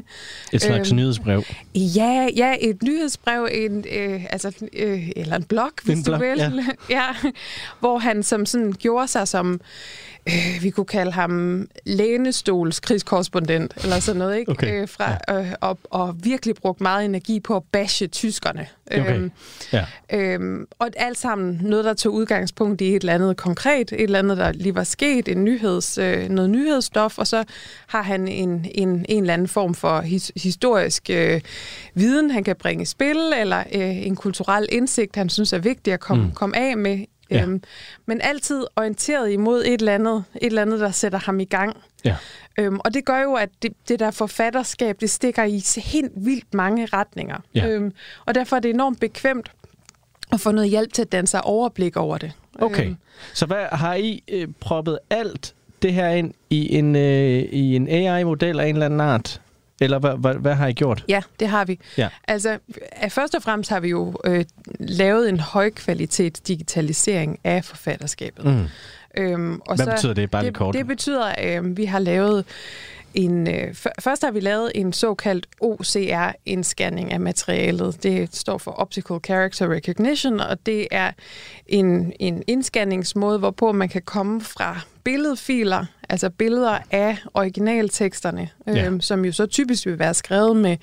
Et 0.53 0.63
slags 0.63 0.91
øh, 0.91 0.97
nyhedsbrev? 0.97 1.43
Ja, 1.75 2.29
ja, 2.37 2.57
et 2.61 2.83
nyhedsbrev, 2.83 3.49
en, 3.53 3.85
øh, 3.93 4.25
altså, 4.31 4.53
øh, 4.73 5.11
eller 5.17 5.37
en 5.37 5.45
blog, 5.45 5.71
hvis 5.83 5.99
en 5.99 6.05
du 6.05 6.11
blog, 6.11 6.21
vil. 6.21 6.39
Ja. 6.39 6.51
ja, 6.97 7.31
hvor 7.81 7.99
han 7.99 8.23
som 8.23 8.47
sådan 8.47 8.73
gjorde 8.73 9.09
sig 9.09 9.29
som 9.29 9.53
øh, 9.53 9.59
vi 10.63 10.71
kunne 10.71 10.87
kalde 10.87 11.13
ham 11.13 11.67
lænestols 11.87 12.81
krigskorrespondent, 12.81 13.75
eller 13.83 14.01
sådan 14.01 14.19
noget, 14.19 14.39
ikke? 14.39 14.51
Okay. 14.51 14.83
Øh, 14.83 14.89
fra, 14.89 15.17
ja. 15.29 15.41
øh, 15.41 15.53
og, 15.61 15.79
og 15.85 16.17
virkelig 16.23 16.55
brugt 16.55 16.81
meget 16.81 17.05
energi 17.05 17.41
på 17.41 17.57
at 17.57 17.63
bashe 17.73 18.07
tyskerne. 18.07 18.67
Okay. 18.87 19.15
Øhm, 19.15 19.33
ja. 19.73 19.85
øhm, 20.13 20.67
og 20.79 20.89
alt 20.97 21.19
sammen 21.19 21.61
noget, 21.63 21.85
der 21.85 21.95
tog 21.95 22.13
udgangspunkt 22.15 22.81
i 22.81 22.89
et 22.89 23.01
eller 23.01 23.15
andet 23.15 23.37
konkret, 23.37 23.93
et 23.93 24.01
eller 24.01 24.19
andet, 24.19 24.37
der 24.37 24.53
lige 24.53 24.75
var 24.75 24.85
sket, 24.85 25.29
en 25.29 25.45
nyheds, 25.45 25.99
øh, 25.99 26.29
noget 26.29 26.51
nyhedsstof, 26.51 27.19
og 27.19 27.27
så 27.27 27.45
har 27.87 28.03
han 28.03 28.29
en, 28.29 28.67
en, 28.75 29.07
en 29.09 29.23
eller 29.23 29.35
anden 29.35 29.49
form 29.49 29.75
for 29.75 30.01
his, 30.01 30.33
historisk 30.37 31.11
øh, 31.11 31.41
viden, 31.95 32.31
han 32.31 32.45
kan 32.45 32.57
bringe 32.57 32.83
i 32.83 32.87
spil, 32.87 33.19
eller 33.39 33.59
øh, 33.75 34.07
en 34.07 34.17
kulturel 34.17 34.67
indsigt, 34.73 35.17
han 35.17 35.29
synes 35.29 35.53
er 35.53 35.59
vigtig 35.59 35.93
at 35.93 36.01
komme, 36.01 36.25
mm. 36.25 36.33
komme 36.33 36.57
af 36.57 36.77
med 36.77 37.05
Ja. 37.31 37.43
Øhm, 37.43 37.63
men 38.07 38.21
altid 38.21 38.65
orienteret 38.77 39.33
imod 39.33 39.61
et 39.65 39.81
eller 39.81 39.95
andet, 39.95 40.25
et 40.35 40.47
eller 40.47 40.63
andet 40.63 40.81
der 40.81 40.91
sætter 40.91 41.19
ham 41.19 41.41
i 41.41 41.45
gang. 41.45 41.77
Ja. 42.05 42.17
Øhm, 42.59 42.79
og 42.85 42.95
det 42.95 43.05
gør 43.05 43.23
jo, 43.23 43.35
at 43.35 43.49
det, 43.63 43.73
det 43.89 43.99
der 43.99 44.11
forfatterskab, 44.11 45.01
det 45.01 45.11
stikker 45.11 45.45
i 45.45 45.63
helt 45.77 46.13
vildt 46.17 46.55
mange 46.55 46.87
retninger. 46.87 47.39
Ja. 47.55 47.69
Øhm, 47.69 47.93
og 48.27 48.35
derfor 48.35 48.57
er 48.57 48.61
det 48.61 48.71
enormt 48.71 49.01
bekvemt 49.01 49.51
at 50.33 50.41
få 50.41 50.51
noget 50.51 50.71
hjælp 50.71 50.93
til 50.93 51.03
at 51.03 51.13
danne 51.13 51.27
sig 51.27 51.45
overblik 51.45 51.97
over 51.97 52.19
det. 52.19 52.33
Okay. 52.59 52.87
Øhm. 52.87 52.97
Så 53.35 53.47
hvad 53.47 53.65
har 53.73 53.95
I 53.95 54.23
øh, 54.29 54.49
proppet 54.61 54.99
alt 55.11 55.55
det 55.83 55.93
her 55.93 56.09
ind 56.09 56.35
i 56.51 56.77
en, 56.77 56.97
øh, 56.97 57.39
i 57.39 57.77
en 57.77 57.89
AI-model 57.89 58.61
af 58.61 58.67
en 58.67 58.75
eller 58.75 58.87
anden 58.87 59.01
art? 59.01 59.41
Eller 59.81 59.99
hvad, 59.99 60.17
hvad, 60.19 60.35
hvad 60.35 60.55
har 60.55 60.67
I 60.67 60.73
gjort? 60.73 61.05
Ja, 61.09 61.23
det 61.41 61.49
har 61.49 61.65
vi. 61.65 61.79
Ja. 61.99 62.09
Altså, 62.29 62.59
først 63.09 63.35
og 63.35 63.43
fremmest 63.43 63.71
har 63.71 63.81
vi 63.81 63.89
jo 63.89 64.15
øh, 64.25 64.45
lavet 64.79 65.29
en 65.29 65.41
højkvalitets 65.41 66.41
digitalisering 66.41 67.39
af 67.45 67.65
forfatterskabet. 67.65 68.45
Mm. 68.45 68.67
Øhm, 69.17 69.61
og 69.67 69.77
hvad 69.77 69.87
så, 69.87 69.91
betyder 69.91 70.15
det 70.15 70.31
bare 70.31 70.45
det, 70.45 70.55
kort? 70.55 70.75
Det 70.75 70.87
betyder, 70.87 71.25
at 71.25 71.59
øh, 71.59 71.77
vi 71.77 71.85
har 71.85 71.99
lavet 71.99 72.45
en, 73.15 73.49
øh, 73.49 73.75
først 74.01 74.25
har 74.25 74.31
vi 74.31 74.41
lavet 74.41 74.73
en 74.75 74.93
såkaldt 74.93 75.47
OCR-indscanning 75.61 77.13
af 77.13 77.21
materialet. 77.21 78.03
Det 78.03 78.37
står 78.37 78.59
for 78.59 78.71
Optical 78.71 79.19
Character 79.25 79.73
Recognition, 79.73 80.41
og 80.41 80.67
det 80.67 80.89
er 80.91 81.13
en, 81.67 82.13
en 82.21 82.43
indscanningsmåde, 82.47 83.39
hvorpå 83.39 83.73
man 83.73 83.89
kan 83.89 84.03
komme 84.03 84.41
fra 84.41 84.81
billedfiler, 85.11 85.85
altså 86.09 86.31
billeder 86.31 86.79
af 86.91 87.17
originalteksterne, 87.35 88.49
ja. 88.67 88.87
øhm, 88.87 89.01
som 89.01 89.25
jo 89.25 89.33
så 89.33 89.47
typisk 89.47 89.87
vil 89.87 89.99
være 89.99 90.15
skrevet 90.15 90.57
med, 90.57 90.77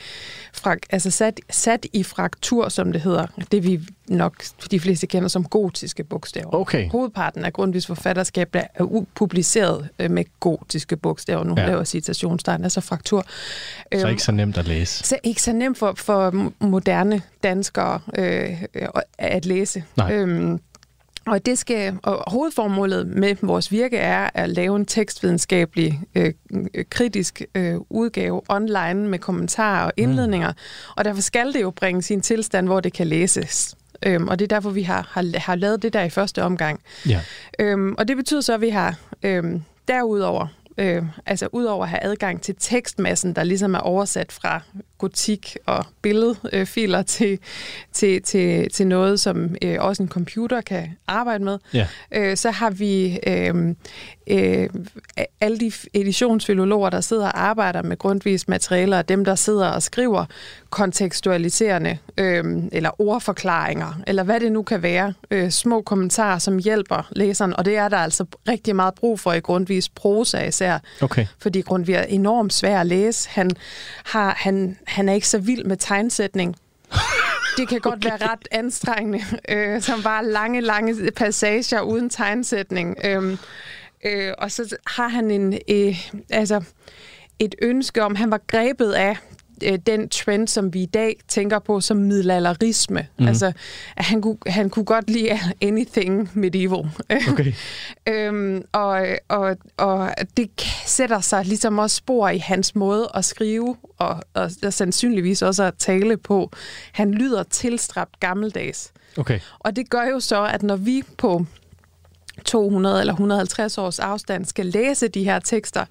frak, 0.53 0.77
altså 0.89 1.11
sat, 1.11 1.39
sat 1.49 1.85
i 1.93 2.03
fraktur, 2.03 2.69
som 2.69 2.91
det 2.91 3.01
hedder. 3.01 3.27
Det 3.51 3.63
vi 3.63 3.79
nok 4.07 4.43
de 4.71 4.79
fleste 4.79 5.07
kender 5.07 5.27
som 5.29 5.43
gotiske 5.43 6.03
bogstaver. 6.03 6.55
Okay. 6.55 6.89
Hovedparten 6.89 7.45
af 7.45 7.53
Grundtvigs 7.53 7.87
forfatterskab 7.87 8.55
er 8.55 9.05
publiceret 9.15 9.89
øh, 9.99 10.11
med 10.11 10.23
gotiske 10.39 10.97
bogstaver. 10.97 11.43
Nu 11.43 11.55
ja. 11.57 11.67
laver 11.67 11.83
citationstegn, 11.83 12.63
altså 12.63 12.81
fraktur. 12.81 13.25
Så 13.93 13.99
øhm, 14.01 14.09
ikke 14.09 14.23
så 14.23 14.31
nemt 14.31 14.57
at 14.57 14.67
læse. 14.67 15.03
Så 15.03 15.17
ikke 15.23 15.41
så 15.41 15.53
nemt 15.53 15.77
for, 15.77 15.93
for 15.97 16.51
moderne 16.59 17.21
danskere 17.43 17.99
øh, 18.17 18.63
at 19.17 19.45
læse. 19.45 19.83
Nej. 19.97 20.13
Øhm, 20.13 20.59
og 21.27 21.45
det 21.45 21.57
skal 21.57 21.97
og 22.03 22.31
hovedformålet 22.31 23.07
med 23.07 23.35
vores 23.41 23.71
virke 23.71 23.97
er 23.97 24.29
at 24.33 24.49
lave 24.49 24.75
en 24.75 24.85
tekstvidenskabelig 24.85 26.01
øh, 26.15 26.33
kritisk 26.89 27.41
øh, 27.55 27.75
udgave 27.89 28.41
online 28.49 29.07
med 29.07 29.19
kommentarer 29.19 29.85
og 29.85 29.91
indledninger. 29.97 30.51
Mm. 30.51 30.93
Og 30.97 31.05
derfor 31.05 31.21
skal 31.21 31.53
det 31.53 31.61
jo 31.61 31.71
bringe 31.71 32.01
sin 32.01 32.21
tilstand, 32.21 32.67
hvor 32.67 32.79
det 32.79 32.93
kan 32.93 33.07
læses. 33.07 33.75
Øhm, 34.05 34.27
og 34.27 34.39
det 34.39 34.51
er 34.51 34.55
derfor, 34.55 34.69
vi 34.69 34.81
har, 34.81 35.09
har, 35.11 35.39
har 35.39 35.55
lavet 35.55 35.83
det 35.83 35.93
der 35.93 36.03
i 36.03 36.09
første 36.09 36.43
omgang. 36.43 36.81
Ja. 37.09 37.21
Øhm, 37.59 37.95
og 37.97 38.07
det 38.07 38.17
betyder 38.17 38.41
så, 38.41 38.53
at 38.53 38.61
vi 38.61 38.69
har 38.69 38.95
øhm, 39.23 39.61
derudover 39.87 40.47
Øh, 40.79 41.03
altså 41.25 41.47
udover 41.51 41.83
at 41.83 41.89
have 41.89 42.03
adgang 42.03 42.41
til 42.41 42.55
tekstmassen, 42.59 43.33
der 43.33 43.43
ligesom 43.43 43.73
er 43.73 43.79
oversat 43.79 44.31
fra 44.31 44.61
gotik 44.97 45.57
og 45.65 45.85
billedfiler 46.01 47.01
til, 47.01 47.39
til, 47.93 48.21
til, 48.21 48.71
til 48.71 48.87
noget, 48.87 49.19
som 49.19 49.55
øh, 49.61 49.77
også 49.79 50.03
en 50.03 50.09
computer 50.09 50.61
kan 50.61 50.97
arbejde 51.07 51.43
med, 51.43 51.57
ja. 51.73 51.87
øh, 52.11 52.37
så 52.37 52.51
har 52.51 52.69
vi 52.69 53.19
øh, 53.27 53.75
øh, 54.27 54.69
alle 55.41 55.59
de 55.59 55.71
editionsfilologer, 55.93 56.89
der 56.89 57.01
sidder 57.01 57.25
og 57.25 57.41
arbejder 57.41 57.81
med 57.81 57.97
grundvis 57.97 58.47
materialer, 58.47 58.97
og 58.97 59.09
dem, 59.09 59.25
der 59.25 59.35
sidder 59.35 59.67
og 59.67 59.83
skriver 59.83 60.25
kontekstualiserende 60.69 61.97
øh, 62.17 62.43
eller 62.71 63.01
ordforklaringer, 63.01 64.01
eller 64.07 64.23
hvad 64.23 64.39
det 64.39 64.51
nu 64.51 64.63
kan 64.63 64.83
være, 64.83 65.13
øh, 65.31 65.51
små 65.51 65.81
kommentarer, 65.81 66.39
som 66.39 66.57
hjælper 66.57 67.09
læseren, 67.11 67.53
og 67.55 67.65
det 67.65 67.77
er 67.77 67.89
der 67.89 67.97
altså 67.97 68.25
rigtig 68.47 68.75
meget 68.75 68.93
brug 68.93 69.19
for 69.19 69.33
i 69.33 69.39
grundvis 69.39 69.89
prosa 69.89 70.47
især, 70.47 70.79
okay. 71.01 71.25
fordi 71.39 71.61
Grundtvig 71.61 71.95
er 71.95 72.03
enormt 72.03 72.53
svær 72.53 72.79
at 72.79 72.87
læse. 72.87 73.29
Han, 73.29 73.51
har, 74.05 74.35
han, 74.37 74.77
han 74.87 75.09
er 75.09 75.13
ikke 75.13 75.27
så 75.27 75.37
vild 75.37 75.63
med 75.63 75.77
tegnsætning, 75.77 76.55
det 77.57 77.67
kan 77.69 77.79
godt 77.79 77.95
okay. 78.05 78.09
være 78.09 78.31
ret 78.31 78.47
anstrengende, 78.51 79.21
øh, 79.49 79.81
som 79.81 80.03
bare 80.03 80.25
lange, 80.25 80.61
lange 80.61 81.11
passager 81.11 81.81
uden 81.81 82.09
tegnsætning. 82.09 82.97
Øh, 83.03 83.37
øh, 84.05 84.33
og 84.37 84.51
så 84.51 84.77
har 84.87 85.07
han 85.07 85.31
en, 85.31 85.53
øh, 85.69 86.09
altså 86.29 86.63
et 87.39 87.55
ønske 87.61 88.03
om, 88.03 88.15
han 88.15 88.31
var 88.31 88.41
grebet 88.47 88.93
af 88.93 89.17
øh, 89.63 89.79
den 89.87 90.09
trend, 90.09 90.47
som 90.47 90.73
vi 90.73 90.81
i 90.81 90.85
dag 90.85 91.15
tænker 91.27 91.59
på 91.59 91.81
som 91.81 91.97
middelalderisme. 91.97 93.07
Mm. 93.19 93.27
Altså, 93.27 93.51
at 93.97 94.05
han 94.05 94.21
kunne, 94.21 94.37
han 94.47 94.69
kunne 94.69 94.85
godt 94.85 95.09
lide 95.09 95.39
anything 95.61 96.29
medieval. 96.33 96.89
Okay. 97.29 97.53
øhm, 98.09 98.63
og, 98.71 99.07
og, 99.27 99.57
og 99.77 100.09
det 100.37 100.49
sætter 100.85 101.21
sig 101.21 101.45
ligesom 101.45 101.77
også 101.77 101.95
spor 101.95 102.29
i 102.29 102.37
hans 102.37 102.75
måde 102.75 103.09
at 103.13 103.25
skrive, 103.25 103.75
og, 103.97 104.23
og, 104.33 104.51
og 104.63 104.73
sandsynligvis 104.73 105.41
også 105.41 105.63
at 105.63 105.73
tale 105.77 106.17
på. 106.17 106.51
Han 106.91 107.11
lyder 107.11 107.43
tilstræbt 107.43 108.19
gammeldags. 108.19 108.91
Okay. 109.17 109.39
Og 109.59 109.75
det 109.75 109.89
gør 109.89 110.03
jo 110.03 110.19
så, 110.19 110.45
at 110.45 110.63
når 110.63 110.75
vi 110.75 111.03
på 111.17 111.45
200 112.45 112.99
eller 112.99 113.13
150 113.13 113.77
års 113.77 113.99
afstand 113.99 114.45
skal 114.45 114.65
læse 114.65 115.07
de 115.07 115.23
her 115.23 115.39
tekster, 115.39 115.85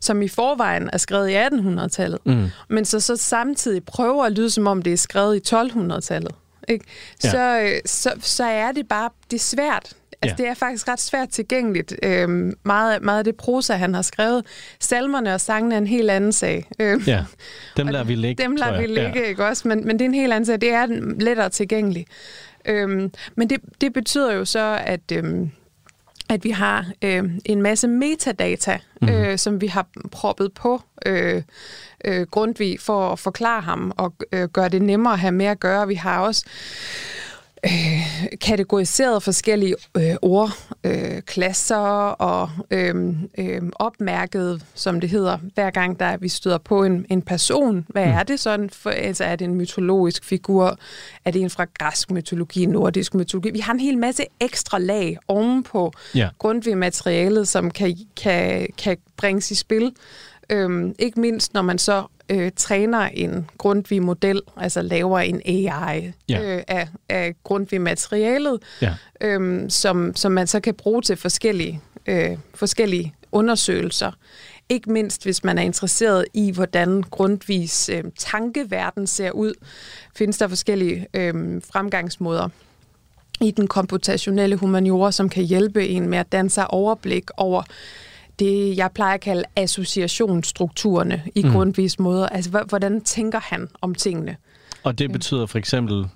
som 0.00 0.22
i 0.22 0.28
forvejen 0.28 0.90
er 0.92 0.98
skrevet 0.98 1.30
i 1.30 1.36
1800-tallet, 1.36 2.18
mm. 2.24 2.46
men 2.68 2.84
så, 2.84 3.00
så 3.00 3.16
samtidig 3.16 3.84
prøver 3.84 4.24
at 4.24 4.32
lyde, 4.32 4.50
som 4.50 4.66
om 4.66 4.82
det 4.82 4.92
er 4.92 4.96
skrevet 4.96 5.36
i 5.36 5.54
1200-tallet. 5.54 6.34
Ikke? 6.68 6.84
Ja. 7.24 7.30
Så, 7.30 7.60
øh, 7.60 7.80
så, 7.86 8.12
så 8.20 8.44
er 8.44 8.72
det 8.72 8.88
bare 8.88 9.10
det 9.30 9.36
er 9.36 9.40
svært. 9.40 9.92
Altså, 10.22 10.36
ja. 10.38 10.42
Det 10.42 10.50
er 10.50 10.54
faktisk 10.54 10.88
ret 10.88 11.00
svært 11.00 11.28
tilgængeligt. 11.28 11.94
Øhm, 12.02 12.54
meget, 12.62 13.02
meget 13.02 13.18
af 13.18 13.24
det 13.24 13.36
prosa, 13.36 13.74
han 13.74 13.94
har 13.94 14.02
skrevet. 14.02 14.44
Salmerne 14.80 15.34
og 15.34 15.40
sangene 15.40 15.74
er 15.74 15.78
en 15.78 15.86
helt 15.86 16.10
anden 16.10 16.32
sag. 16.32 16.68
Øhm, 16.80 17.02
ja, 17.06 17.24
dem 17.76 17.86
lader 17.86 18.04
vi 18.04 18.14
ligge, 18.14 18.42
Dem 18.42 18.56
lader 18.56 18.80
vi 18.80 18.86
ligge, 18.86 19.20
ja. 19.20 19.28
ikke 19.28 19.46
også? 19.46 19.68
Men, 19.68 19.86
men 19.86 19.98
det 19.98 20.04
er 20.04 20.08
en 20.08 20.14
helt 20.14 20.32
anden 20.32 20.46
sag. 20.46 20.60
Det 20.60 20.72
er 20.72 20.86
lettere 21.20 21.48
tilgængelig. 21.48 22.06
Øhm, 22.64 23.12
men 23.36 23.50
det, 23.50 23.60
det 23.80 23.92
betyder 23.92 24.32
jo 24.32 24.44
så, 24.44 24.80
at... 24.86 25.12
Øhm, 25.12 25.50
at 26.28 26.44
vi 26.44 26.50
har 26.50 26.86
øh, 27.02 27.24
en 27.44 27.62
masse 27.62 27.88
metadata, 27.88 28.78
mm. 29.02 29.08
øh, 29.08 29.38
som 29.38 29.60
vi 29.60 29.66
har 29.66 29.86
proppet 30.12 30.52
på 30.52 30.82
øh, 31.06 31.42
øh, 32.04 32.26
Grundtvig 32.26 32.80
for 32.80 33.12
at 33.12 33.18
forklare 33.18 33.60
ham 33.60 33.92
og 33.96 34.14
øh, 34.32 34.48
gøre 34.48 34.68
det 34.68 34.82
nemmere 34.82 35.12
at 35.12 35.18
have 35.18 35.32
med 35.32 35.46
at 35.46 35.60
gøre. 35.60 35.88
Vi 35.88 35.94
har 35.94 36.20
også 36.20 36.44
øh, 37.64 38.38
kategoriseret 38.40 39.22
forskellige 39.22 39.74
øh, 39.96 40.14
ordklasser 40.22 42.06
øh, 42.06 42.14
og 42.18 42.50
øh, 42.70 43.16
øh, 43.38 43.62
opmærket, 43.74 44.62
som 44.74 45.00
det 45.00 45.10
hedder, 45.10 45.38
hver 45.54 45.70
gang 45.70 46.00
der 46.00 46.16
vi 46.16 46.28
støder 46.28 46.58
på 46.58 46.84
en, 46.84 47.06
en 47.10 47.22
person. 47.22 47.86
Hvad 47.88 48.06
mm. 48.06 48.12
er 48.12 48.22
det 48.22 48.40
sådan? 48.40 48.70
For, 48.70 48.90
altså, 48.90 49.24
er 49.24 49.36
det 49.36 49.44
en 49.44 49.54
mytologisk 49.54 50.24
figur? 50.24 50.78
Er 51.24 51.30
det 51.30 51.42
en 51.42 51.50
fra 51.50 51.66
græsk 51.78 52.10
mytologi, 52.10 52.66
nordisk 52.66 53.14
mytologi? 53.14 53.50
Vi 53.50 53.60
har 53.60 53.72
en 53.72 53.80
hel 53.80 53.98
masse 53.98 54.24
ekstra 54.40 54.78
lag 54.78 55.16
ovenpå 55.28 55.92
ja. 56.14 56.28
Grundtvig-materialet, 56.38 57.48
som 57.48 57.70
kan, 57.70 57.96
kan, 58.16 58.66
kan 58.78 58.96
bringes 59.16 59.50
i 59.50 59.54
spil. 59.54 59.92
Øhm, 60.50 60.94
ikke 60.98 61.20
mindst, 61.20 61.54
når 61.54 61.62
man 61.62 61.78
så 61.78 62.04
øh, 62.28 62.50
træner 62.56 62.98
en 62.98 63.50
Grundtvig-model, 63.58 64.40
altså 64.56 64.82
laver 64.82 65.18
en 65.18 65.42
AI 65.44 66.12
ja. 66.28 66.56
øh, 66.56 66.62
af, 66.68 66.88
af 67.08 67.34
Grundtvig-materialet, 67.44 68.62
ja. 68.82 68.94
øhm, 69.20 69.70
som, 69.70 70.16
som 70.16 70.32
man 70.32 70.46
så 70.46 70.60
kan 70.60 70.74
bruge 70.74 71.02
til 71.02 71.16
forskellige, 71.16 71.80
øh, 72.06 72.36
forskellige 72.54 73.14
undersøgelser 73.32 74.12
ikke 74.68 74.92
mindst 74.92 75.22
hvis 75.22 75.44
man 75.44 75.58
er 75.58 75.62
interesseret 75.62 76.24
i, 76.34 76.50
hvordan 76.50 77.02
grundvis 77.10 77.88
øh, 77.88 78.04
tankeverden 78.18 79.06
ser 79.06 79.30
ud, 79.30 79.54
findes 80.16 80.38
der 80.38 80.48
forskellige 80.48 81.06
øh, 81.14 81.62
fremgangsmåder 81.72 82.48
i 83.40 83.50
den 83.50 83.66
komputationelle 83.66 84.56
humaniora, 84.56 85.12
som 85.12 85.28
kan 85.28 85.44
hjælpe 85.44 85.88
en 85.88 86.08
med 86.08 86.18
at 86.18 86.32
danne 86.32 86.50
sig 86.50 86.70
overblik 86.70 87.24
over 87.36 87.62
det, 88.38 88.76
jeg 88.76 88.90
plejer 88.92 89.14
at 89.14 89.20
kalde 89.20 89.44
associationsstrukturerne 89.56 91.22
i 91.34 91.42
mm. 91.42 91.50
grundvis 91.50 91.98
måder. 91.98 92.28
Altså, 92.28 92.64
hvordan 92.68 93.00
tænker 93.00 93.40
han 93.40 93.68
om 93.80 93.94
tingene? 93.94 94.36
Og 94.82 94.98
det 94.98 95.12
betyder 95.12 95.46
for 95.46 95.58
eksempel 95.58 96.06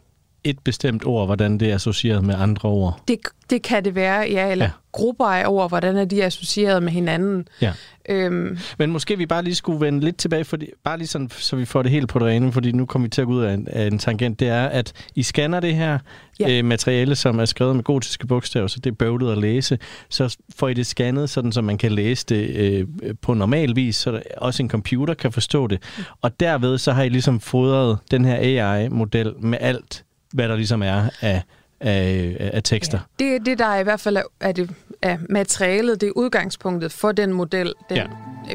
et 0.45 0.59
bestemt 0.59 1.05
ord, 1.07 1.27
hvordan 1.27 1.59
det 1.59 1.71
er 1.71 1.75
associeret 1.75 2.25
med 2.25 2.35
andre 2.39 2.69
ord? 2.69 3.01
Det, 3.09 3.19
det 3.51 3.63
kan 3.63 3.85
det 3.85 3.95
være, 3.95 4.21
ja, 4.21 4.51
eller 4.51 4.65
ja. 4.65 4.71
grupper 4.93 5.25
af 5.25 5.45
ord, 5.49 5.69
hvordan 5.69 5.97
er 5.97 6.05
de 6.05 6.25
associeret 6.25 6.83
med 6.83 6.93
hinanden. 6.93 7.49
Ja. 7.61 7.73
Øhm. 8.09 8.59
Men 8.79 8.91
måske 8.91 9.19
vi 9.19 9.27
bare 9.27 9.43
lige 9.43 9.55
skulle 9.55 9.81
vende 9.81 10.01
lidt 10.01 10.17
tilbage, 10.17 10.45
fordi, 10.45 10.67
bare 10.85 10.99
lige 10.99 11.09
sådan, 11.09 11.31
så 11.31 11.57
vi 11.57 11.65
får 11.65 11.83
det 11.83 11.91
helt 11.91 12.09
på 12.09 12.19
det 12.19 12.27
rene, 12.27 12.53
fordi 12.53 12.73
nu 12.73 12.87
kommer 12.87 13.07
vi 13.07 13.11
til 13.11 13.21
at 13.21 13.27
gå 13.27 13.33
ud 13.33 13.43
af 13.43 13.55
en, 13.55 13.69
af 13.71 13.87
en 13.87 13.99
tangent, 13.99 14.41
det 14.41 14.49
er, 14.49 14.67
at 14.67 14.93
I 15.15 15.23
scanner 15.23 15.61
det 15.61 15.75
her 15.75 15.99
ja. 16.41 16.59
øh, 16.59 16.65
materiale, 16.65 17.17
som 17.17 17.39
er 17.39 17.45
skrevet 17.45 17.77
med 17.77 17.85
gotiske 17.85 18.27
bogstaver, 18.27 18.67
så 18.67 18.81
det 18.81 18.91
er 18.91 18.95
bøvlet 18.95 19.33
at 19.33 19.39
læse, 19.39 19.79
så 20.09 20.37
får 20.57 20.69
I 20.69 20.75
det 20.75 20.87
scannet, 20.87 21.31
sådan 21.31 21.53
så 21.53 21.63
man 21.63 21.79
kan 21.79 21.93
læse 21.93 22.27
det 22.29 22.57
øh, 22.57 22.87
på 23.21 23.35
normal 23.35 23.77
vis, 23.77 23.97
så 23.97 24.23
også 24.37 24.63
en 24.63 24.69
computer 24.69 25.15
kan 25.15 25.33
forstå 25.33 25.67
det. 25.67 25.83
Og 26.23 26.41
derved 26.41 26.79
så 26.79 26.93
har 26.93 27.03
I 27.03 27.09
ligesom 27.09 27.41
fodret 27.41 27.99
den 28.11 28.25
her 28.25 28.37
AI-model 28.37 29.35
med 29.39 29.59
alt, 29.61 30.05
hvad 30.33 30.49
der 30.49 30.57
ligesom 30.57 30.83
er 30.83 31.09
af, 31.21 31.43
af, 31.81 32.37
af 32.53 32.63
tekster. 32.63 32.99
Ja, 33.21 33.25
det 33.25 33.35
er 33.35 33.39
det, 33.39 33.59
der 33.59 33.67
er 33.67 33.79
i 33.79 33.83
hvert 33.83 34.01
fald 34.01 34.17
er, 34.17 34.23
er, 34.41 34.53
det, 34.53 34.71
er 35.03 35.19
materialet, 35.31 36.01
det 36.01 36.07
er 36.07 36.13
udgangspunktet 36.17 36.93
for 36.93 37.13
den 37.13 37.33
model, 37.33 37.75
den, 37.89 37.97
ja. 37.97 38.07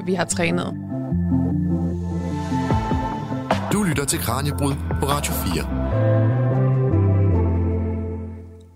vi 0.06 0.14
har 0.14 0.26
trænet. 0.26 0.74
Du 3.74 3.84
lytter 3.84 4.06
til 4.06 4.20
Kranjebrud 4.20 4.74
på 5.00 5.06
Radio 5.06 5.34
4. 5.34 5.88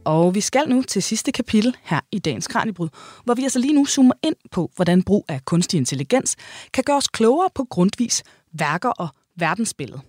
Og 0.05 0.35
vi 0.35 0.41
skal 0.41 0.69
nu 0.69 0.81
til 0.81 1.03
sidste 1.03 1.31
kapitel 1.31 1.75
her 1.83 1.99
i 2.11 2.19
dagens 2.19 2.47
Kranjebrud, 2.47 2.89
hvor 3.23 3.33
vi 3.33 3.43
altså 3.43 3.59
lige 3.59 3.73
nu 3.73 3.85
zoomer 3.85 4.13
ind 4.23 4.35
på, 4.51 4.71
hvordan 4.75 5.03
brug 5.03 5.25
af 5.27 5.45
kunstig 5.45 5.77
intelligens 5.77 6.35
kan 6.73 6.83
gøre 6.83 6.97
os 6.97 7.07
klogere 7.07 7.49
på 7.55 7.63
grundvis 7.69 8.23
værker 8.53 8.89
og 8.89 9.07
verdensbillede. 9.37 10.01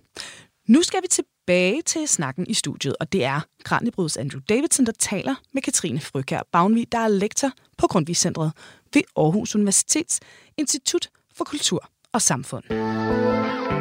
Nu 0.67 0.81
skal 0.81 0.99
vi 1.01 1.07
tilbage 1.47 1.81
til 1.81 2.07
snakken 2.07 2.47
i 2.47 2.53
studiet, 2.53 2.95
og 2.99 3.13
det 3.13 3.23
er 3.23 3.41
Kranjebryds 3.63 4.17
Andrew 4.17 4.41
Davidson, 4.49 4.85
der 4.85 4.91
taler 4.99 5.35
med 5.53 5.61
Katrine 5.61 5.99
Frøkær 5.99 6.41
Bagnvi, 6.51 6.85
der 6.91 6.99
er 6.99 7.07
lektor 7.07 7.51
på 7.77 7.87
Grundtvigcentret 7.87 8.51
ved 8.93 9.01
Aarhus 9.17 9.55
Universitets 9.55 10.19
Institut 10.57 11.09
for 11.35 11.43
Kultur 11.43 11.89
og 12.13 12.21
Samfund. 12.21 12.63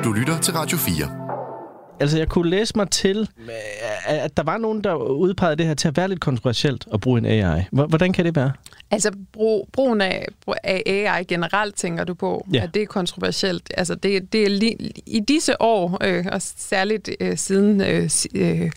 Du 0.05 0.13
lytter 0.13 0.39
til 0.43 0.55
Radio 0.55 0.79
4 0.79 1.42
altså 2.03 2.19
jeg 2.19 2.29
kunne 2.29 2.51
læse 2.51 2.73
mig 2.77 2.91
til, 2.91 3.29
at 4.07 4.37
der 4.37 4.43
var 4.43 4.59
nogen, 4.59 4.85
der 4.85 4.95
udpegede 4.95 5.57
det 5.57 5.67
her 5.67 5.75
til 5.75 5.89
at 5.89 5.97
være 5.97 6.09
lidt 6.09 6.21
kontroversielt 6.21 6.87
at 6.95 7.01
bruge 7.01 7.19
en 7.19 7.25
AI. 7.25 7.63
Hvordan 7.73 8.13
kan 8.13 8.25
det 8.25 8.37
være? 8.37 8.53
Altså 8.91 9.11
brug, 9.33 9.69
brugen 9.73 10.01
af, 10.01 10.27
af 10.65 10.83
AI 10.87 11.25
generelt, 11.25 11.75
tænker 11.75 12.05
du 12.05 12.15
på, 12.15 12.47
ja. 12.53 12.63
at 12.63 12.75
det 12.75 12.83
er 12.83 12.87
kontroversielt. 12.87 13.75
Altså 13.77 13.95
det, 13.95 14.33
det 14.33 14.45
er 14.45 14.49
li, 14.49 14.93
i 15.07 15.21
disse 15.21 15.63
år, 15.63 15.99
øh, 16.05 16.27
og 16.33 16.43
særligt 16.43 17.11
øh, 17.21 17.37
siden 17.37 17.81
øh, 17.81 18.11
øh, 18.35 18.71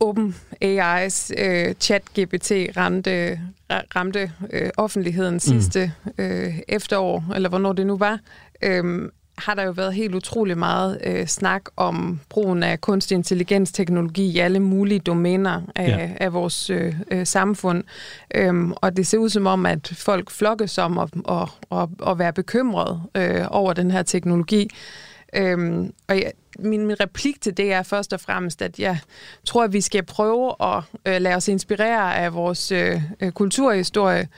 Open 0.00 0.34
AI's 0.64 1.30
øh, 1.38 1.74
chat-GPT 1.80 2.76
ramte, 2.76 3.40
ramte 3.70 4.32
øh, 4.50 4.70
offentligheden 4.76 5.34
mm. 5.34 5.40
sidste 5.40 5.92
øh, 6.18 6.58
efterår, 6.68 7.24
eller 7.34 7.48
hvornår 7.48 7.72
det 7.72 7.86
nu 7.86 7.96
var, 7.96 8.18
øh, 8.62 9.08
har 9.38 9.54
der 9.54 9.62
jo 9.62 9.70
været 9.70 9.94
helt 9.94 10.14
utrolig 10.14 10.58
meget 10.58 10.98
øh, 11.04 11.26
snak 11.26 11.62
om 11.76 12.20
brugen 12.28 12.62
af 12.62 12.80
kunstig 12.80 13.14
intelligens-teknologi 13.14 14.30
i 14.30 14.38
alle 14.38 14.60
mulige 14.60 15.00
domæner 15.00 15.60
af, 15.74 15.88
ja. 15.88 16.10
af 16.20 16.32
vores 16.32 16.70
øh, 16.70 16.94
øh, 17.10 17.26
samfund. 17.26 17.84
Øhm, 18.34 18.72
og 18.76 18.96
det 18.96 19.06
ser 19.06 19.18
ud 19.18 19.28
som 19.28 19.46
om, 19.46 19.66
at 19.66 19.92
folk 19.96 20.30
flokkes 20.30 20.78
om 20.78 20.98
at, 20.98 21.08
at, 21.30 21.48
at, 21.72 21.88
at 22.06 22.18
være 22.18 22.32
bekymret 22.32 23.02
øh, 23.14 23.44
over 23.50 23.72
den 23.72 23.90
her 23.90 24.02
teknologi. 24.02 24.70
Øhm, 25.36 25.92
og 26.08 26.16
jeg, 26.16 26.32
min, 26.58 26.86
min 26.86 27.00
replik 27.00 27.40
til 27.40 27.56
det 27.56 27.72
er 27.72 27.82
først 27.82 28.12
og 28.12 28.20
fremmest, 28.20 28.62
at 28.62 28.78
jeg 28.78 28.98
tror, 29.44 29.64
at 29.64 29.72
vi 29.72 29.80
skal 29.80 30.02
prøve 30.02 30.54
at 30.60 30.82
øh, 31.06 31.20
lade 31.20 31.34
os 31.34 31.48
inspirere 31.48 32.16
af 32.16 32.34
vores 32.34 32.72
øh, 32.72 33.02
øh, 33.20 33.32
kulturhistorie 33.32 34.28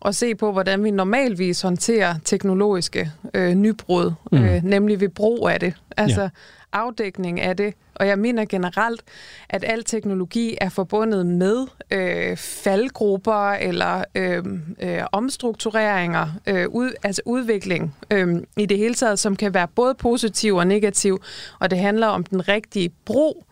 og 0.00 0.14
se 0.14 0.34
på, 0.34 0.52
hvordan 0.52 0.84
vi 0.84 0.90
normalvis 0.90 1.62
håndterer 1.62 2.14
teknologiske 2.24 3.10
øh, 3.34 3.54
nybrud, 3.54 4.12
mm. 4.32 4.44
øh, 4.44 4.62
nemlig 4.64 5.00
ved 5.00 5.08
brug 5.08 5.48
af 5.48 5.60
det. 5.60 5.74
Altså, 5.96 6.22
ja 6.22 6.28
afdækning 6.76 7.40
af 7.40 7.56
det. 7.56 7.74
Og 7.94 8.06
jeg 8.06 8.18
mener 8.18 8.44
generelt, 8.44 9.02
at 9.48 9.64
al 9.66 9.84
teknologi 9.84 10.58
er 10.60 10.68
forbundet 10.68 11.26
med 11.26 11.66
øh, 11.90 12.36
faldgrupper 12.36 13.50
eller 13.50 14.04
øh, 14.14 14.44
øh, 14.82 15.02
omstruktureringer, 15.12 16.28
øh, 16.46 16.68
ud, 16.68 16.92
altså 17.02 17.22
udvikling 17.24 17.94
øh, 18.10 18.36
i 18.56 18.66
det 18.66 18.78
hele 18.78 18.94
taget, 18.94 19.18
som 19.18 19.36
kan 19.36 19.54
være 19.54 19.68
både 19.68 19.94
positiv 19.94 20.54
og 20.54 20.66
negativ. 20.66 21.22
Og 21.58 21.70
det 21.70 21.78
handler 21.78 22.06
om 22.06 22.24
den 22.24 22.48
rigtige 22.48 22.90
brug. 23.04 23.46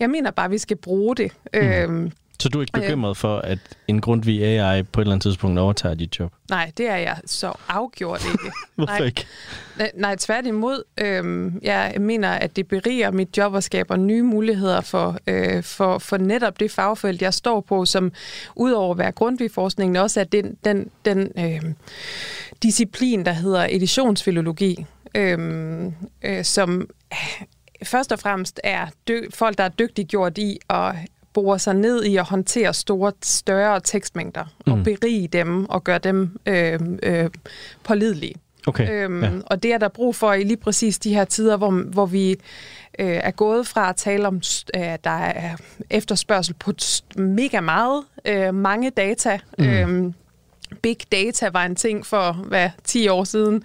Jeg 0.00 0.10
mener 0.10 0.30
bare, 0.30 0.44
at 0.44 0.50
vi 0.50 0.58
skal 0.58 0.76
bruge 0.76 1.16
det. 1.16 1.32
Mm. 1.54 1.60
Øh, 1.60 2.10
så 2.40 2.48
du 2.48 2.58
er 2.58 2.62
ikke 2.62 2.72
bekymret 2.72 3.16
for, 3.16 3.38
at 3.38 3.58
en 3.88 4.00
grundvig 4.00 4.44
AI 4.44 4.82
på 4.82 5.00
et 5.00 5.04
eller 5.04 5.12
andet 5.14 5.22
tidspunkt 5.22 5.58
overtager 5.58 5.94
dit 5.94 6.18
job? 6.20 6.32
Nej, 6.50 6.72
det 6.76 6.88
er 6.88 6.96
jeg 6.96 7.16
så 7.26 7.52
afgjort 7.68 8.24
ikke. 8.32 8.52
Hvorfor 8.74 8.92
nej, 8.98 9.06
ikke? 9.06 9.26
Nej, 9.78 9.90
nej 9.94 10.16
tværtimod. 10.18 10.82
Øhm, 11.00 11.60
jeg 11.62 11.94
mener, 12.00 12.30
at 12.30 12.56
det 12.56 12.68
beriger 12.68 13.10
mit 13.10 13.36
job 13.36 13.54
og 13.54 13.62
skaber 13.62 13.96
nye 13.96 14.22
muligheder 14.22 14.80
for, 14.80 15.18
øh, 15.26 15.62
for, 15.62 15.98
for 15.98 16.16
netop 16.16 16.60
det 16.60 16.70
fagfelt, 16.70 17.22
jeg 17.22 17.34
står 17.34 17.60
på, 17.60 17.84
som 17.84 18.12
udover 18.56 18.92
at 18.94 18.98
være 18.98 19.12
grundvig 19.12 19.50
forskning, 19.50 20.00
også 20.00 20.20
er 20.20 20.24
den, 20.24 20.56
den, 20.64 20.90
den 21.04 21.32
øh, 21.38 21.62
disciplin, 22.62 23.24
der 23.24 23.32
hedder 23.32 23.66
editionsfilologi, 23.70 24.86
øhm, 25.14 25.94
øh, 26.22 26.44
som 26.44 26.88
først 27.82 28.12
og 28.12 28.18
fremmest 28.18 28.60
er 28.64 28.86
dy- 29.08 29.34
folk, 29.34 29.58
der 29.58 29.64
er 29.64 29.68
dygtiggjort 29.68 30.38
i 30.38 30.58
at 30.70 30.94
borer 31.36 31.58
sig 31.58 31.74
ned 31.74 32.04
i 32.04 32.16
at 32.16 32.24
håndtere 32.24 32.74
store, 32.74 33.12
større 33.22 33.80
tekstmængder 33.80 34.44
mm. 34.66 34.72
og 34.72 34.78
berige 34.84 35.28
dem 35.28 35.64
og 35.64 35.84
gøre 35.84 35.98
dem 35.98 36.38
øh, 36.46 36.80
øh, 37.02 37.30
pålidelige. 37.84 38.34
Okay, 38.66 39.04
øhm, 39.04 39.22
ja. 39.22 39.30
Og 39.46 39.62
det 39.62 39.72
er 39.72 39.78
der 39.78 39.88
brug 39.88 40.16
for 40.16 40.32
i 40.32 40.44
lige 40.44 40.56
præcis 40.56 40.98
de 40.98 41.14
her 41.14 41.24
tider, 41.24 41.56
hvor, 41.56 41.70
hvor 41.70 42.06
vi 42.06 42.30
øh, 42.98 43.06
er 43.06 43.30
gået 43.30 43.66
fra 43.66 43.88
at 43.88 43.96
tale 43.96 44.26
om, 44.26 44.40
at 44.74 45.04
der 45.04 45.10
er 45.10 45.56
efterspørgsel 45.90 46.54
på 46.54 46.72
mega 47.16 47.60
meget, 47.60 48.04
øh, 48.24 48.54
mange 48.54 48.90
data. 48.90 49.38
Mm. 49.58 49.64
Øhm, 49.64 50.14
Big 50.82 50.96
data 51.12 51.48
var 51.52 51.64
en 51.64 51.76
ting 51.76 52.06
for 52.06 52.32
hvad 52.32 52.70
10 52.84 53.08
år 53.08 53.24
siden. 53.24 53.62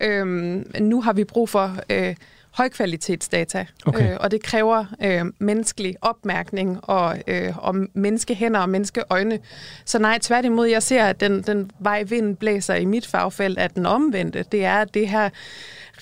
Øhm, 0.00 0.66
nu 0.80 1.02
har 1.02 1.12
vi 1.12 1.24
brug 1.24 1.48
for 1.48 1.76
øh, 1.90 2.14
højkvalitetsdata, 2.52 3.66
okay. 3.86 4.12
øh, 4.12 4.16
og 4.20 4.30
det 4.30 4.42
kræver 4.42 4.84
øh, 5.02 5.24
menneskelig 5.38 5.96
opmærkning 6.02 6.78
og, 6.82 7.18
øh, 7.26 7.58
og 7.58 7.74
menneskehænder 7.94 8.60
og 8.60 8.68
menneskeøjne. 8.68 9.38
Så 9.84 9.98
nej, 9.98 10.18
tværtimod, 10.22 10.66
jeg 10.66 10.82
ser, 10.82 11.04
at 11.04 11.20
den, 11.20 11.42
den 11.42 11.70
vej 11.78 12.02
vind 12.02 12.36
blæser 12.36 12.74
i 12.74 12.84
mit 12.84 13.06
fagfelt, 13.06 13.58
at 13.58 13.74
den 13.74 13.86
omvendte, 13.86 14.44
det 14.52 14.64
er, 14.64 14.74
at 14.74 14.94
det 14.94 15.08
her 15.08 15.30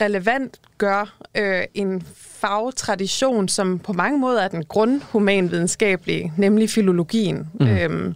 relevant 0.00 0.60
gør 0.78 1.16
øh, 1.34 1.62
en 1.74 2.02
fagtradition, 2.16 3.48
som 3.48 3.78
på 3.78 3.92
mange 3.92 4.18
måder 4.18 4.42
er 4.42 4.48
den 4.48 4.64
grundhumanvidenskabelige, 4.64 6.32
nemlig 6.36 6.70
filologien. 6.70 7.48
Mm. 7.60 7.66
Øhm, 7.66 8.14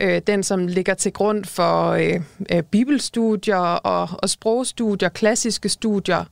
øh, 0.00 0.22
den, 0.26 0.42
som 0.42 0.66
ligger 0.66 0.94
til 0.94 1.12
grund 1.12 1.44
for 1.44 1.90
øh, 1.90 2.20
øh, 2.52 2.62
bibelstudier 2.62 3.56
og, 3.56 4.08
og 4.22 4.30
sprogstudier, 4.30 5.08
klassiske 5.08 5.68
studier, 5.68 6.24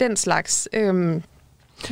den 0.00 0.16
slags. 0.16 0.68
Øhm, 0.72 1.22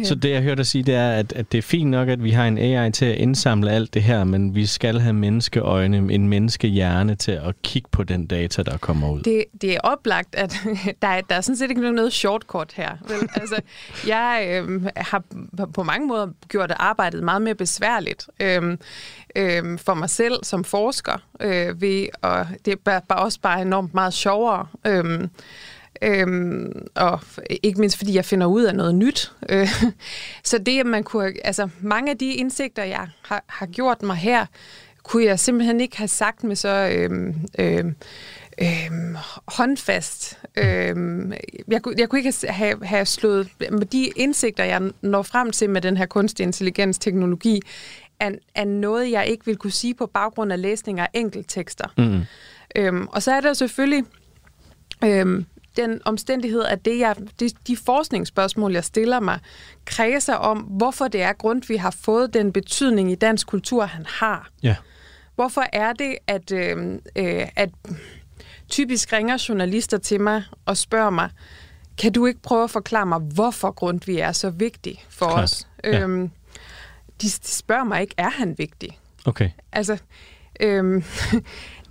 så 0.02 0.14
det, 0.14 0.30
jeg 0.30 0.42
hørte 0.42 0.56
dig 0.56 0.66
sige, 0.66 0.84
det 0.84 0.94
er, 0.94 1.10
at, 1.10 1.32
at 1.32 1.52
det 1.52 1.58
er 1.58 1.62
fint 1.62 1.90
nok, 1.90 2.08
at 2.08 2.24
vi 2.24 2.30
har 2.30 2.46
en 2.46 2.58
AI 2.58 2.92
til 2.92 3.04
at 3.04 3.16
indsamle 3.16 3.70
alt 3.70 3.94
det 3.94 4.02
her, 4.02 4.24
men 4.24 4.54
vi 4.54 4.66
skal 4.66 5.00
have 5.00 5.12
menneskeøjne, 5.12 5.96
en 5.96 6.28
menneskehjerne 6.28 7.14
til 7.14 7.32
at 7.32 7.62
kigge 7.62 7.88
på 7.92 8.02
den 8.02 8.26
data, 8.26 8.62
der 8.62 8.76
kommer 8.78 9.10
ud. 9.10 9.22
Det, 9.22 9.44
det 9.60 9.74
er 9.74 9.80
oplagt, 9.80 10.34
at 10.34 10.56
der 11.02 11.08
er, 11.08 11.20
der 11.20 11.34
er 11.34 11.40
sådan 11.40 11.56
set 11.56 11.70
ikke 11.70 11.92
noget 11.92 12.12
shortcut 12.12 12.72
her. 12.72 12.90
Vel? 13.08 13.28
Altså, 13.40 13.60
jeg 14.06 14.62
øh, 14.68 14.86
har 14.96 15.22
på 15.74 15.82
mange 15.82 16.06
måder 16.06 16.28
gjort 16.48 16.72
arbejdet 16.76 17.22
meget 17.22 17.42
mere 17.42 17.54
besværligt 17.54 18.26
øh, 18.40 18.78
øh, 19.36 19.78
for 19.78 19.94
mig 19.94 20.10
selv 20.10 20.44
som 20.44 20.64
forsker, 20.64 21.22
øh, 21.40 21.80
ved, 21.80 22.06
og 22.22 22.46
det 22.64 22.72
er 22.72 22.76
bare, 22.84 23.00
bare 23.08 23.18
også 23.18 23.40
bare 23.40 23.62
enormt 23.62 23.94
meget 23.94 24.14
sjovere. 24.14 24.66
Øh, 24.86 25.28
Øhm, 26.02 26.86
og 26.94 27.20
ikke 27.62 27.80
mindst 27.80 27.96
fordi 27.96 28.14
jeg 28.14 28.24
finder 28.24 28.46
ud 28.46 28.62
af 28.62 28.74
noget 28.74 28.94
nyt. 28.94 29.32
Øh, 29.48 29.68
så 30.44 30.58
det, 30.58 30.80
at 30.80 30.86
man 30.86 31.04
kunne, 31.04 31.32
altså 31.44 31.68
mange 31.80 32.10
af 32.10 32.18
de 32.18 32.34
indsigter, 32.34 32.84
jeg 32.84 33.08
har, 33.22 33.44
har 33.46 33.66
gjort 33.66 34.02
mig 34.02 34.16
her, 34.16 34.46
kunne 35.02 35.24
jeg 35.24 35.40
simpelthen 35.40 35.80
ikke 35.80 35.96
have 35.96 36.08
sagt 36.08 36.44
med 36.44 36.56
så 36.56 36.88
øhm, 36.92 37.34
øhm, 37.58 37.96
øh, 38.62 38.90
håndfast. 39.48 40.38
Øh, 40.56 40.96
jeg, 41.68 41.82
kunne, 41.82 41.94
jeg 41.98 42.08
kunne 42.08 42.18
ikke 42.18 42.34
have, 42.48 42.86
have 42.86 43.06
slået 43.06 43.48
med 43.70 43.86
de 43.86 44.06
indsigter, 44.16 44.64
jeg 44.64 44.90
når 45.00 45.22
frem 45.22 45.50
til 45.50 45.70
med 45.70 45.80
den 45.80 45.96
her 45.96 46.06
kunstig 46.06 46.44
intelligens 46.44 46.98
teknologi, 46.98 47.62
er, 48.20 48.30
er 48.54 48.64
noget, 48.64 49.10
jeg 49.10 49.26
ikke 49.26 49.46
vil 49.46 49.56
kunne 49.56 49.72
sige 49.72 49.94
på 49.94 50.06
baggrund 50.06 50.52
af 50.52 50.62
læsning 50.62 51.00
af 51.00 51.08
enkelttekster. 51.12 51.86
Mm. 51.98 52.20
Øhm, 52.76 53.06
og 53.06 53.22
så 53.22 53.32
er 53.32 53.40
der 53.40 53.52
selvfølgelig 53.52 54.04
øhm, 55.04 55.46
den 55.76 56.00
omstændighed, 56.04 56.62
at 56.64 56.84
det 56.84 56.98
jeg, 56.98 57.16
de, 57.40 57.50
de 57.66 57.76
forskningsspørgsmål, 57.76 58.72
jeg 58.72 58.84
stiller 58.84 59.20
mig, 59.20 59.38
kredser 59.84 60.34
om, 60.34 60.58
hvorfor 60.58 61.08
det 61.08 61.22
er 61.22 61.32
grund, 61.32 61.62
vi 61.68 61.76
har 61.76 61.90
fået 61.90 62.34
den 62.34 62.52
betydning 62.52 63.12
i 63.12 63.14
dansk 63.14 63.46
kultur, 63.46 63.84
han 63.84 64.06
har. 64.08 64.50
Ja. 64.62 64.76
Hvorfor 65.34 65.64
er 65.72 65.92
det, 65.92 66.16
at, 66.26 66.52
øh, 66.52 66.92
øh, 67.16 67.48
at 67.56 67.70
typisk 68.68 69.12
ringer 69.12 69.44
journalister 69.48 69.98
til 69.98 70.20
mig 70.20 70.42
og 70.64 70.76
spørger 70.76 71.10
mig, 71.10 71.30
kan 71.98 72.12
du 72.12 72.26
ikke 72.26 72.42
prøve 72.42 72.64
at 72.64 72.70
forklare 72.70 73.06
mig, 73.06 73.18
hvorfor 73.18 73.70
Grundtvig 73.70 74.18
er 74.18 74.32
så 74.32 74.50
vigtig 74.50 75.04
for 75.08 75.26
Klart. 75.26 75.44
os? 75.44 75.68
Ja. 75.84 76.00
Øhm, 76.00 76.30
de, 77.22 77.26
de 77.26 77.30
spørger 77.48 77.84
mig 77.84 78.00
ikke, 78.00 78.14
er 78.16 78.30
han 78.30 78.58
vigtig? 78.58 78.98
Okay. 79.24 79.50
Altså, 79.72 79.98
øhm, 80.60 81.04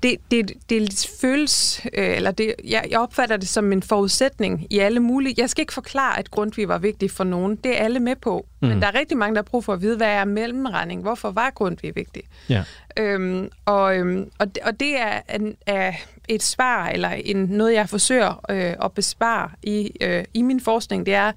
det, 0.05 0.17
det, 0.31 0.51
det 0.69 1.09
føles, 1.21 1.81
øh, 1.93 2.15
eller 2.15 2.31
det, 2.31 2.55
jeg, 2.63 2.85
jeg 2.89 2.99
opfatter 2.99 3.37
det 3.37 3.47
som 3.47 3.71
en 3.71 3.83
forudsætning 3.83 4.67
i 4.69 4.79
alle 4.79 4.99
mulige... 4.99 5.35
Jeg 5.37 5.49
skal 5.49 5.61
ikke 5.61 5.73
forklare, 5.73 6.19
at 6.19 6.31
Grundtvig 6.31 6.67
var 6.67 6.77
vigtig 6.77 7.11
for 7.11 7.23
nogen. 7.23 7.55
Det 7.55 7.79
er 7.79 7.83
alle 7.83 7.99
med 7.99 8.15
på. 8.15 8.45
Mm. 8.61 8.67
Men 8.67 8.81
der 8.81 8.87
er 8.87 8.95
rigtig 8.95 9.17
mange, 9.17 9.35
der 9.35 9.41
har 9.41 9.43
brug 9.43 9.63
for 9.63 9.73
at 9.73 9.81
vide, 9.81 9.97
hvad 9.97 10.07
er 10.07 10.25
mellemregning? 10.25 11.01
Hvorfor 11.01 11.31
var 11.31 11.49
Grundtvig 11.49 11.95
vigtig? 11.95 12.23
Ja. 12.49 12.63
Øhm, 12.97 13.49
og, 13.65 13.97
øhm, 13.97 14.29
og, 14.39 14.55
det, 14.55 14.63
og 14.63 14.79
det 14.79 14.99
er, 14.99 15.21
en, 15.35 15.55
er 15.65 15.93
et 16.27 16.43
svar, 16.43 16.89
eller 16.89 17.09
en, 17.09 17.37
noget, 17.37 17.73
jeg 17.73 17.89
forsøger 17.89 18.41
øh, 18.49 18.73
at 18.83 18.91
bespare 18.91 19.49
i, 19.63 19.91
øh, 20.01 20.23
i 20.33 20.41
min 20.41 20.61
forskning, 20.61 21.05
det 21.05 21.13
er 21.13 21.31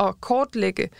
at 0.00 0.20
kortlægge 0.20 0.90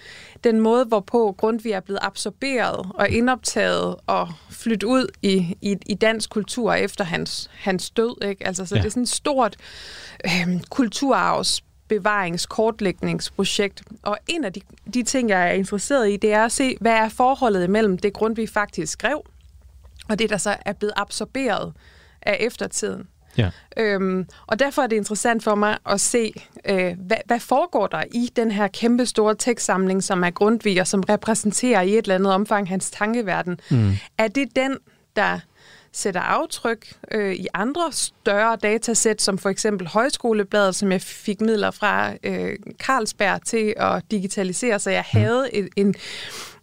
den 0.45 0.61
måde, 0.61 0.85
hvorpå 0.85 1.35
Grundtvig 1.39 1.73
er 1.73 1.81
blevet 1.81 1.99
absorberet 2.03 2.87
og 2.95 3.09
indoptaget 3.09 3.97
og 4.07 4.29
flyttet 4.51 4.87
ud 4.87 5.07
i, 5.23 5.57
i, 5.61 5.77
i 5.87 5.95
dansk 5.95 6.31
kultur 6.31 6.73
efter 6.73 7.05
hans, 7.05 7.51
hans 7.55 7.91
død. 7.91 8.25
Ikke? 8.25 8.47
Altså, 8.47 8.67
så 8.67 8.75
ja. 8.75 8.81
det 8.81 8.87
er 8.87 8.91
sådan 8.91 9.03
et 9.03 9.09
stort 9.09 9.57
øh, 10.25 10.61
kulturarvs 10.71 11.63
bevaringskortlægningsprojekt. 11.89 13.83
Og 14.03 14.19
en 14.29 14.45
af 14.45 14.53
de, 14.53 14.61
de 14.95 15.03
ting, 15.03 15.29
jeg 15.29 15.49
er 15.49 15.53
interesseret 15.53 16.11
i, 16.11 16.17
det 16.17 16.33
er 16.33 16.45
at 16.45 16.53
se, 16.53 16.77
hvad 16.81 16.93
er 16.93 17.09
forholdet 17.09 17.65
imellem 17.65 17.99
det 17.99 18.13
Grundtvig 18.13 18.49
faktisk 18.49 18.93
skrev, 18.93 19.23
og 20.09 20.19
det, 20.19 20.31
der 20.31 20.37
så 20.37 20.57
er 20.67 20.73
blevet 20.73 20.93
absorberet 20.97 21.73
af 22.23 22.37
eftertiden. 22.41 23.09
Ja. 23.39 23.51
Øhm, 23.77 24.27
og 24.47 24.59
derfor 24.59 24.83
er 24.83 24.87
det 24.87 24.97
interessant 24.97 25.45
for 25.45 25.55
mig 25.55 25.79
at 25.87 26.01
se, 26.01 26.33
øh, 26.69 26.97
hvad, 26.99 27.17
hvad 27.27 27.41
foregår 27.41 27.87
der 27.87 28.03
i 28.13 28.31
den 28.37 28.51
her 28.51 28.69
kæmpe 28.69 29.07
store 29.07 29.35
tekstsamling, 29.35 30.03
som 30.03 30.25
er 30.25 30.31
Grundtvig, 30.31 30.81
og 30.81 30.87
som 30.87 31.01
repræsenterer 31.01 31.81
i 31.81 31.93
et 31.93 31.99
eller 31.99 32.15
andet 32.15 32.33
omfang 32.33 32.69
hans 32.69 32.91
tankeverden. 32.91 33.61
Mm. 33.71 33.93
Er 34.19 34.29
det 34.29 34.57
den, 34.57 34.79
der 35.17 35.39
sætter 35.97 36.21
aftryk 36.21 36.93
øh, 37.11 37.35
i 37.35 37.47
andre 37.55 37.93
større 37.93 38.57
datasæt, 38.57 39.23
som 39.23 39.39
for 39.39 39.49
eksempel 39.49 39.87
Højskolebladet, 39.87 40.75
som 40.75 40.93
jeg 40.93 41.03
fik 41.03 41.41
midler 41.41 41.71
fra 41.71 42.13
øh, 42.25 42.57
Carlsberg 42.79 43.43
til 43.45 43.75
at 43.77 44.03
digitalisere, 44.11 44.79
så 44.79 44.91
jeg 44.91 45.05
mm. 45.15 45.21
havde 45.21 45.49
en, 45.77 45.95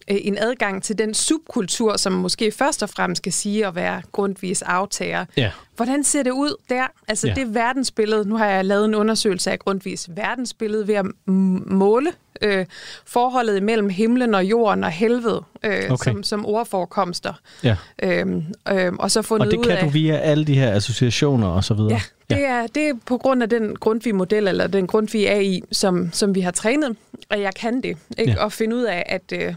en 0.08 0.16
Øh, 0.16 0.22
en 0.24 0.38
adgang 0.38 0.84
til 0.84 0.98
den 0.98 1.14
subkultur, 1.14 1.98
som 1.98 2.14
måske 2.14 2.52
først 2.52 2.84
og 2.84 2.90
fremmest 2.90 3.18
skal 3.18 3.34
sige 3.34 3.68
at 3.68 3.76
være 3.76 4.02
grundvis 4.12 4.62
aftager. 4.62 5.26
Ja. 5.38 5.52
Hvordan 5.76 6.04
ser 6.04 6.24
det 6.24 6.32
ud 6.32 6.56
der? 6.70 6.84
Altså 7.08 7.28
ja. 7.28 7.34
det 7.34 7.54
verdensbillede, 7.54 8.30
nu 8.30 8.38
har 8.38 8.46
jeg 8.46 8.66
lavet 8.66 8.86
en 8.86 8.96
undersøgelse 8.96 9.52
af 9.52 9.60
grundvis 9.60 10.10
verdensbillede 10.16 10.88
ved 10.88 10.96
at 10.96 11.06
måle 11.26 12.12
øh, 12.42 12.66
forholdet 13.06 13.64
mellem 13.64 13.90
himlen 13.90 14.36
og 14.36 14.46
jorden 14.46 14.84
og 14.84 14.92
helvede 14.92 15.44
øh, 15.64 15.92
okay. 15.92 16.12
som, 16.12 16.24
som 16.24 16.46
ordforekomster. 16.46 17.34
Ja. 17.64 17.76
Øhm, 18.04 18.44
øh, 18.72 18.94
og 18.94 19.12
så 19.12 19.22
fundet 19.22 19.48
og 19.48 19.52
det 19.52 19.62
kan 19.62 19.72
ud 19.72 19.78
af, 19.78 19.84
du 19.84 19.90
via 19.90 20.18
alle 20.18 20.46
de 20.46 20.56
her 20.60 20.72
associationer 20.76 21.48
og 21.48 21.64
så 21.64 21.74
videre? 21.74 21.92
Ja, 21.92 22.02
det, 22.36 22.42
ja. 22.42 22.48
Er, 22.48 22.68
det 22.68 22.90
er 22.90 22.94
på 23.06 23.18
grund 23.18 23.44
af 23.44 23.50
den 23.50 23.76
Grundtvig-model, 23.76 24.48
eller 24.48 24.68
den 24.68 24.88
Grundtvig 24.88 25.30
AI, 25.30 25.62
som, 25.72 26.10
som 26.14 26.36
vi 26.36 26.42
har 26.42 26.52
trænet, 26.52 26.96
og 27.30 27.42
jeg 27.42 27.54
kan 27.56 27.82
det. 27.82 27.98
Ikke? 28.18 28.32
Ja. 28.32 28.44
Og 28.44 28.52
finde 28.52 28.76
ud 28.76 28.84
af, 28.84 29.04
at... 29.06 29.34
Øh, 29.34 29.54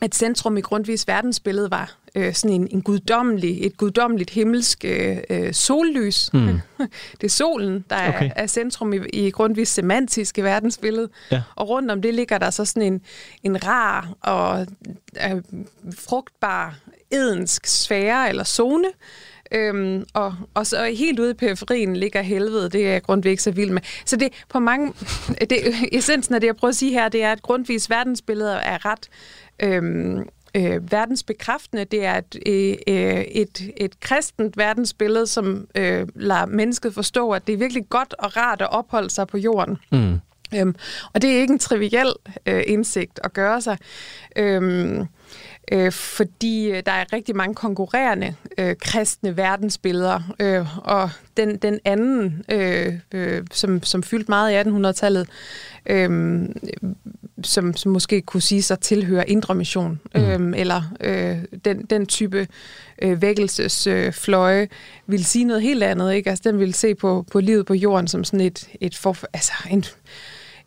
at 0.00 0.14
centrum 0.14 0.56
i 0.56 0.60
Grundtvigs 0.60 1.08
verdensbillede 1.08 1.70
var 1.70 1.96
øh, 2.14 2.34
sådan 2.34 2.60
en, 2.60 2.68
en 2.70 2.82
guddommelig, 2.82 3.66
et 3.66 3.76
guddommeligt 3.76 4.30
himmelsk 4.30 4.84
øh, 4.84 5.16
øh 5.30 5.52
sollys. 5.52 6.32
Mm. 6.32 6.60
det 7.20 7.24
er 7.24 7.28
solen, 7.28 7.84
der 7.90 7.96
er, 7.96 8.16
okay. 8.16 8.30
er 8.36 8.46
centrum 8.46 8.92
i, 8.92 8.96
i 9.12 9.30
Grundtvigs 9.30 9.70
semantiske 9.70 10.44
verdensbillede. 10.44 11.08
Ja. 11.30 11.42
Og 11.54 11.68
rundt 11.68 11.90
om 11.90 12.02
det 12.02 12.14
ligger 12.14 12.38
der 12.38 12.50
så 12.50 12.64
sådan 12.64 12.92
en, 12.92 13.00
en 13.42 13.66
rar 13.66 14.12
og 14.20 14.66
øh, 15.30 15.42
frugtbar 15.98 16.76
edensk 17.10 17.66
sfære 17.66 18.28
eller 18.28 18.44
zone, 18.44 18.88
Øhm, 19.52 20.04
og, 20.14 20.34
og 20.54 20.66
så 20.66 20.84
helt 20.84 21.18
ude 21.18 21.30
i 21.30 21.34
periferien 21.34 21.96
ligger 21.96 22.22
helvede, 22.22 22.70
det 22.70 22.88
er 22.88 22.98
Grundtvig 22.98 23.30
ikke 23.30 23.42
så 23.42 23.50
vild 23.50 23.70
med. 23.70 23.82
Så 24.04 24.16
det 24.16 24.28
på 24.48 24.58
mange... 24.58 24.92
Det, 25.50 25.58
essensen 25.92 26.34
af 26.34 26.40
det, 26.40 26.46
jeg 26.46 26.56
prøver 26.56 26.70
at 26.70 26.76
sige 26.76 26.92
her, 26.92 27.08
det 27.08 27.22
er, 27.22 27.32
at 27.32 27.42
Grundtvigs 27.42 27.90
verdensbilleder 27.90 28.56
er 28.56 28.86
ret 28.86 29.08
øhm, 29.62 30.28
øh, 30.54 30.92
verdensbekræftende. 30.92 31.84
Det 31.84 32.04
er 32.04 32.18
et, 32.18 32.36
øh, 32.88 33.20
et, 33.20 33.70
et 33.76 34.00
kristent 34.00 34.56
verdensbillede, 34.56 35.26
som 35.26 35.66
øh, 35.74 36.08
lader 36.14 36.46
mennesket 36.46 36.94
forstå, 36.94 37.30
at 37.30 37.46
det 37.46 37.52
er 37.52 37.56
virkelig 37.56 37.88
godt 37.88 38.14
og 38.18 38.36
rart 38.36 38.62
at 38.62 38.72
opholde 38.72 39.10
sig 39.10 39.26
på 39.26 39.38
jorden. 39.38 39.78
Mm. 39.92 40.20
Øhm, 40.54 40.74
og 41.14 41.22
det 41.22 41.30
er 41.30 41.40
ikke 41.40 41.52
en 41.52 41.58
triviel 41.58 42.12
øh, 42.46 42.62
indsigt 42.66 43.20
at 43.24 43.32
gøre 43.32 43.60
sig. 43.60 43.78
Øhm, 44.36 45.06
øh, 45.70 45.92
fordi 45.92 46.70
øh, 46.70 46.82
der 46.86 46.92
er 46.92 47.12
rigtig 47.12 47.36
mange 47.36 47.54
konkurrerende 47.54 48.34
øh, 48.58 48.76
kristne 48.80 49.36
verdensbilleder, 49.36 50.20
øh, 50.40 50.88
og 50.88 51.10
den, 51.36 51.56
den 51.56 51.78
anden, 51.84 52.44
øh, 52.52 52.94
øh, 53.14 53.42
som, 53.52 53.82
som 53.82 54.02
fyldte 54.02 54.28
meget 54.28 54.52
i 54.52 54.68
1800-tallet, 54.68 55.28
øh, 55.86 56.48
som, 57.42 57.76
som 57.76 57.92
måske 57.92 58.20
kunne 58.20 58.42
sige 58.42 58.62
sig 58.62 58.80
tilhører 58.80 59.24
indre 59.26 59.54
mission, 59.54 60.00
mm. 60.14 60.20
øh, 60.54 60.60
eller 60.60 60.82
øh, 61.00 61.38
den, 61.64 61.82
den 61.82 62.06
type 62.06 62.48
øh, 63.02 63.22
vækkelsesfløje, 63.22 64.62
øh, 64.62 64.68
vil 65.06 65.24
sige 65.24 65.44
noget 65.44 65.62
helt 65.62 65.82
andet. 65.82 66.14
Ikke? 66.14 66.30
Altså, 66.30 66.50
den 66.50 66.58
vil 66.58 66.74
se 66.74 66.94
på, 66.94 67.24
på 67.32 67.40
livet 67.40 67.66
på 67.66 67.74
jorden 67.74 68.08
som 68.08 68.24
sådan 68.24 68.40
et, 68.40 68.68
et 68.80 68.96
for, 68.96 69.16
altså 69.32 69.52
en, 69.70 69.84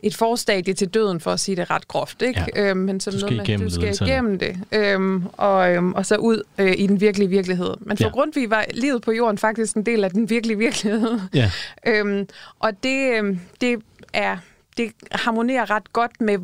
et 0.03 0.15
forstadie 0.15 0.73
til 0.73 0.87
døden, 0.87 1.19
for 1.19 1.31
at 1.31 1.39
sige 1.39 1.55
det 1.55 1.69
ret 1.69 1.87
groft. 1.87 2.21
Ikke? 2.21 2.45
Ja. 2.55 2.69
Øhm, 2.69 2.79
men 2.79 2.99
som 2.99 3.13
du 3.13 3.19
skal 3.19 3.35
noget, 3.35 3.47
igennem, 3.47 3.67
du 3.67 3.73
skal 3.73 3.97
igennem 4.01 4.39
det, 4.39 4.57
øhm, 4.71 5.23
og, 5.33 5.71
øhm, 5.71 5.93
og 5.93 6.05
så 6.05 6.15
ud 6.15 6.43
øh, 6.57 6.73
i 6.77 6.87
den 6.87 7.01
virkelige 7.01 7.29
virkelighed. 7.29 7.73
Men 7.79 7.97
for 7.97 8.03
ja. 8.03 8.09
Grundtvig 8.09 8.49
var 8.49 8.65
livet 8.73 9.01
på 9.01 9.11
jorden 9.11 9.37
faktisk 9.37 9.75
en 9.75 9.85
del 9.85 10.03
af 10.03 10.11
den 10.11 10.29
virkelige 10.29 10.57
virkelighed. 10.57 11.19
Ja. 11.33 11.51
øhm, 11.87 12.27
og 12.59 12.83
det, 12.83 13.17
øhm, 13.17 13.39
det 13.61 13.79
er 14.13 14.37
det 14.77 14.91
harmonerer 15.11 15.69
ret 15.69 15.93
godt 15.93 16.21
med 16.21 16.37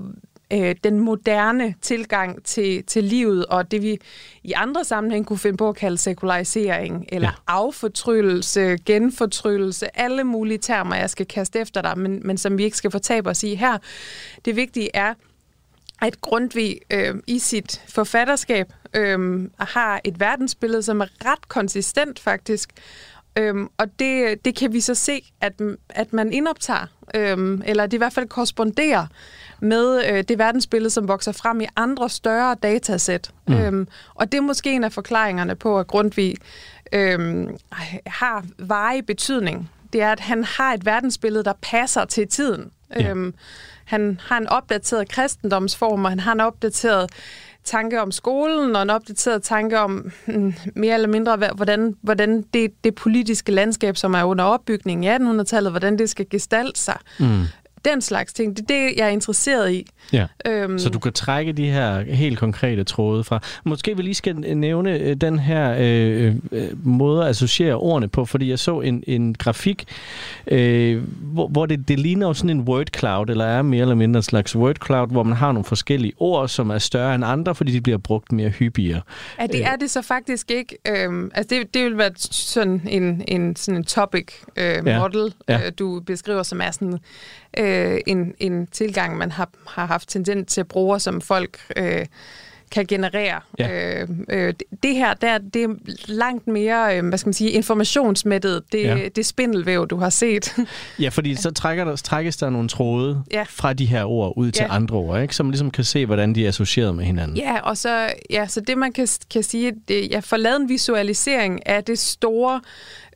øh, 0.53 0.75
den 0.83 0.99
moderne 0.99 1.75
tilgang 1.81 2.43
til, 2.43 2.83
til 2.83 3.03
livet, 3.03 3.45
og 3.45 3.71
det 3.71 3.81
vi 3.81 3.97
i 4.43 4.53
andre 4.55 4.83
sammenhæng 4.83 5.25
kunne 5.25 5.39
finde 5.39 5.57
på 5.57 5.69
at 5.69 5.75
kalde 5.75 5.97
sekularisering, 5.97 7.05
eller 7.09 7.27
ja. 7.27 7.53
affortryllelse, 7.53 8.77
genfortryllelse, 8.85 9.99
alle 9.99 10.23
mulige 10.23 10.57
termer, 10.57 10.95
jeg 10.95 11.09
skal 11.09 11.25
kaste 11.25 11.59
efter 11.59 11.81
dig, 11.81 11.97
men, 11.97 12.27
men 12.27 12.37
som 12.37 12.57
vi 12.57 12.63
ikke 12.63 12.77
skal 12.77 12.91
fortabe 12.91 13.29
os 13.29 13.43
i 13.43 13.55
her. 13.55 13.77
Det 14.45 14.55
vigtige 14.55 14.89
er, 14.93 15.13
at 16.01 16.21
Grundtvig 16.21 16.79
øh, 16.91 17.15
i 17.27 17.39
sit 17.39 17.81
forfatterskab 17.87 18.73
øh, 18.93 19.49
har 19.59 20.01
et 20.03 20.19
verdensbillede, 20.19 20.83
som 20.83 21.01
er 21.01 21.25
ret 21.25 21.47
konsistent 21.47 22.19
faktisk, 22.19 22.73
Øhm, 23.37 23.67
og 23.77 23.99
det, 23.99 24.45
det 24.45 24.55
kan 24.55 24.73
vi 24.73 24.81
så 24.81 24.95
se, 24.95 25.31
at, 25.41 25.53
at 25.89 26.13
man 26.13 26.33
indoptager, 26.33 26.85
øhm, 27.15 27.61
eller 27.65 27.85
det 27.85 27.93
i 27.93 27.97
hvert 27.97 28.13
fald 28.13 28.27
korresponderer 28.27 29.07
med 29.61 30.03
øh, 30.09 30.23
det 30.27 30.37
verdensbillede, 30.37 30.89
som 30.89 31.07
vokser 31.07 31.31
frem 31.31 31.61
i 31.61 31.65
andre 31.75 32.09
større 32.09 32.55
datasæt. 32.63 33.31
Mm. 33.47 33.53
Øhm, 33.53 33.87
og 34.15 34.31
det 34.31 34.37
er 34.37 34.41
måske 34.41 34.71
en 34.71 34.83
af 34.83 34.91
forklaringerne 34.91 35.55
på, 35.55 35.79
at 35.79 35.87
Grundtvig 35.87 36.35
øhm, 36.93 37.57
har 38.07 38.45
varig 38.59 39.05
betydning. 39.05 39.69
Det 39.93 40.01
er, 40.01 40.11
at 40.11 40.19
han 40.19 40.43
har 40.43 40.73
et 40.73 40.85
verdensbillede, 40.85 41.43
der 41.43 41.53
passer 41.61 42.05
til 42.05 42.27
tiden. 42.27 42.71
Ja. 42.95 43.09
Øhm, 43.09 43.33
han 43.85 44.19
har 44.23 44.37
en 44.37 44.47
opdateret 44.47 45.09
kristendomsform, 45.09 46.05
og 46.05 46.11
han 46.11 46.19
har 46.19 46.31
en 46.31 46.39
opdateret 46.39 47.09
tanke 47.63 48.01
om 48.01 48.11
skolen, 48.11 48.75
og 48.75 48.81
en 48.81 48.89
opdateret 48.89 49.43
tanke 49.43 49.79
om 49.79 50.11
mm, 50.27 50.53
mere 50.75 50.93
eller 50.93 51.07
mindre, 51.07 51.37
hvordan, 51.55 51.95
hvordan 52.01 52.41
det, 52.53 52.83
det 52.83 52.95
politiske 52.95 53.51
landskab, 53.51 53.97
som 53.97 54.13
er 54.13 54.23
under 54.23 54.43
opbygning 54.43 55.05
i 55.05 55.09
1800-tallet, 55.09 55.71
hvordan 55.71 55.97
det 55.97 56.09
skal 56.09 56.25
gestalte 56.29 56.79
sig. 56.79 56.97
Mm. 57.19 57.43
Den 57.85 58.01
slags 58.01 58.33
ting, 58.33 58.57
det 58.57 58.63
er 58.63 58.67
det, 58.67 58.97
jeg 58.97 59.05
er 59.05 59.09
interesseret 59.09 59.71
i. 59.71 59.87
Ja. 60.13 60.25
Øhm, 60.45 60.79
så 60.79 60.89
du 60.89 60.99
kan 60.99 61.13
trække 61.13 61.51
de 61.51 61.71
her 61.71 62.01
helt 62.01 62.39
konkrete 62.39 62.83
tråde 62.83 63.23
fra. 63.23 63.39
Måske 63.63 63.97
vi 63.97 64.03
lige 64.03 64.15
skal 64.15 64.35
nævne 64.57 64.97
øh, 64.97 65.15
den 65.15 65.39
her 65.39 65.75
øh, 65.79 66.35
øh, 66.51 66.87
måde 66.87 67.23
at 67.23 67.29
associere 67.29 67.75
ordene 67.75 68.07
på, 68.07 68.25
fordi 68.25 68.49
jeg 68.49 68.59
så 68.59 68.79
en, 68.79 69.03
en 69.07 69.33
grafik, 69.35 69.85
øh, 70.47 71.03
hvor, 71.21 71.47
hvor 71.47 71.65
det, 71.65 71.87
det 71.87 71.99
ligner 71.99 72.27
jo 72.27 72.33
sådan 72.33 72.49
en 72.49 72.61
word 72.61 72.87
cloud, 72.97 73.29
eller 73.29 73.45
er 73.45 73.61
mere 73.61 73.81
eller 73.81 73.95
mindre 73.95 74.17
en 74.17 74.23
slags 74.23 74.55
word 74.55 74.75
cloud, 74.85 75.07
hvor 75.07 75.23
man 75.23 75.37
har 75.37 75.51
nogle 75.51 75.65
forskellige 75.65 76.13
ord, 76.17 76.47
som 76.47 76.69
er 76.69 76.77
større 76.77 77.15
end 77.15 77.25
andre, 77.25 77.55
fordi 77.55 77.71
de 77.71 77.81
bliver 77.81 77.97
brugt 77.97 78.31
mere 78.31 78.49
hyppigere. 78.49 79.01
Ja, 79.39 79.47
det 79.47 79.65
er 79.65 79.75
det 79.75 79.91
så 79.91 80.01
faktisk 80.01 80.51
ikke. 80.51 80.77
Øhm, 80.87 81.31
altså 81.33 81.55
det, 81.55 81.73
det 81.73 81.85
vil 81.85 81.97
være 81.97 82.11
sådan 82.17 82.81
en, 82.89 83.23
en, 83.27 83.55
sådan 83.55 83.77
en 83.77 83.83
topic 83.83 84.27
øh, 84.55 84.85
model, 84.85 85.33
ja. 85.47 85.53
Ja. 85.53 85.65
Øh, 85.65 85.71
du 85.79 85.99
beskriver, 86.05 86.43
som 86.43 86.61
er 86.61 86.71
sådan 86.71 86.99
øh, 87.57 87.99
en, 88.07 88.33
en 88.39 88.67
tilgang, 88.67 89.17
man 89.17 89.31
har, 89.31 89.49
har 89.67 89.85
haft 89.85 90.09
tendens 90.09 90.53
til 90.53 90.61
at 90.61 90.67
bruge, 90.67 90.99
som 90.99 91.21
folk 91.21 91.59
øh, 91.77 92.05
kan 92.71 92.85
generere. 92.85 93.41
Ja. 93.59 94.01
Øh, 94.01 94.07
øh, 94.29 94.53
det 94.83 94.95
her, 94.95 95.13
der, 95.13 95.37
det 95.37 95.63
er 95.63 95.69
langt 96.07 96.47
mere, 96.47 96.97
øh, 96.97 97.07
hvad 97.07 97.17
skal 97.17 97.27
man 97.27 97.33
sige, 97.33 97.51
informationsmættet. 97.51 98.61
Det, 98.71 98.83
ja. 98.83 99.07
det 99.15 99.25
spindelvæv, 99.25 99.87
du 99.87 99.97
har 99.97 100.09
set. 100.09 100.55
ja, 100.99 101.09
fordi 101.09 101.35
så 101.35 101.51
trækker 101.51 101.85
der, 101.85 101.95
trækkes 101.95 102.37
der 102.37 102.49
nogle 102.49 102.69
tråde 102.69 103.23
ja. 103.31 103.45
fra 103.49 103.73
de 103.73 103.85
her 103.85 104.03
ord 104.03 104.33
ud 104.37 104.51
til 104.51 104.65
ja. 104.69 104.75
andre 104.75 104.95
ord, 104.95 105.21
ikke? 105.21 105.35
så 105.35 105.43
man 105.43 105.51
ligesom 105.51 105.71
kan 105.71 105.83
se, 105.83 106.05
hvordan 106.05 106.35
de 106.35 106.43
er 106.43 106.47
associeret 106.47 106.95
med 106.95 107.05
hinanden. 107.05 107.37
Ja, 107.37 107.59
og 107.59 107.77
så, 107.77 108.09
ja, 108.29 108.47
så 108.47 108.61
det 108.61 108.77
man 108.77 108.91
kan, 108.91 109.07
kan 109.31 109.43
sige, 109.43 109.73
det, 109.87 110.09
jeg 110.11 110.23
får 110.23 110.37
lavet 110.37 110.61
en 110.61 110.69
visualisering 110.69 111.67
af 111.67 111.83
det 111.83 111.99
store 111.99 112.61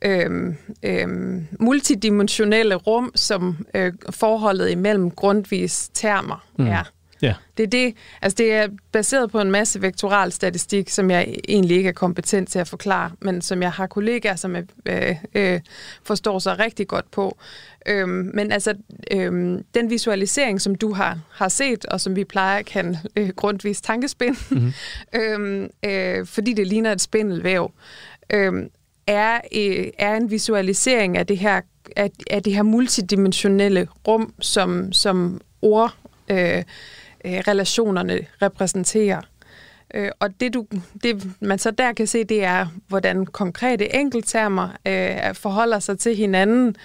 øhm, 0.04 0.56
øhm, 0.82 1.46
multidimensionelle 1.60 2.74
rum, 2.74 3.12
som 3.14 3.66
øh, 3.74 3.92
forholdet 4.10 4.70
imellem 4.70 5.10
grundvis 5.10 5.90
termer 5.94 6.44
mm. 6.58 6.66
er. 6.66 6.90
Ja. 7.24 7.34
Det 7.56 7.62
er 7.62 7.66
det, 7.66 7.94
altså 8.22 8.36
det 8.36 8.52
er 8.52 8.68
baseret 8.92 9.30
på 9.30 9.40
en 9.40 9.50
masse 9.50 9.82
vektoral 9.82 10.32
statistik, 10.32 10.88
som 10.88 11.10
jeg 11.10 11.34
egentlig 11.48 11.76
ikke 11.76 11.88
er 11.88 11.92
kompetent 11.92 12.48
til 12.48 12.58
at 12.58 12.68
forklare, 12.68 13.10
men 13.20 13.42
som 13.42 13.62
jeg 13.62 13.72
har 13.72 13.86
kollegaer, 13.86 14.36
som 14.36 14.56
jeg, 14.56 14.64
øh, 14.86 15.16
øh, 15.34 15.60
forstår 16.02 16.38
sig 16.38 16.58
rigtig 16.58 16.88
godt 16.88 17.10
på. 17.10 17.38
Øhm, 17.86 18.30
men 18.34 18.52
altså, 18.52 18.74
øhm, 19.10 19.64
den 19.74 19.90
visualisering, 19.90 20.60
som 20.60 20.74
du 20.74 20.92
har, 20.92 21.18
har 21.30 21.48
set, 21.48 21.84
og 21.84 22.00
som 22.00 22.16
vi 22.16 22.24
plejer 22.24 22.58
at 22.58 22.66
kalde 22.66 22.98
øh, 23.16 23.28
grundvis 23.28 23.80
tankespind, 23.80 24.36
mm-hmm. 24.50 24.72
øhm, 25.20 25.70
øh, 25.84 26.26
fordi 26.26 26.52
det 26.52 26.66
ligner 26.66 26.92
et 26.92 27.00
spindelvæv, 27.00 27.72
øhm, 28.32 28.70
er, 29.06 29.40
øh, 29.56 29.86
er 29.98 30.16
en 30.16 30.30
visualisering 30.30 31.18
af 31.18 31.26
det 31.26 31.38
her, 31.38 31.60
af, 31.96 32.10
af 32.30 32.42
det 32.42 32.54
her 32.54 32.62
multidimensionelle 32.62 33.88
rum, 34.08 34.34
som, 34.40 34.92
som 34.92 35.40
ord... 35.62 35.94
Øh, 36.30 36.62
øh, 37.24 37.32
relationerne 37.32 38.18
repræsenterer. 38.42 39.20
Øh, 39.94 40.10
og 40.20 40.40
det, 40.40 40.54
du, 40.54 40.66
det, 41.02 41.30
man 41.40 41.58
så 41.58 41.70
der 41.70 41.92
kan 41.92 42.06
se, 42.06 42.24
det 42.24 42.44
er, 42.44 42.66
hvordan 42.88 43.26
konkrete 43.26 43.94
enkelttermer 43.94 44.68
øh, 44.86 45.34
forholder 45.34 45.78
sig 45.78 45.98
til 45.98 46.16
hinanden, 46.16 46.76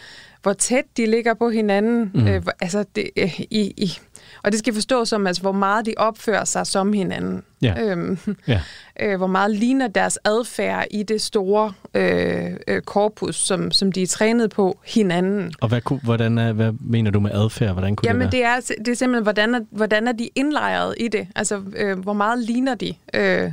hvor 0.41 0.53
tæt 0.53 0.85
de 0.97 1.05
ligger 1.05 1.33
på 1.33 1.49
hinanden, 1.49 2.11
mm. 2.13 2.27
øh, 2.27 2.43
altså 2.61 2.85
det, 2.95 3.09
øh, 3.17 3.39
i, 3.39 3.73
i, 3.77 3.99
og 4.43 4.51
det 4.51 4.59
skal 4.59 4.73
forstås 4.73 5.09
som, 5.09 5.27
altså, 5.27 5.41
hvor 5.41 5.51
meget 5.51 5.85
de 5.85 5.93
opfører 5.97 6.45
sig 6.45 6.67
som 6.67 6.93
hinanden. 6.93 7.43
Ja. 7.61 7.83
Øhm, 7.83 8.17
ja. 8.47 8.61
Øh, 9.01 9.17
hvor 9.17 9.27
meget 9.27 9.51
ligner 9.51 9.87
deres 9.87 10.19
adfærd 10.25 10.87
i 10.91 11.03
det 11.03 11.21
store 11.21 11.73
øh, 11.93 12.51
øh, 12.67 12.81
korpus, 12.81 13.35
som, 13.35 13.71
som 13.71 13.91
de 13.91 14.01
er 14.01 14.07
trænet 14.07 14.49
på 14.49 14.79
hinanden. 14.85 15.53
Og 15.61 15.67
hvad, 15.67 15.99
hvordan 16.03 16.37
er, 16.37 16.53
hvad 16.53 16.71
mener 16.79 17.11
du 17.11 17.19
med 17.19 17.31
adfærd? 17.31 17.71
Hvordan 17.71 17.95
kunne 17.95 18.07
Jamen, 18.07 18.31
det 18.31 18.39
være? 18.39 18.61
Det 18.61 18.69
er, 18.69 18.83
det 18.83 18.91
er 18.91 18.95
simpelthen, 18.95 19.23
hvordan 19.23 19.55
er, 19.55 19.59
hvordan 19.71 20.07
er 20.07 20.11
de 20.11 20.29
indlejret 20.35 20.95
i 20.97 21.07
det? 21.07 21.27
Altså, 21.35 21.61
øh, 21.75 21.99
hvor 21.99 22.13
meget 22.13 22.39
ligner 22.39 22.75
de? 22.75 22.93
Øh, 23.13 23.51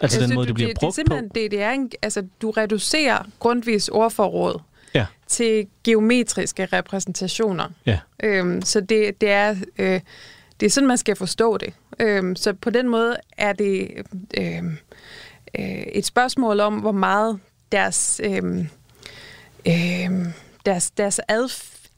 altså 0.00 0.20
den 0.20 0.34
måde, 0.34 0.46
det 0.46 0.54
bliver 0.54 0.74
brugt 0.80 0.96
det, 0.96 1.06
det 1.06 1.12
er 1.12 1.20
på? 1.20 1.28
Det, 1.34 1.50
det 1.50 1.62
er 1.62 1.70
en, 1.70 1.90
altså, 2.02 2.22
du 2.42 2.50
reducerer 2.50 3.18
grundvis 3.38 3.88
ordforråd. 3.88 4.60
Til 5.34 5.66
geometriske 5.84 6.66
repræsentationer. 6.66 7.68
Ja. 7.86 7.98
Øhm, 8.22 8.62
så 8.62 8.80
det, 8.80 9.20
det 9.20 9.30
er... 9.30 9.56
Øh, 9.78 10.00
det 10.60 10.66
er 10.66 10.70
sådan, 10.70 10.86
man 10.88 10.98
skal 10.98 11.16
forstå 11.16 11.56
det. 11.56 11.74
Øhm, 12.00 12.36
så 12.36 12.52
på 12.52 12.70
den 12.70 12.88
måde 12.88 13.16
er 13.38 13.52
det 13.52 13.90
øhm, 14.38 14.76
øh, 15.58 15.82
et 15.92 16.06
spørgsmål 16.06 16.60
om, 16.60 16.74
hvor 16.74 16.92
meget 16.92 17.38
deres, 17.72 18.20
øhm, 18.24 18.68
øhm, 19.66 20.26
deres, 20.66 20.90
deres 20.90 21.20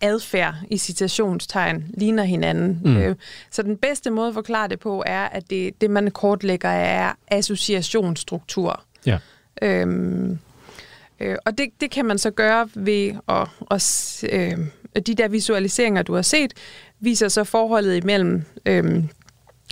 adfærd 0.01 0.55
i 0.70 0.78
citationstegn 0.78 1.84
ligner 1.95 2.24
hinanden. 2.24 2.80
Mm. 2.84 2.97
Øh, 2.97 3.16
så 3.51 3.62
den 3.62 3.76
bedste 3.76 4.11
måde 4.11 4.28
at 4.28 4.34
forklare 4.34 4.68
det 4.68 4.80
på 4.80 5.03
er, 5.07 5.24
at 5.24 5.51
det, 5.51 5.80
det 5.80 5.91
man 5.91 6.11
kortlægger 6.11 6.68
er 6.68 7.12
associationsstruktur. 7.28 8.82
Ja. 9.07 9.18
Øhm, 9.62 10.39
øh, 11.21 11.37
og 11.47 11.59
det, 11.59 11.69
det 11.81 11.91
kan 11.91 12.05
man 12.05 12.19
så 12.19 12.31
gøre 12.31 12.69
ved 12.75 13.14
at, 13.29 13.49
at 13.71 14.25
øh, 14.33 14.59
de 15.07 15.14
der 15.14 15.29
visualiseringer, 15.29 16.03
du 16.03 16.14
har 16.14 16.23
set, 16.23 16.55
viser 17.01 17.29
så 17.29 17.45
forholdet 17.45 17.97
imellem, 17.97 18.43
øhm, 18.67 19.09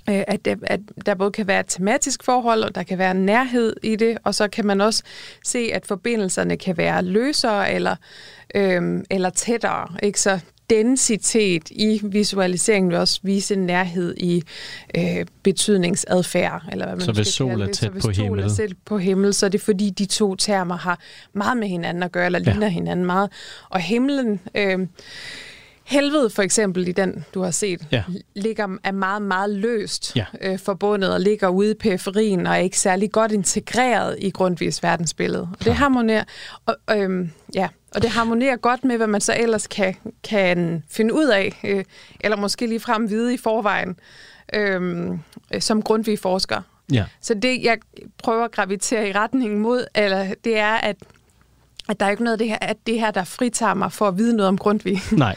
øh, 0.08 0.22
at, 0.26 0.48
at 0.62 0.80
der 1.06 1.14
både 1.14 1.30
kan 1.30 1.46
være 1.46 1.60
et 1.60 1.66
tematisk 1.68 2.24
forhold, 2.24 2.62
og 2.62 2.74
der 2.74 2.82
kan 2.82 2.98
være 2.98 3.14
nærhed 3.14 3.76
i 3.82 3.96
det, 3.96 4.18
og 4.24 4.34
så 4.34 4.48
kan 4.48 4.66
man 4.66 4.80
også 4.80 5.02
se, 5.44 5.70
at 5.72 5.86
forbindelserne 5.86 6.56
kan 6.56 6.76
være 6.76 7.02
løsere 7.02 7.72
eller, 7.72 7.96
øh, 8.54 9.04
eller 9.10 9.30
tættere. 9.30 9.88
Ikke? 10.02 10.20
Så 10.20 10.40
densitet 10.70 11.70
i 11.70 12.00
visualiseringen 12.02 12.90
vil 12.90 12.98
også 12.98 13.20
vise 13.22 13.56
nærhed 13.56 14.14
i 14.16 14.42
øh, 14.96 15.26
betydningsadfærd. 15.42 16.62
Eller 16.72 16.86
hvad 16.86 16.96
man 16.96 17.04
så 17.04 17.12
hvis 17.12 17.26
sol 17.26 17.60
er 17.60 17.72
tæt 17.72 17.90
hvis 17.90 18.04
på 18.04 18.10
himmel? 18.10 18.50
Så 18.50 18.74
på 18.84 18.98
himmel, 18.98 19.34
så 19.34 19.46
er 19.46 19.50
det 19.50 19.60
fordi, 19.60 19.90
de 19.90 20.06
to 20.06 20.34
termer 20.34 20.76
har 20.76 21.00
meget 21.32 21.56
med 21.56 21.68
hinanden 21.68 22.02
at 22.02 22.12
gøre, 22.12 22.26
eller 22.26 22.40
ja. 22.46 22.50
ligner 22.50 22.68
hinanden 22.68 23.06
meget. 23.06 23.30
Og 23.70 23.80
himlen... 23.80 24.40
Øh, 24.54 24.78
Helvede 25.86 26.30
for 26.30 26.42
eksempel 26.42 26.88
i 26.88 26.92
den, 26.92 27.24
du 27.34 27.42
har 27.42 27.50
set, 27.50 27.86
ja. 27.92 28.02
ligger 28.34 28.78
er 28.84 28.92
meget, 28.92 29.22
meget 29.22 29.50
løst 29.50 30.16
ja. 30.16 30.24
øh, 30.40 30.58
forbundet 30.58 31.14
og 31.14 31.20
ligger 31.20 31.48
ude 31.48 31.70
i 31.70 31.74
periferien 31.74 32.46
og 32.46 32.52
er 32.52 32.58
ikke 32.58 32.78
særlig 32.78 33.12
godt 33.12 33.32
integreret 33.32 34.16
i 34.18 34.30
grundvis 34.30 34.82
verdensbillede. 34.82 35.48
Og 35.58 35.64
det 35.64 35.74
harmonerer, 35.74 36.24
og, 36.66 36.76
øh, 36.90 37.28
ja, 37.54 37.68
og 37.94 38.02
det 38.02 38.10
harmonerer 38.10 38.56
godt 38.56 38.84
med, 38.84 38.96
hvad 38.96 39.06
man 39.06 39.20
så 39.20 39.34
ellers 39.38 39.66
kan, 39.66 39.94
kan 40.24 40.84
finde 40.90 41.14
ud 41.14 41.26
af, 41.26 41.60
øh, 41.64 41.84
eller 42.20 42.36
måske 42.36 42.66
lige 42.66 42.80
frem 42.80 43.10
vide 43.10 43.34
i 43.34 43.36
forvejen, 43.36 43.96
øh, 44.54 45.10
som 45.60 45.82
grundvis 45.82 46.20
forsker. 46.20 46.62
Ja. 46.92 47.04
Så 47.20 47.34
det, 47.34 47.62
jeg 47.62 47.78
prøver 48.18 48.44
at 48.44 48.50
gravitere 48.50 49.08
i 49.08 49.12
retningen 49.12 49.58
mod, 49.58 49.86
eller 49.94 50.34
det 50.44 50.58
er, 50.58 50.74
at 50.74 50.96
at 51.88 52.00
der 52.00 52.06
er 52.06 52.10
ikke 52.10 52.24
noget 52.24 52.32
af 52.34 52.38
det 52.38 52.48
her, 52.48 52.58
at 52.60 52.76
det 52.86 53.00
her, 53.00 53.10
der 53.10 53.24
fritager 53.24 53.74
mig 53.74 53.92
for 53.92 54.08
at 54.08 54.18
vide 54.18 54.36
noget 54.36 54.48
om 54.48 54.58
Grundtvig. 54.58 55.00
Nej. 55.12 55.36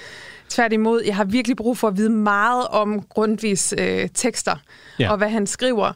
Tværtimod, 0.49 1.01
jeg 1.05 1.15
har 1.15 1.23
virkelig 1.23 1.57
brug 1.57 1.77
for 1.77 1.87
at 1.87 1.97
vide 1.97 2.09
meget 2.09 2.67
om 2.67 3.01
Grundtvigs 3.01 3.73
øh, 3.77 4.09
tekster, 4.13 4.55
ja. 4.99 5.11
og 5.11 5.17
hvad 5.17 5.29
han 5.29 5.47
skriver, 5.47 5.91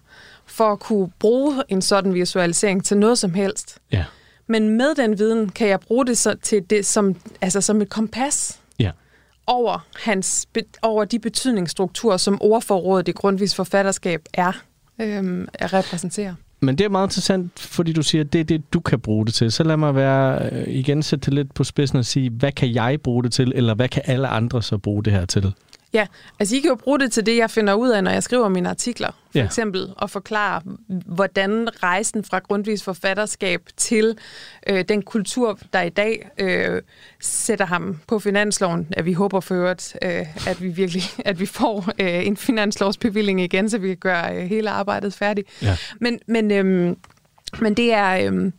for 0.45 0.72
at 0.72 0.80
kunne 0.80 1.12
bruge 1.20 1.64
en 1.68 1.82
sådan 1.82 2.14
visualisering 2.14 2.86
til 2.86 2.97
noget 2.97 3.18
som 3.18 3.34
helst. 3.34 3.78
Ja. 3.91 4.05
Men 4.52 4.70
med 4.70 4.95
den 4.95 5.20
viden 5.20 5.49
kan 5.49 5.68
jeg 5.68 5.80
bruge 5.80 6.06
det 6.06 6.18
så 6.18 6.36
til 6.41 6.64
det 6.70 6.86
som, 6.86 7.16
altså 7.41 7.62
som 7.62 7.82
et 7.82 7.89
kompas 7.89 8.60
ja. 8.80 8.91
over, 9.47 9.86
hans, 10.04 10.47
over 10.82 11.06
de 11.06 11.20
betydningsstrukturer, 11.20 12.18
som 12.18 12.41
ordforrådet 12.41 13.08
i 13.08 13.12
Grundtvigs 13.12 13.56
forfatterskab 13.56 14.22
er 14.34 14.52
øh, 15.02 15.47
at 15.54 15.74
repræsentere. 15.74 16.36
Men 16.60 16.78
det 16.78 16.86
er 16.86 16.89
meget 16.89 17.08
interessant, 17.08 17.60
fordi 17.60 17.93
du 17.93 18.02
siger, 18.02 18.24
at 18.24 18.34
det 18.34 18.41
er 18.41 18.45
det, 18.45 18.74
du 18.74 18.80
kan 18.80 18.99
bruge 18.99 19.26
det 19.26 19.34
til. 19.34 19.52
Så 19.52 19.64
lad 19.64 19.78
mig 19.78 19.95
være 19.95 20.49
øh, 20.52 20.68
igen 20.68 21.04
sætte 21.04 21.26
det 21.26 21.34
lidt 21.34 21.54
på 21.54 21.64
spidsen 21.64 21.97
og 21.97 22.06
sige, 22.06 22.30
hvad 22.30 22.52
kan 22.52 22.74
jeg 22.74 23.02
bruge 23.04 23.24
det 23.24 23.34
til, 23.34 23.52
eller 23.56 23.74
hvad 23.74 23.89
kan 23.89 24.02
alle 24.06 24.28
andre 24.28 24.64
så 24.64 24.78
bruge 24.78 25.04
det 25.04 25.14
her 25.14 25.26
til? 25.26 25.54
Ja, 25.93 26.07
altså 26.39 26.55
I 26.55 26.59
kan 26.59 26.69
jo 26.69 26.75
bruge 26.75 26.99
det 26.99 27.11
til 27.11 27.25
det, 27.25 27.37
jeg 27.37 27.51
finder 27.51 27.73
ud 27.73 27.89
af, 27.89 28.03
når 28.03 28.11
jeg 28.11 28.23
skriver 28.23 28.49
mine 28.49 28.69
artikler. 28.69 29.11
For 29.31 29.39
ja. 29.39 29.45
eksempel 29.45 29.93
at 30.01 30.09
forklare, 30.09 30.61
hvordan 31.05 31.83
rejsen 31.83 32.23
fra 32.23 32.39
Grundtvigs 32.39 32.83
forfatterskab 32.83 33.61
til 33.77 34.17
øh, 34.67 34.85
den 34.89 35.01
kultur, 35.01 35.59
der 35.73 35.81
i 35.81 35.89
dag 35.89 36.29
øh, 36.37 36.81
sætter 37.19 37.65
ham 37.65 37.99
på 38.07 38.19
finansloven, 38.19 38.87
at 38.91 39.05
vi 39.05 39.13
håber 39.13 39.39
for 39.39 39.55
øvrigt, 39.55 39.97
øh, 40.01 40.47
at 40.47 40.61
vi 40.61 40.67
virkelig 40.67 41.03
at 41.25 41.39
vi 41.39 41.45
får 41.45 41.89
øh, 41.99 42.27
en 42.27 42.37
finanslovsbevilling 42.37 43.41
igen, 43.41 43.69
så 43.69 43.77
vi 43.77 43.87
kan 43.87 43.97
gøre 43.97 44.35
øh, 44.35 44.43
hele 44.43 44.69
arbejdet 44.69 45.13
færdigt. 45.13 45.47
Ja. 45.61 45.77
Men, 45.99 46.19
men, 46.27 46.51
øh, 46.51 46.95
men 47.59 47.73
det 47.73 47.93
er... 47.93 48.31
Øh, 48.31 48.51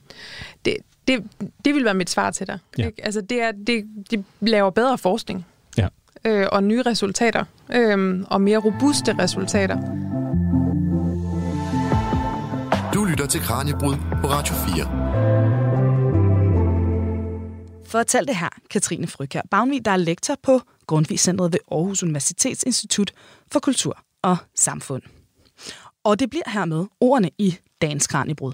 det, 0.64 0.76
det, 1.08 1.24
det 1.64 1.74
vil 1.74 1.84
være 1.84 1.94
mit 1.94 2.10
svar 2.10 2.30
til 2.30 2.46
dig. 2.46 2.58
Ja. 2.78 2.86
Ikke? 2.86 3.04
Altså 3.04 3.20
det 3.20 3.42
er, 3.42 3.52
det, 3.66 3.84
de 4.10 4.24
laver 4.40 4.70
bedre 4.70 4.98
forskning 4.98 5.46
øh, 6.26 6.46
og 6.52 6.64
nye 6.64 6.82
resultater, 6.82 7.44
øh, 7.74 8.24
og 8.30 8.40
mere 8.40 8.58
robuste 8.58 9.18
resultater. 9.18 9.76
Du 12.94 13.04
lytter 13.04 13.26
til 13.26 13.40
Kranjebrud 13.40 13.94
på 14.20 14.26
Radio 14.26 14.54
4. 14.54 15.02
Fortæl 17.86 18.26
det 18.26 18.36
her, 18.36 18.48
Katrine 18.70 19.06
Frykær 19.06 19.40
Bavnvig, 19.50 19.84
der 19.84 19.90
er 19.90 19.96
lektor 19.96 20.36
på 20.42 20.60
Grundtvig 20.86 21.20
Centret 21.20 21.52
ved 21.52 21.60
Aarhus 21.70 22.02
Universitetsinstitut 22.02 23.12
for 23.52 23.60
Kultur 23.60 23.98
og 24.22 24.36
Samfund. 24.54 25.02
Og 26.04 26.18
det 26.18 26.30
bliver 26.30 26.50
hermed 26.50 26.86
ordene 27.00 27.30
i 27.38 27.56
dagens 27.82 28.06
Kranjebrud. 28.06 28.52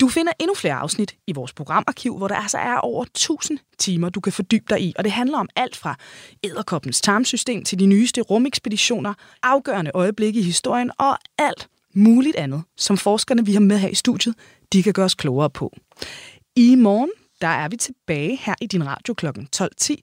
Du 0.00 0.08
finder 0.08 0.32
endnu 0.38 0.54
flere 0.54 0.74
afsnit 0.74 1.14
i 1.26 1.32
vores 1.32 1.52
programarkiv, 1.52 2.16
hvor 2.16 2.28
der 2.28 2.34
altså 2.34 2.58
er 2.58 2.76
over 2.76 3.04
1000 3.04 3.58
timer, 3.78 4.08
du 4.08 4.20
kan 4.20 4.32
fordybe 4.32 4.64
dig 4.70 4.80
i. 4.80 4.94
Og 4.98 5.04
det 5.04 5.12
handler 5.12 5.38
om 5.38 5.48
alt 5.56 5.76
fra 5.76 5.96
æderkoppens 6.44 7.00
tarmsystem 7.00 7.64
til 7.64 7.78
de 7.78 7.86
nyeste 7.86 8.20
rumekspeditioner, 8.20 9.14
afgørende 9.42 9.90
øjeblikke 9.94 10.40
i 10.40 10.42
historien 10.42 10.90
og 10.98 11.18
alt 11.38 11.68
muligt 11.94 12.36
andet, 12.36 12.62
som 12.76 12.98
forskerne, 12.98 13.46
vi 13.46 13.52
har 13.52 13.60
med 13.60 13.78
her 13.78 13.88
i 13.88 13.94
studiet, 13.94 14.34
de 14.72 14.82
kan 14.82 14.92
gøre 14.92 15.04
os 15.04 15.14
klogere 15.14 15.50
på. 15.50 15.72
I 16.56 16.74
morgen, 16.74 17.10
der 17.40 17.48
er 17.48 17.68
vi 17.68 17.76
tilbage 17.76 18.36
her 18.36 18.54
i 18.60 18.66
din 18.66 18.86
radio 18.86 19.14
kl. 19.14 19.26
12.10. 19.26 19.94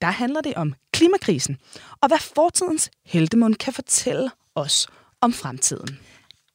Der 0.00 0.10
handler 0.10 0.40
det 0.40 0.54
om 0.54 0.74
klimakrisen, 0.92 1.56
og 2.00 2.08
hvad 2.08 2.18
fortidens 2.18 2.90
heldemund 3.04 3.54
kan 3.54 3.72
fortælle 3.72 4.30
os 4.54 4.88
om 5.20 5.32
fremtiden. 5.32 5.98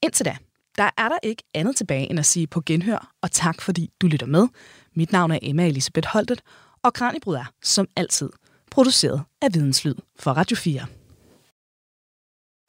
Indtil 0.03 0.25
da, 0.25 0.37
der 0.77 0.89
er 0.97 1.09
der 1.09 1.17
ikke 1.23 1.43
andet 1.53 1.75
tilbage 1.75 2.09
end 2.09 2.19
at 2.19 2.25
sige 2.25 2.47
på 2.47 2.61
genhør, 2.65 3.13
og 3.21 3.31
tak 3.31 3.61
fordi 3.61 3.89
du 4.01 4.07
lytter 4.07 4.27
med. 4.27 4.47
Mit 4.95 5.11
navn 5.11 5.31
er 5.31 5.39
Emma 5.41 5.67
Elisabeth 5.67 6.07
Holtet, 6.07 6.41
og 6.83 6.93
Kranjebrud 6.93 7.35
er, 7.35 7.51
som 7.63 7.87
altid, 7.95 8.29
produceret 8.71 9.23
af 9.41 9.47
Videnslyd 9.53 9.95
for 10.19 10.31
Radio 10.31 10.57
4. 10.57 10.85